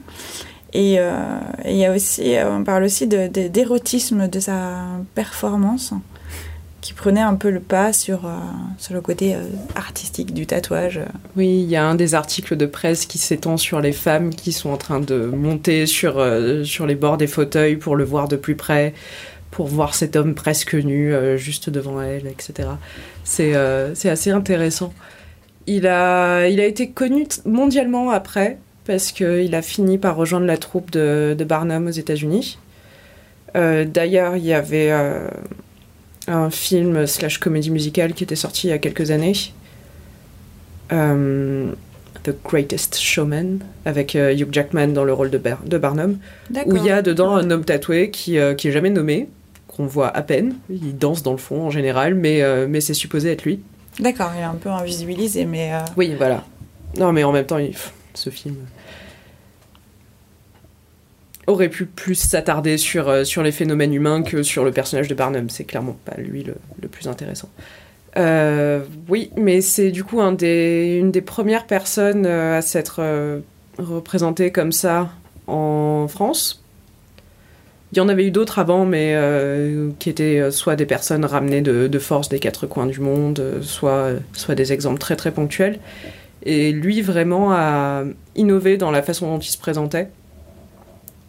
Et 0.74 0.96
euh, 0.98 1.12
il 1.66 1.76
y 1.76 1.84
a 1.84 1.92
aussi, 1.92 2.34
on 2.50 2.64
parle 2.64 2.84
aussi 2.84 3.06
de- 3.06 3.28
de- 3.28 3.48
d'érotisme 3.48 4.28
de, 4.28 4.40
sa 4.40 4.84
performance 5.14 5.92
qui 6.80 6.94
prenait 6.94 7.20
un 7.20 7.34
peu 7.36 7.50
le 7.50 7.60
pas 7.60 7.92
sur, 7.92 8.26
euh, 8.26 8.30
sur 8.78 8.92
le 8.94 9.00
côté 9.00 9.36
euh, 9.36 9.42
artistique 9.76 10.34
du 10.34 10.46
tatouage. 10.46 10.98
Oui, 11.36 11.46
il 11.62 11.68
y 11.70 11.76
a 11.76 11.84
un 11.84 11.94
des 11.94 12.14
articles 12.16 12.56
de 12.56 12.66
presse 12.66 13.06
qui 13.06 13.18
s'étend 13.18 13.56
sur 13.56 13.80
les 13.80 13.92
femmes 13.92 14.30
qui 14.34 14.50
sont 14.50 14.70
en 14.70 14.76
train 14.76 14.98
de 14.98 15.26
monter 15.26 15.86
sur, 15.86 16.14
sur 16.64 16.86
les 16.86 16.96
bords 16.96 17.18
des 17.18 17.28
fauteuils 17.28 17.76
pour 17.76 17.94
le 17.94 18.02
voir 18.04 18.26
de 18.26 18.34
plus 18.36 18.56
près, 18.56 18.94
pour 19.52 19.68
voir 19.68 19.94
cet 19.94 20.16
homme 20.16 20.34
presque 20.34 20.74
nu 20.74 21.14
euh, 21.14 21.36
juste 21.36 21.70
devant 21.70 22.02
elle, 22.02 22.26
etc. 22.26 22.70
C'est 23.22 23.54
euh, 23.54 23.94
c'est 23.94 24.08
assez 24.10 24.30
intéressant. 24.30 24.92
Il 25.68 25.86
a, 25.86 26.48
il 26.48 26.58
a 26.58 26.64
été 26.66 26.90
connu 26.90 27.26
mondialement 27.44 28.10
après, 28.10 28.58
parce 28.84 29.12
qu'il 29.12 29.54
a 29.54 29.62
fini 29.62 29.96
par 29.98 30.16
rejoindre 30.16 30.46
la 30.46 30.56
troupe 30.56 30.90
de, 30.90 31.36
de 31.38 31.44
Barnum 31.44 31.86
aux 31.86 31.90
États-Unis. 31.90 32.58
Euh, 33.56 33.84
D'ailleurs, 33.84 34.36
il 34.36 34.44
y 34.44 34.52
avait 34.54 34.90
un 36.26 36.50
film 36.50 37.06
slash 37.06 37.38
comédie 37.38 37.70
musicale 37.70 38.14
qui 38.14 38.24
était 38.24 38.34
sorti 38.34 38.66
il 38.66 38.70
y 38.70 38.72
a 38.72 38.78
quelques 38.78 39.10
années. 39.12 39.34
The 42.24 42.34
Greatest 42.44 42.98
Showman, 42.98 43.58
avec 43.84 44.14
euh, 44.14 44.32
Hugh 44.32 44.48
Jackman 44.52 44.88
dans 44.88 45.04
le 45.04 45.12
rôle 45.12 45.30
de, 45.30 45.38
Bar- 45.38 45.62
de 45.66 45.76
Barnum, 45.78 46.18
où 46.66 46.76
il 46.76 46.84
y 46.84 46.90
a 46.90 47.02
dedans 47.02 47.34
un 47.34 47.50
homme 47.50 47.64
tatoué 47.64 48.10
qui, 48.10 48.38
euh, 48.38 48.54
qui 48.54 48.68
est 48.68 48.72
jamais 48.72 48.90
nommé, 48.90 49.28
qu'on 49.76 49.86
voit 49.86 50.08
à 50.08 50.22
peine. 50.22 50.54
Il 50.70 50.96
danse 50.98 51.22
dans 51.22 51.32
le 51.32 51.38
fond 51.38 51.62
en 51.66 51.70
général, 51.70 52.14
mais, 52.14 52.42
euh, 52.42 52.66
mais 52.68 52.80
c'est 52.80 52.94
supposé 52.94 53.30
être 53.32 53.44
lui. 53.44 53.60
D'accord, 54.00 54.30
il 54.36 54.40
est 54.40 54.44
un 54.44 54.54
peu 54.54 54.68
invisibilisé, 54.70 55.44
mais 55.44 55.72
euh, 55.74 55.78
Oui, 55.96 56.14
voilà. 56.16 56.44
Non, 56.98 57.12
mais 57.12 57.24
en 57.24 57.32
même 57.32 57.46
temps, 57.46 57.58
il- 57.58 57.74
ce 58.14 58.30
film 58.30 58.56
aurait 61.46 61.68
pu 61.68 61.86
plus 61.86 62.14
s'attarder 62.14 62.78
sur, 62.78 63.08
euh, 63.08 63.24
sur 63.24 63.42
les 63.42 63.52
phénomènes 63.52 63.92
humains 63.92 64.22
que 64.22 64.42
sur 64.42 64.64
le 64.64 64.70
personnage 64.70 65.08
de 65.08 65.14
Barnum. 65.14 65.50
C'est 65.50 65.64
clairement 65.64 65.96
pas 66.04 66.14
lui 66.16 66.44
le, 66.44 66.54
le 66.80 66.88
plus 66.88 67.08
intéressant. 67.08 67.48
Euh, 68.16 68.80
oui, 69.08 69.30
mais 69.36 69.60
c'est 69.60 69.90
du 69.90 70.04
coup 70.04 70.20
un 70.20 70.32
des, 70.32 70.98
une 71.00 71.10
des 71.10 71.22
premières 71.22 71.66
personnes 71.66 72.26
à 72.26 72.60
s'être 72.62 73.02
représentée 73.78 74.52
comme 74.52 74.70
ça 74.72 75.10
en 75.46 76.06
France. 76.08 76.61
Il 77.92 77.98
y 77.98 78.00
en 78.00 78.08
avait 78.08 78.24
eu 78.26 78.30
d'autres 78.30 78.58
avant, 78.58 78.86
mais 78.86 79.12
euh, 79.14 79.90
qui 79.98 80.08
étaient 80.08 80.40
euh, 80.40 80.50
soit 80.50 80.76
des 80.76 80.86
personnes 80.86 81.24
ramenées 81.26 81.60
de, 81.60 81.88
de 81.88 81.98
force 81.98 82.28
des 82.30 82.38
quatre 82.38 82.66
coins 82.66 82.86
du 82.86 83.00
monde, 83.00 83.38
euh, 83.40 83.60
soit, 83.62 84.12
soit 84.32 84.54
des 84.54 84.72
exemples 84.72 84.98
très 84.98 85.14
très 85.16 85.30
ponctuels. 85.30 85.78
Et 86.44 86.72
lui 86.72 87.02
vraiment 87.02 87.52
a 87.52 88.04
innové 88.34 88.78
dans 88.78 88.90
la 88.90 89.02
façon 89.02 89.26
dont 89.32 89.38
il 89.38 89.50
se 89.50 89.58
présentait. 89.58 90.08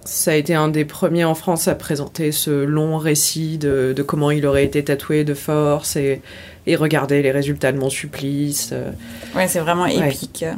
Ça 0.06 0.32
a 0.32 0.36
été 0.36 0.54
un 0.54 0.68
des 0.70 0.86
premiers 0.86 1.24
en 1.26 1.36
France 1.36 1.68
à 1.68 1.76
présenter 1.76 2.32
ce 2.32 2.50
long 2.64 2.98
récit 2.98 3.58
de, 3.58 3.94
de 3.96 4.04
comment 4.04 4.32
il 4.32 4.46
aurait 4.46 4.66
été 4.66 4.84
tatoué 4.84 5.24
de 5.24 5.34
force 5.34 5.96
et, 5.98 6.22
et 6.66 6.76
regarder 6.76 7.22
les 7.22 7.32
résultats 7.32 7.72
de 7.72 7.78
mon 7.78 7.90
supplice. 7.90 8.74
Ouais, 9.36 9.48
c'est 9.48 9.60
vraiment 9.60 9.84
Ouais. 9.84 10.10
épique. 10.10 10.44
euh, 10.44 10.54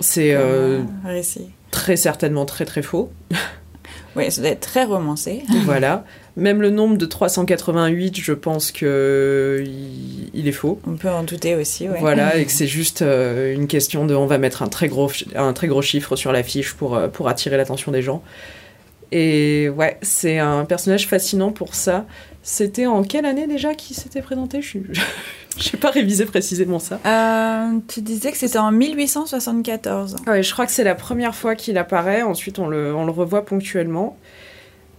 C'est 0.00 0.32
euh, 0.34 0.80
récit. 1.04 1.50
très 1.70 1.96
certainement 1.96 2.44
très 2.46 2.64
très 2.64 2.82
faux. 2.82 3.10
Oui, 4.16 4.30
ça 4.30 4.40
doit 4.40 4.50
être 4.50 4.60
très 4.60 4.84
romancé. 4.84 5.42
voilà. 5.64 6.04
Même 6.36 6.62
le 6.62 6.70
nombre 6.70 6.96
de 6.96 7.06
388, 7.06 8.20
je 8.20 8.32
pense 8.32 8.70
que 8.70 9.64
il, 10.32 10.46
est 10.46 10.52
faux. 10.52 10.80
On 10.86 10.96
peut 10.96 11.10
en 11.10 11.24
douter 11.24 11.54
aussi, 11.56 11.88
ouais. 11.88 11.98
Voilà, 11.98 12.36
et 12.36 12.44
que 12.44 12.52
c'est 12.52 12.66
juste 12.66 13.02
euh, 13.02 13.52
une 13.52 13.66
question 13.66 14.06
de 14.06 14.14
on 14.14 14.26
va 14.26 14.38
mettre 14.38 14.62
un 14.62 14.68
très 14.68 14.88
gros, 14.88 15.10
un 15.34 15.52
très 15.52 15.66
gros 15.66 15.82
chiffre 15.82 16.16
sur 16.16 16.32
l'affiche 16.32 16.74
pour, 16.74 16.96
euh, 16.96 17.08
pour 17.08 17.28
attirer 17.28 17.56
l'attention 17.56 17.90
des 17.90 18.02
gens. 18.02 18.22
Et 19.12 19.68
ouais, 19.70 19.98
c'est 20.02 20.38
un 20.38 20.64
personnage 20.64 21.06
fascinant 21.06 21.50
pour 21.52 21.74
ça. 21.74 22.06
C'était 22.42 22.86
en 22.86 23.02
quelle 23.02 23.26
année 23.26 23.46
déjà 23.46 23.74
qu'il 23.74 23.96
s'était 23.96 24.22
présenté? 24.22 24.62
Je 24.62 24.78
n'ai 24.78 24.84
pas 25.80 25.90
révisé 25.90 26.24
précisément 26.24 26.78
ça. 26.78 27.00
Euh, 27.04 27.78
tu 27.88 28.00
disais 28.00 28.32
que 28.32 28.38
c'était 28.38 28.58
en 28.58 28.72
1874. 28.72 30.16
Ah 30.26 30.30
Ouais, 30.30 30.42
je 30.42 30.52
crois 30.52 30.66
que 30.66 30.72
c'est 30.72 30.84
la 30.84 30.94
première 30.94 31.34
fois 31.34 31.54
qu'il 31.54 31.78
apparaît, 31.78 32.22
ensuite 32.22 32.58
on 32.58 32.68
le, 32.68 32.94
on 32.94 33.04
le 33.04 33.12
revoit 33.12 33.44
ponctuellement. 33.44 34.16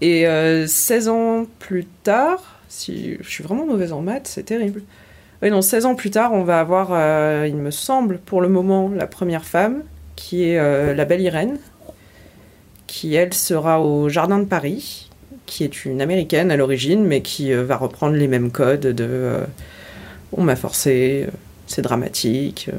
Et 0.02 0.28
euh, 0.28 0.66
16 0.68 1.10
ans 1.10 1.46
plus 1.60 1.86
tard, 1.86 2.60
si 2.68 3.18
je 3.20 3.30
suis 3.30 3.44
vraiment 3.44 3.66
mauvaise 3.66 3.92
en 3.92 4.02
maths, 4.02 4.28
c'est 4.28 4.44
terrible. 4.44 4.84
Oui, 5.42 5.50
non, 5.52 5.62
16 5.62 5.86
ans 5.86 5.96
plus 5.96 6.12
tard, 6.12 6.34
on 6.34 6.44
va 6.44 6.60
avoir, 6.60 6.90
euh, 6.92 7.46
il 7.48 7.56
me 7.56 7.72
semble, 7.72 8.20
pour 8.20 8.42
le 8.42 8.50
moment, 8.50 8.90
la 8.94 9.08
première 9.08 9.46
femme, 9.46 9.84
qui 10.16 10.50
est 10.50 10.60
euh, 10.60 10.94
la 10.94 11.06
belle 11.06 11.22
Irène, 11.22 11.58
qui 12.90 13.14
elle 13.16 13.34
sera 13.34 13.80
au 13.82 14.10
Jardin 14.10 14.40
de 14.40 14.46
Paris, 14.46 15.10
qui 15.46 15.64
est 15.64 15.86
une 15.86 16.02
américaine 16.02 16.50
à 16.52 16.58
l'origine, 16.58 17.06
mais 17.06 17.22
qui 17.22 17.54
euh, 17.54 17.64
va 17.64 17.78
reprendre 17.78 18.16
les 18.16 18.28
mêmes 18.28 18.52
codes 18.52 18.82
de 18.82 19.06
euh, 19.08 19.44
on 20.36 20.44
m'a 20.44 20.56
forcé, 20.56 21.26
euh, 21.28 21.32
c'est 21.68 21.82
dramatique, 21.84 22.70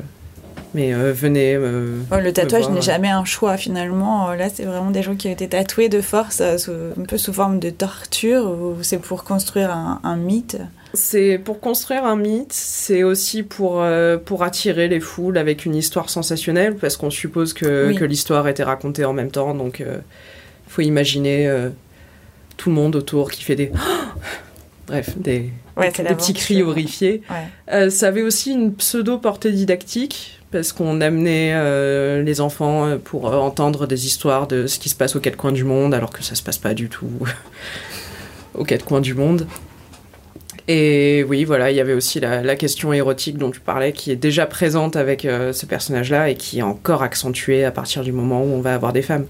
mais 0.74 0.92
venez. 0.92 1.56
Oh, 1.58 2.16
le 2.22 2.32
tatouage 2.32 2.68
n'est 2.70 2.82
jamais 2.82 3.08
un 3.08 3.24
choix 3.24 3.56
finalement. 3.56 4.32
Là, 4.34 4.48
c'est 4.52 4.64
vraiment 4.64 4.90
des 4.92 5.02
gens 5.02 5.16
qui 5.16 5.26
ont 5.28 5.32
été 5.32 5.48
tatoués 5.48 5.88
de 5.88 6.00
force, 6.00 6.42
sous- 6.58 6.70
un 7.00 7.04
peu 7.08 7.18
sous 7.18 7.32
forme 7.32 7.58
de 7.58 7.70
torture, 7.70 8.44
ou 8.50 8.76
c'est 8.82 8.98
pour 8.98 9.24
construire 9.24 9.70
un, 9.72 10.00
un 10.04 10.16
mythe. 10.16 10.58
C'est 10.94 11.38
pour 11.38 11.60
construire 11.60 12.04
un 12.04 12.16
mythe, 12.16 12.52
c'est 12.52 13.04
aussi 13.04 13.42
pour, 13.44 13.80
euh, 13.80 14.16
pour 14.18 14.42
attirer 14.42 14.88
les 14.88 14.98
foules 15.00 15.38
avec 15.38 15.64
une 15.64 15.76
histoire 15.76 16.10
sensationnelle, 16.10 16.74
parce 16.76 16.96
qu'on 16.96 17.10
suppose 17.10 17.52
que, 17.52 17.88
Oui. 17.88 17.94
que 17.94 18.04
l'histoire 18.04 18.48
était 18.48 18.64
racontée 18.64 19.04
en 19.04 19.12
même 19.12 19.30
temps, 19.30 19.54
donc 19.54 19.78
il 19.80 19.86
faut 20.66 20.82
imaginer 20.82 21.46
euh, 21.48 21.68
tout 22.56 22.70
le 22.70 22.74
monde 22.74 22.96
autour 22.96 23.30
qui 23.30 23.44
fait 23.44 23.54
des... 23.56 23.70
Bref, 24.88 25.16
des, 25.16 25.50
Ouais, 25.76 25.90
des- 25.90 25.94
c'est 25.96 26.02
des 26.02 26.14
petits 26.16 26.32
cris 26.34 26.62
horrifiés. 26.62 27.22
Ouais. 27.30 27.36
Euh, 27.72 27.90
ça 27.90 28.08
avait 28.08 28.22
aussi 28.22 28.50
une 28.52 28.74
pseudo-portée 28.74 29.52
didactique, 29.52 30.40
parce 30.50 30.72
qu'on 30.72 31.00
amenait 31.00 31.52
euh, 31.54 32.22
les 32.24 32.40
enfants 32.40 32.86
euh, 32.88 32.96
pour 32.96 33.28
euh, 33.32 33.36
entendre 33.36 33.86
des 33.86 34.06
histoires 34.06 34.48
de 34.48 34.66
ce 34.66 34.80
qui 34.80 34.88
se 34.88 34.96
passe 34.96 35.14
aux 35.14 35.20
quatre 35.20 35.36
coins 35.36 35.52
du 35.52 35.62
monde, 35.62 35.94
alors 35.94 36.10
que 36.10 36.24
ça 36.24 36.34
se 36.34 36.42
passe 36.42 36.58
pas 36.58 36.74
du 36.74 36.88
tout 36.88 37.06
aux 38.54 38.64
quatre 38.64 38.84
coins 38.84 39.00
du 39.00 39.14
monde. 39.14 39.46
Et 40.68 41.24
oui, 41.28 41.44
voilà, 41.44 41.70
il 41.70 41.76
y 41.76 41.80
avait 41.80 41.92
aussi 41.94 42.20
la, 42.20 42.42
la 42.42 42.56
question 42.56 42.92
érotique 42.92 43.38
dont 43.38 43.50
tu 43.50 43.60
parlais, 43.60 43.92
qui 43.92 44.10
est 44.10 44.16
déjà 44.16 44.46
présente 44.46 44.96
avec 44.96 45.24
euh, 45.24 45.52
ce 45.52 45.66
personnage-là 45.66 46.28
et 46.30 46.34
qui 46.34 46.58
est 46.60 46.62
encore 46.62 47.02
accentuée 47.02 47.64
à 47.64 47.70
partir 47.70 48.02
du 48.02 48.12
moment 48.12 48.42
où 48.42 48.46
on 48.52 48.60
va 48.60 48.74
avoir 48.74 48.92
des 48.92 49.02
femmes. 49.02 49.26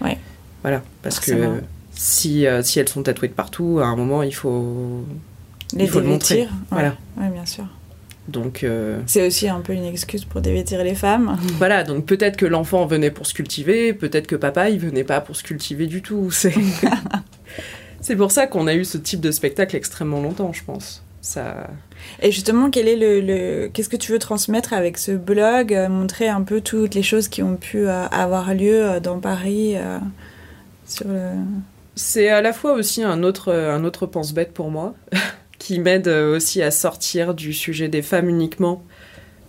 Ouais. 0.00 0.18
Voilà, 0.62 0.82
parce 1.02 1.16
Forcément. 1.16 1.56
que 1.56 1.62
si, 1.92 2.46
euh, 2.46 2.62
si 2.62 2.78
elles 2.80 2.88
sont 2.88 3.02
tatouées 3.02 3.28
de 3.28 3.32
partout, 3.34 3.80
à 3.82 3.86
un 3.86 3.96
moment, 3.96 4.22
il 4.22 4.34
faut, 4.34 5.04
Les 5.74 5.84
il 5.84 5.90
faut 5.90 6.00
le 6.00 6.06
montrer. 6.06 6.42
Ouais. 6.42 6.48
Voilà. 6.70 6.96
Ouais, 7.16 7.28
bien 7.28 7.46
sûr. 7.46 7.64
Donc, 8.28 8.62
euh, 8.62 8.98
C'est 9.06 9.26
aussi 9.26 9.48
un 9.48 9.60
peu 9.60 9.72
une 9.72 9.86
excuse 9.86 10.24
pour 10.26 10.40
dévêtir 10.42 10.84
les 10.84 10.94
femmes. 10.94 11.38
Voilà, 11.58 11.82
donc 11.82 12.04
peut-être 12.04 12.36
que 12.36 12.44
l'enfant 12.44 12.84
venait 12.86 13.10
pour 13.10 13.26
se 13.26 13.32
cultiver, 13.34 13.94
peut-être 13.94 14.26
que 14.26 14.36
papa, 14.36 14.68
il 14.68 14.78
venait 14.78 15.04
pas 15.04 15.20
pour 15.22 15.34
se 15.34 15.42
cultiver 15.42 15.86
du 15.86 16.02
tout. 16.02 16.30
C'est, 16.30 16.52
c'est 18.00 18.16
pour 18.16 18.30
ça 18.30 18.46
qu'on 18.46 18.66
a 18.66 18.74
eu 18.74 18.84
ce 18.84 18.98
type 18.98 19.20
de 19.20 19.30
spectacle 19.30 19.76
extrêmement 19.76 20.20
longtemps, 20.20 20.52
je 20.52 20.64
pense. 20.64 21.02
Ça... 21.20 21.68
Et 22.22 22.30
justement, 22.30 22.70
quel 22.70 22.88
est 22.88 22.96
le, 22.96 23.20
le- 23.20 23.68
qu'est-ce 23.68 23.88
que 23.88 23.96
tu 23.96 24.12
veux 24.12 24.18
transmettre 24.18 24.72
avec 24.72 24.98
ce 24.98 25.12
blog 25.12 25.74
euh, 25.74 25.88
Montrer 25.88 26.28
un 26.28 26.42
peu 26.42 26.60
toutes 26.60 26.94
les 26.94 27.02
choses 27.02 27.28
qui 27.28 27.42
ont 27.42 27.56
pu 27.56 27.88
euh, 27.88 28.06
avoir 28.06 28.54
lieu 28.54 28.84
euh, 28.84 29.00
dans 29.00 29.18
Paris 29.18 29.76
euh, 29.76 29.98
sur 30.86 31.08
le... 31.08 31.30
C'est 31.96 32.28
à 32.28 32.40
la 32.40 32.52
fois 32.52 32.74
aussi 32.74 33.02
un 33.02 33.24
autre, 33.24 33.52
un 33.52 33.82
autre 33.84 34.06
pense-bête 34.06 34.52
pour 34.52 34.70
moi, 34.70 34.94
qui 35.58 35.80
m'aide 35.80 36.06
aussi 36.06 36.62
à 36.62 36.70
sortir 36.70 37.34
du 37.34 37.52
sujet 37.52 37.88
des 37.88 38.02
femmes 38.02 38.28
uniquement 38.28 38.84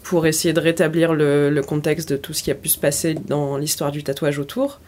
pour 0.02 0.26
essayer 0.26 0.54
de 0.54 0.60
rétablir 0.60 1.14
le, 1.14 1.52
le 1.52 1.62
contexte 1.62 2.10
de 2.10 2.18
tout 2.18 2.34
ce 2.34 2.42
qui 2.42 2.50
a 2.50 2.56
pu 2.56 2.68
se 2.68 2.80
passer 2.80 3.14
dans 3.14 3.58
l'histoire 3.58 3.92
du 3.92 4.04
tatouage 4.04 4.40
autour. 4.40 4.80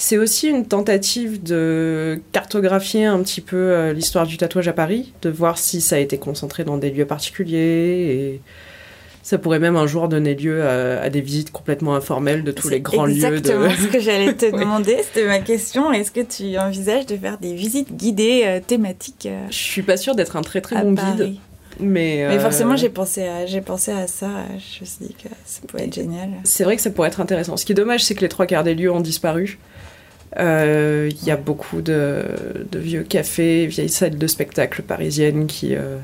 C'est 0.00 0.16
aussi 0.16 0.46
une 0.46 0.64
tentative 0.64 1.42
de 1.42 2.20
cartographier 2.30 3.04
un 3.04 3.20
petit 3.20 3.40
peu 3.40 3.56
euh, 3.56 3.92
l'histoire 3.92 4.28
du 4.28 4.36
tatouage 4.36 4.68
à 4.68 4.72
Paris, 4.72 5.12
de 5.22 5.28
voir 5.28 5.58
si 5.58 5.80
ça 5.80 5.96
a 5.96 5.98
été 5.98 6.18
concentré 6.18 6.62
dans 6.62 6.76
des 6.78 6.90
lieux 6.90 7.04
particuliers 7.04 7.58
et 7.58 8.40
ça 9.24 9.38
pourrait 9.38 9.58
même 9.58 9.74
un 9.74 9.88
jour 9.88 10.08
donner 10.08 10.36
lieu 10.36 10.62
à, 10.62 11.00
à 11.02 11.10
des 11.10 11.20
visites 11.20 11.50
complètement 11.50 11.96
informelles 11.96 12.44
de 12.44 12.52
tous 12.52 12.68
C'est 12.68 12.74
les 12.74 12.80
grands 12.80 13.06
lieux 13.06 13.14
de, 13.14 13.26
Exactement 13.38 13.70
ce 13.70 13.86
que 13.88 13.98
j'allais 14.00 14.34
te 14.34 14.46
Ouais. 14.52 14.52
demander, 14.60 14.98
c'était 15.02 15.26
ma 15.26 15.40
question. 15.40 15.92
Est-ce 15.92 16.12
que 16.12 16.20
tu 16.20 16.56
envisages 16.56 17.06
de 17.06 17.16
faire 17.16 17.36
des 17.38 17.52
visites 17.54 17.94
guidées 17.96 18.42
euh, 18.46 18.60
thématiques 18.64 19.26
euh, 19.26 19.46
Je 19.50 19.56
suis 19.56 19.82
pas 19.82 19.96
sûre 19.96 20.14
d'être 20.14 20.36
un 20.36 20.42
très 20.42 20.60
très 20.60 20.80
bon 20.80 20.94
Paris? 20.94 21.16
guide, 21.16 21.34
mais, 21.80 22.26
Mais 22.28 22.36
euh, 22.36 22.40
forcément, 22.40 22.76
j'ai 22.76 22.88
pensé, 22.88 23.26
à, 23.26 23.46
j'ai 23.46 23.60
pensé 23.60 23.92
à 23.92 24.06
ça. 24.06 24.28
Je 24.58 24.80
me 24.80 24.86
suis 24.86 25.06
dit 25.06 25.14
que 25.14 25.28
ça 25.44 25.60
pouvait 25.66 25.84
être 25.84 25.94
génial. 25.94 26.28
c'est 26.44 26.64
vrai 26.64 26.76
que 26.76 26.82
ça 26.82 26.90
pourrait 26.90 27.08
être 27.08 27.20
intéressant. 27.20 27.56
Ce 27.56 27.64
qui 27.64 27.72
est 27.72 27.74
dommage, 27.76 28.04
c'est 28.04 28.14
que 28.14 28.20
les 28.22 28.28
trois 28.28 28.46
quarts 28.46 28.64
des 28.64 28.74
lieux 28.74 28.90
ont 28.92 29.00
disparu. 29.00 29.58
Euh, 30.38 31.08
Il 31.10 31.24
y 31.26 31.30
a 31.30 31.36
beaucoup 31.36 31.80
de, 31.80 32.22
de 32.70 32.78
vieux 32.78 33.02
cafés, 33.02 33.66
vieilles 33.66 33.88
salles 33.88 34.18
de 34.18 34.26
spectacle 34.26 34.82
parisiennes 34.82 35.46
qui, 35.46 35.74
euh, 35.74 35.96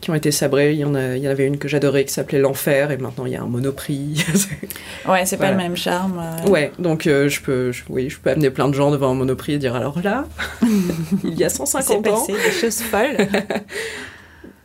qui 0.00 0.10
ont 0.10 0.14
été 0.14 0.30
sabrées. 0.30 0.72
Il 0.72 0.78
y, 0.78 0.84
en 0.84 0.94
a- 0.94 1.16
il 1.16 1.22
y 1.22 1.26
en 1.28 1.30
avait 1.32 1.46
une 1.46 1.58
que 1.58 1.66
j'adorais 1.66 2.04
qui 2.04 2.12
s'appelait 2.12 2.38
L'Enfer 2.38 2.90
et 2.92 2.96
maintenant 2.96 3.26
il 3.26 3.32
y 3.32 3.36
a 3.36 3.42
un 3.42 3.46
Monoprix. 3.46 4.24
Ouais, 5.08 5.24
c'est 5.26 5.38
pas 5.38 5.50
le 5.50 5.56
même 5.56 5.76
charme. 5.76 6.22
euh. 6.44 6.48
ouais, 6.48 6.70
donc 6.78 7.04
je, 7.04 7.40
peux, 7.40 7.72
je- 7.72 7.82
oui, 7.88 8.08
je 8.10 8.18
peux 8.20 8.30
amener 8.30 8.50
plein 8.50 8.68
de 8.68 8.74
gens 8.74 8.90
devant 8.92 9.10
un 9.10 9.14
Monoprix 9.14 9.54
et 9.54 9.58
dire 9.58 9.74
alors 9.74 9.98
là, 10.02 10.26
il 11.24 11.34
y 11.38 11.42
a 11.42 11.46
Il 11.48 11.50
s'est 11.50 11.56
150 11.56 12.06
ans. 12.06 12.20
passé 12.20 12.32
des 12.34 12.52
choses 12.52 12.80
folles. 12.82 13.16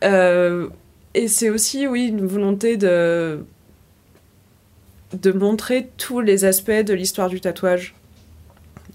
Euh, 0.04 0.68
et 1.14 1.28
c'est 1.28 1.50
aussi, 1.50 1.86
oui, 1.86 2.08
une 2.08 2.26
volonté 2.26 2.76
de, 2.76 3.44
de 5.12 5.32
montrer 5.32 5.88
tous 5.96 6.20
les 6.20 6.44
aspects 6.44 6.70
de 6.70 6.94
l'histoire 6.94 7.28
du 7.28 7.40
tatouage. 7.40 7.94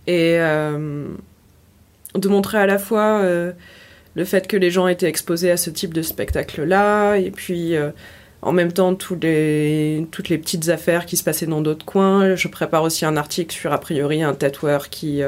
Et 0.08 0.38
euh, 0.40 1.08
de 2.16 2.28
montrer 2.28 2.58
à 2.58 2.66
la 2.66 2.78
fois 2.78 3.22
euh, 3.22 3.52
le 4.16 4.26
fait 4.26 4.48
que 4.48 4.58
les 4.58 4.72
gens 4.72 4.88
étaient 4.88 5.08
exposés 5.08 5.52
à 5.52 5.58
ce 5.58 5.70
type 5.70 5.94
de 5.94 6.02
spectacle-là, 6.02 7.16
et 7.16 7.32
puis 7.32 7.76
en 8.42 8.52
même 8.52 8.72
temps 8.72 8.96
tous 8.96 9.18
les, 9.22 10.08
toutes 10.12 10.30
les 10.30 10.38
petites 10.38 10.70
affaires 10.70 11.06
qui 11.06 11.18
se 11.18 11.24
passaient 11.24 11.46
dans 11.46 11.62
d'autres 11.62 11.86
coins. 11.86 12.36
Je 12.36 12.48
prépare 12.48 12.84
aussi 12.84 13.06
un 13.06 13.16
article 13.16 13.54
sur, 13.54 13.72
a 13.72 13.80
priori, 13.80 14.24
un 14.24 14.34
tatoueur 14.34 14.90
qui... 14.90 15.22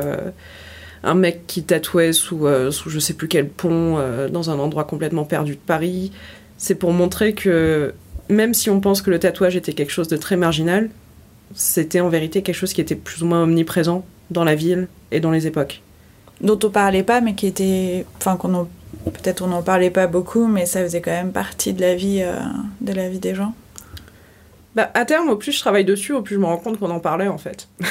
un 1.03 1.13
mec 1.15 1.45
qui 1.47 1.63
tatouait 1.63 2.13
sous, 2.13 2.47
euh, 2.47 2.71
sous 2.71 2.89
je 2.89 2.99
sais 2.99 3.13
plus 3.13 3.27
quel 3.27 3.49
pont 3.49 3.97
euh, 3.97 4.29
dans 4.29 4.49
un 4.49 4.59
endroit 4.59 4.83
complètement 4.85 5.25
perdu 5.25 5.53
de 5.55 5.59
Paris. 5.59 6.11
C'est 6.57 6.75
pour 6.75 6.93
montrer 6.93 7.33
que 7.33 7.93
même 8.29 8.53
si 8.53 8.69
on 8.69 8.79
pense 8.79 9.01
que 9.01 9.09
le 9.11 9.19
tatouage 9.19 9.55
était 9.55 9.73
quelque 9.73 9.91
chose 9.91 10.07
de 10.07 10.15
très 10.17 10.37
marginal, 10.37 10.89
c'était 11.53 11.99
en 11.99 12.09
vérité 12.09 12.41
quelque 12.41 12.55
chose 12.55 12.73
qui 12.73 12.81
était 12.81 12.95
plus 12.95 13.21
ou 13.21 13.25
moins 13.25 13.43
omniprésent 13.43 14.05
dans 14.31 14.43
la 14.45 14.55
ville 14.55 14.87
et 15.11 15.19
dans 15.19 15.31
les 15.31 15.45
époques. 15.47 15.81
dont 16.41 16.57
on 16.63 16.69
parlait 16.69 17.03
pas, 17.03 17.21
mais 17.21 17.35
qui 17.35 17.47
était, 17.47 18.05
enfin 18.17 18.35
qu'on 18.37 18.53
en- 18.55 18.67
peut-être 19.05 19.41
on 19.43 19.47
n'en 19.47 19.61
parlait 19.61 19.91
pas 19.91 20.07
beaucoup, 20.07 20.47
mais 20.47 20.65
ça 20.65 20.81
faisait 20.83 20.99
quand 21.01 21.11
même 21.11 21.31
partie 21.31 21.73
de 21.73 21.81
la 21.81 21.95
vie, 21.95 22.21
euh, 22.21 22.35
de 22.81 22.91
la 22.93 23.07
vie 23.09 23.19
des 23.19 23.35
gens. 23.35 23.53
Bah, 24.75 24.89
à 24.93 25.05
terme, 25.05 25.29
au 25.29 25.35
plus 25.35 25.51
je 25.51 25.59
travaille 25.59 25.85
dessus, 25.85 26.11
au 26.13 26.21
plus 26.21 26.35
je 26.35 26.39
me 26.39 26.45
rends 26.45 26.57
compte 26.57 26.79
qu'on 26.79 26.89
en 26.89 26.99
parlait 26.99 27.27
en 27.27 27.37
fait. 27.37 27.67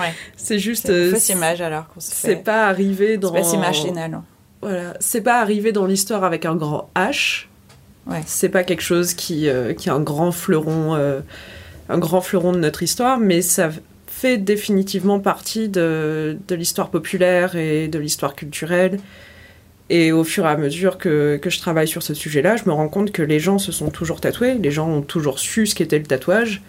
Ouais. 0.00 0.12
C'est 0.36 0.58
juste. 0.58 0.86
C'est 0.86 0.92
euh, 0.92 1.10
fausse 1.12 1.28
image 1.28 1.60
alors 1.60 1.88
qu'on 1.88 2.00
se 2.00 2.10
C'est 2.12 2.36
pas 2.36 2.66
arrivé 2.66 3.16
dans. 3.18 3.32
C'est 3.32 3.40
pas 3.40 3.44
si 3.44 3.56
machinal. 3.58 4.14
hein. 4.14 4.24
Voilà, 4.62 4.94
c'est 5.00 5.20
pas 5.22 5.40
arrivé 5.40 5.72
dans 5.72 5.86
l'histoire 5.86 6.24
avec 6.24 6.44
un 6.44 6.54
grand 6.56 6.90
H. 6.94 7.46
Ouais. 8.06 8.22
C'est 8.26 8.48
pas 8.48 8.64
quelque 8.64 8.82
chose 8.82 9.14
qui, 9.14 9.48
euh, 9.48 9.72
qui 9.74 9.88
est 9.88 9.92
un 9.92 10.00
grand 10.00 10.32
fleuron, 10.32 10.94
euh, 10.94 11.20
un 11.88 11.98
grand 11.98 12.20
fleuron 12.20 12.52
de 12.52 12.58
notre 12.58 12.82
histoire, 12.82 13.18
mais 13.18 13.40
ça 13.42 13.70
fait 14.06 14.36
définitivement 14.36 15.20
partie 15.20 15.68
de, 15.68 16.36
de 16.48 16.54
l'histoire 16.54 16.90
populaire 16.90 17.56
et 17.56 17.88
de 17.88 17.98
l'histoire 17.98 18.34
culturelle. 18.34 18.98
Et 19.88 20.12
au 20.12 20.24
fur 20.24 20.44
et 20.44 20.48
à 20.48 20.56
mesure 20.56 20.98
que, 20.98 21.36
que 21.40 21.50
je 21.50 21.58
travaille 21.58 21.88
sur 21.88 22.02
ce 22.02 22.14
sujet-là, 22.14 22.56
je 22.56 22.64
me 22.66 22.72
rends 22.72 22.88
compte 22.88 23.12
que 23.12 23.22
les 23.22 23.40
gens 23.40 23.58
se 23.58 23.72
sont 23.72 23.90
toujours 23.90 24.20
tatoués, 24.20 24.54
les 24.54 24.70
gens 24.70 24.88
ont 24.88 25.02
toujours 25.02 25.38
su 25.38 25.66
ce 25.66 25.74
qu'était 25.74 25.98
le 25.98 26.04
tatouage, 26.04 26.62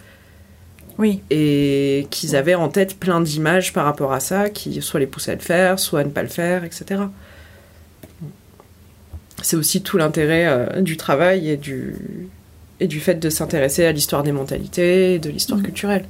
Oui, 0.98 1.22
et 1.30 2.08
qu'ils 2.12 2.36
avaient 2.36 2.56
en 2.56 2.70
tête 2.70 3.00
plein 3.00 3.22
d'images 3.22 3.74
par 3.74 3.86
rapport 3.86 4.14
à 4.14 4.20
ça, 4.20 4.50
qui 4.50 4.82
soit 4.82 5.00
les 5.00 5.08
poussaient 5.08 5.32
à 5.32 5.36
le 5.36 5.42
faire, 5.42 5.80
soit 5.80 6.02
à 6.02 6.04
ne 6.04 6.10
pas 6.10 6.22
le 6.24 6.28
faire, 6.30 6.64
etc. 6.64 7.02
C'est 9.42 9.56
aussi 9.56 9.82
tout 9.82 9.98
l'intérêt 9.98 10.46
euh, 10.48 10.82
du 10.82 10.98
travail 10.98 11.50
et 11.50 11.58
du, 11.58 11.96
et 12.80 12.88
du 12.88 13.00
fait 13.00 13.16
de 13.16 13.30
s'intéresser 13.30 13.86
à 13.86 13.92
l'histoire 13.92 14.22
des 14.24 14.32
mentalités, 14.32 15.16
et 15.16 15.20
de 15.20 15.30
l'histoire 15.30 15.60
Mhm. 15.60 15.66
culturelle. 15.66 16.06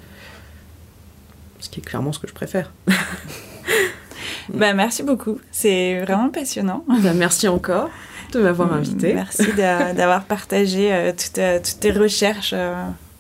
Ce 1.60 1.70
qui 1.70 1.80
est 1.80 1.84
clairement 1.84 2.12
ce 2.12 2.20
que 2.20 2.28
je 2.28 2.34
préfère. 2.34 2.72
bah 4.54 4.74
merci 4.74 5.04
beaucoup. 5.04 5.40
C'est 5.52 6.00
vraiment 6.02 6.30
passionnant. 6.30 6.84
Bah, 7.02 7.14
merci 7.14 7.48
encore 7.48 7.90
de 8.34 8.40
m'avoir 8.40 8.74
invité. 8.74 9.14
Merci 9.14 9.54
d'a- 9.56 9.94
d'avoir 9.94 10.24
partagé 10.24 10.92
euh, 10.94 11.12
toutes, 11.12 11.38
euh, 11.38 11.60
toutes 11.64 11.80
tes 11.80 11.92
recherches. 11.92 12.54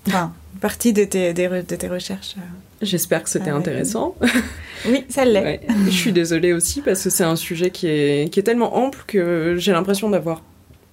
Enfin, 0.08 0.34
partie 0.62 0.94
de 0.94 1.04
tes, 1.04 1.34
re- 1.34 1.66
de 1.68 1.76
tes 1.76 1.88
recherches. 1.90 2.36
euh. 2.38 2.42
J'espère 2.82 3.22
que 3.24 3.30
c'était 3.30 3.50
Ah, 3.52 3.56
intéressant. 3.58 4.16
Oui, 4.88 5.06
ça 5.10 5.24
l'est. 5.26 5.44
Ouais. 5.44 5.62
Je 5.86 5.92
suis 5.92 6.12
désolée 6.14 6.54
aussi 6.54 6.82
parce 6.82 7.04
que 7.04 7.10
c'est 7.10 7.24
un 7.24 7.36
sujet 7.36 7.70
qui 7.70 7.88
est, 7.88 8.32
qui 8.32 8.40
est 8.40 8.44
tellement 8.44 8.76
ample 8.78 9.04
que 9.06 9.56
j'ai 9.60 9.72
l'impression 9.74 10.10
d'avoir 10.10 10.42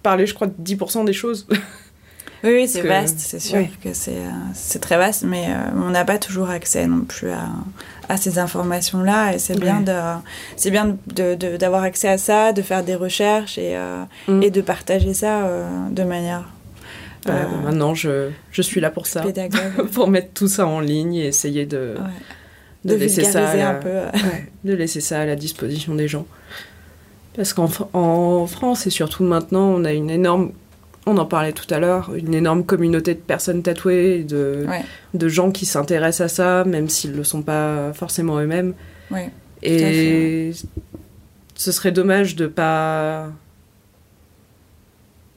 parlé, 0.02 0.26
je 0.26 0.34
crois, 0.34 0.48
de 0.48 0.54
10% 0.62 1.04
des 1.04 1.12
choses. 1.14 1.46
Oui, 2.44 2.50
oui, 2.54 2.68
c'est 2.68 2.82
que- 2.82 2.88
vaste, 2.88 3.18
c'est 3.18 3.40
sûr 3.40 3.66
que 3.82 3.92
c'est 3.94 4.12
euh, 4.12 4.78
très 4.80 4.96
vaste, 4.96 5.24
mais 5.24 5.46
euh, 5.48 5.54
on 5.86 5.90
n'a 5.90 6.04
pas 6.04 6.18
toujours 6.18 6.50
accès 6.50 6.86
non 6.86 7.00
plus 7.00 7.30
à, 7.30 7.46
à 8.08 8.16
ces 8.16 8.38
informations-là. 8.38 9.32
Et 9.34 9.38
c'est 9.40 9.58
bien 9.58 9.80
de 9.80 9.92
c'est 10.56 10.70
bien 10.70 10.96
de- 11.08 11.34
de- 11.34 11.56
d'avoir 11.56 11.82
accès 11.82 12.08
à 12.08 12.16
ça, 12.18 12.52
de 12.52 12.62
faire 12.62 12.84
des 12.84 12.94
recherches 12.94 13.58
et, 13.58 13.74
euh, 13.76 14.04
Mm. 14.28 14.42
et 14.44 14.50
de 14.50 14.60
partager 14.60 15.14
ça 15.14 15.50
de 15.90 16.02
manière 16.04 16.44
Euh, 17.28 17.44
maintenant, 17.64 17.94
je, 17.94 18.30
je 18.52 18.62
suis 18.62 18.80
là 18.80 18.90
pour 18.90 19.06
ça. 19.06 19.24
pour 19.92 20.08
mettre 20.08 20.32
tout 20.34 20.48
ça 20.48 20.66
en 20.66 20.80
ligne 20.80 21.14
et 21.16 21.26
essayer 21.26 21.66
de, 21.66 21.94
de, 22.84 22.94
De 22.94 22.94
laisser 22.94 23.24
ça 23.24 23.54
la, 23.56 23.70
un 23.70 23.74
peu. 23.74 23.90
de 24.64 24.72
laisser 24.74 25.00
ça 25.00 25.20
à 25.20 25.26
la 25.26 25.36
disposition 25.36 25.94
des 25.94 26.08
gens. 26.08 26.26
Parce 27.34 27.52
qu'en 27.52 27.68
en 27.92 28.46
France 28.46 28.86
et 28.86 28.90
surtout 28.90 29.24
maintenant, 29.24 29.68
on 29.68 29.84
a 29.84 29.92
une 29.92 30.10
énorme, 30.10 30.52
on 31.06 31.16
en 31.18 31.26
parlait 31.26 31.52
tout 31.52 31.72
à 31.72 31.78
l'heure, 31.78 32.12
une 32.14 32.34
énorme 32.34 32.64
communauté 32.64 33.14
de 33.14 33.20
personnes 33.20 33.62
tatouées, 33.62 34.24
de, 34.24 34.64
Ouais. 34.68 34.84
de 35.14 35.28
gens 35.28 35.50
qui 35.50 35.64
s'intéressent 35.66 36.32
à 36.32 36.34
ça, 36.34 36.64
même 36.64 36.88
s'ils 36.88 37.12
ne 37.12 37.16
le 37.16 37.24
sont 37.24 37.42
pas 37.42 37.92
forcément 37.94 38.38
eux-mêmes. 38.38 38.74
Ouais. 39.10 39.30
Et 39.62 40.52
ce 41.54 41.72
serait 41.72 41.92
dommage 41.92 42.36
de 42.36 42.46
pas 42.46 43.28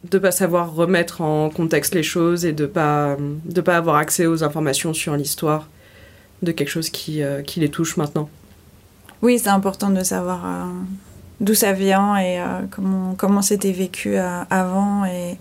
de 0.10 0.18
pas 0.18 0.32
savoir 0.32 0.74
remettre 0.74 1.22
en 1.22 1.50
contexte 1.50 1.94
les 1.94 2.04
choses 2.04 2.44
et 2.46 2.54
de 2.54 2.66
pas 2.66 3.18
de 3.46 3.62
pas 3.62 3.78
avoir 3.78 3.98
accès 3.98 4.26
aux 4.26 4.44
informations 4.44 4.94
sur 4.94 5.16
l'histoire 5.16 5.68
de 6.42 6.52
quelque 6.52 6.70
chose 6.70 6.90
qui, 6.90 7.22
euh, 7.22 7.42
qui 7.44 7.60
les 7.60 7.70
touche 7.70 7.98
maintenant. 7.98 8.28
Oui, 9.22 9.38
c'est 9.38 9.50
important 9.50 9.92
de 9.92 10.02
savoir 10.04 10.44
euh, 10.46 10.66
d'où 11.40 11.54
ça 11.54 11.72
vient 11.74 12.18
et 12.18 12.40
euh, 12.40 12.62
comment 12.72 13.14
comment 13.16 13.44
c'était 13.44 13.72
vécu 13.72 14.18
euh, 14.18 14.42
avant 14.50 15.06
et 15.06 15.38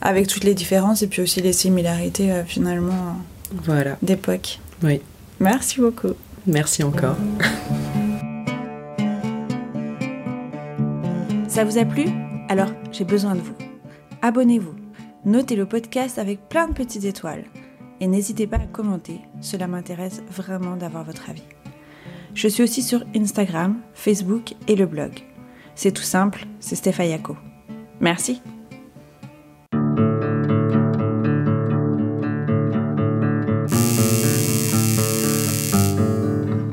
avec 0.00 0.28
toutes 0.28 0.44
les 0.44 0.54
différences 0.54 1.02
et 1.02 1.08
puis 1.08 1.20
aussi 1.22 1.42
les 1.42 1.52
similarités 1.52 2.30
euh, 2.30 2.44
finalement 2.44 3.16
Voilà. 3.64 3.96
d'époque. 4.02 4.60
Oui. 4.84 5.00
Merci 5.40 5.80
beaucoup. 5.80 6.12
Merci 6.46 6.84
encore. 6.84 7.16
Ça 11.48 11.64
vous 11.64 11.78
a 11.78 11.84
plu? 11.84 12.04
Alors, 12.48 12.68
j'ai 12.92 13.04
besoin 13.04 13.34
de 13.34 13.40
vous. 13.40 13.73
Abonnez-vous, 14.26 14.74
notez 15.26 15.54
le 15.54 15.66
podcast 15.66 16.18
avec 16.18 16.48
plein 16.48 16.66
de 16.66 16.72
petites 16.72 17.04
étoiles 17.04 17.44
et 18.00 18.06
n'hésitez 18.06 18.46
pas 18.46 18.56
à 18.56 18.66
commenter, 18.66 19.20
cela 19.42 19.66
m'intéresse 19.66 20.22
vraiment 20.30 20.76
d'avoir 20.76 21.04
votre 21.04 21.28
avis. 21.28 21.44
Je 22.32 22.48
suis 22.48 22.62
aussi 22.62 22.80
sur 22.80 23.04
Instagram, 23.14 23.82
Facebook 23.92 24.54
et 24.66 24.76
le 24.76 24.86
blog. 24.86 25.12
C'est 25.74 25.92
tout 25.92 26.02
simple, 26.02 26.46
c'est 26.58 26.74
Stéphayako. 26.74 27.36
Merci. 28.00 28.40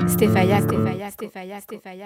Stéphaya. 0.08 1.60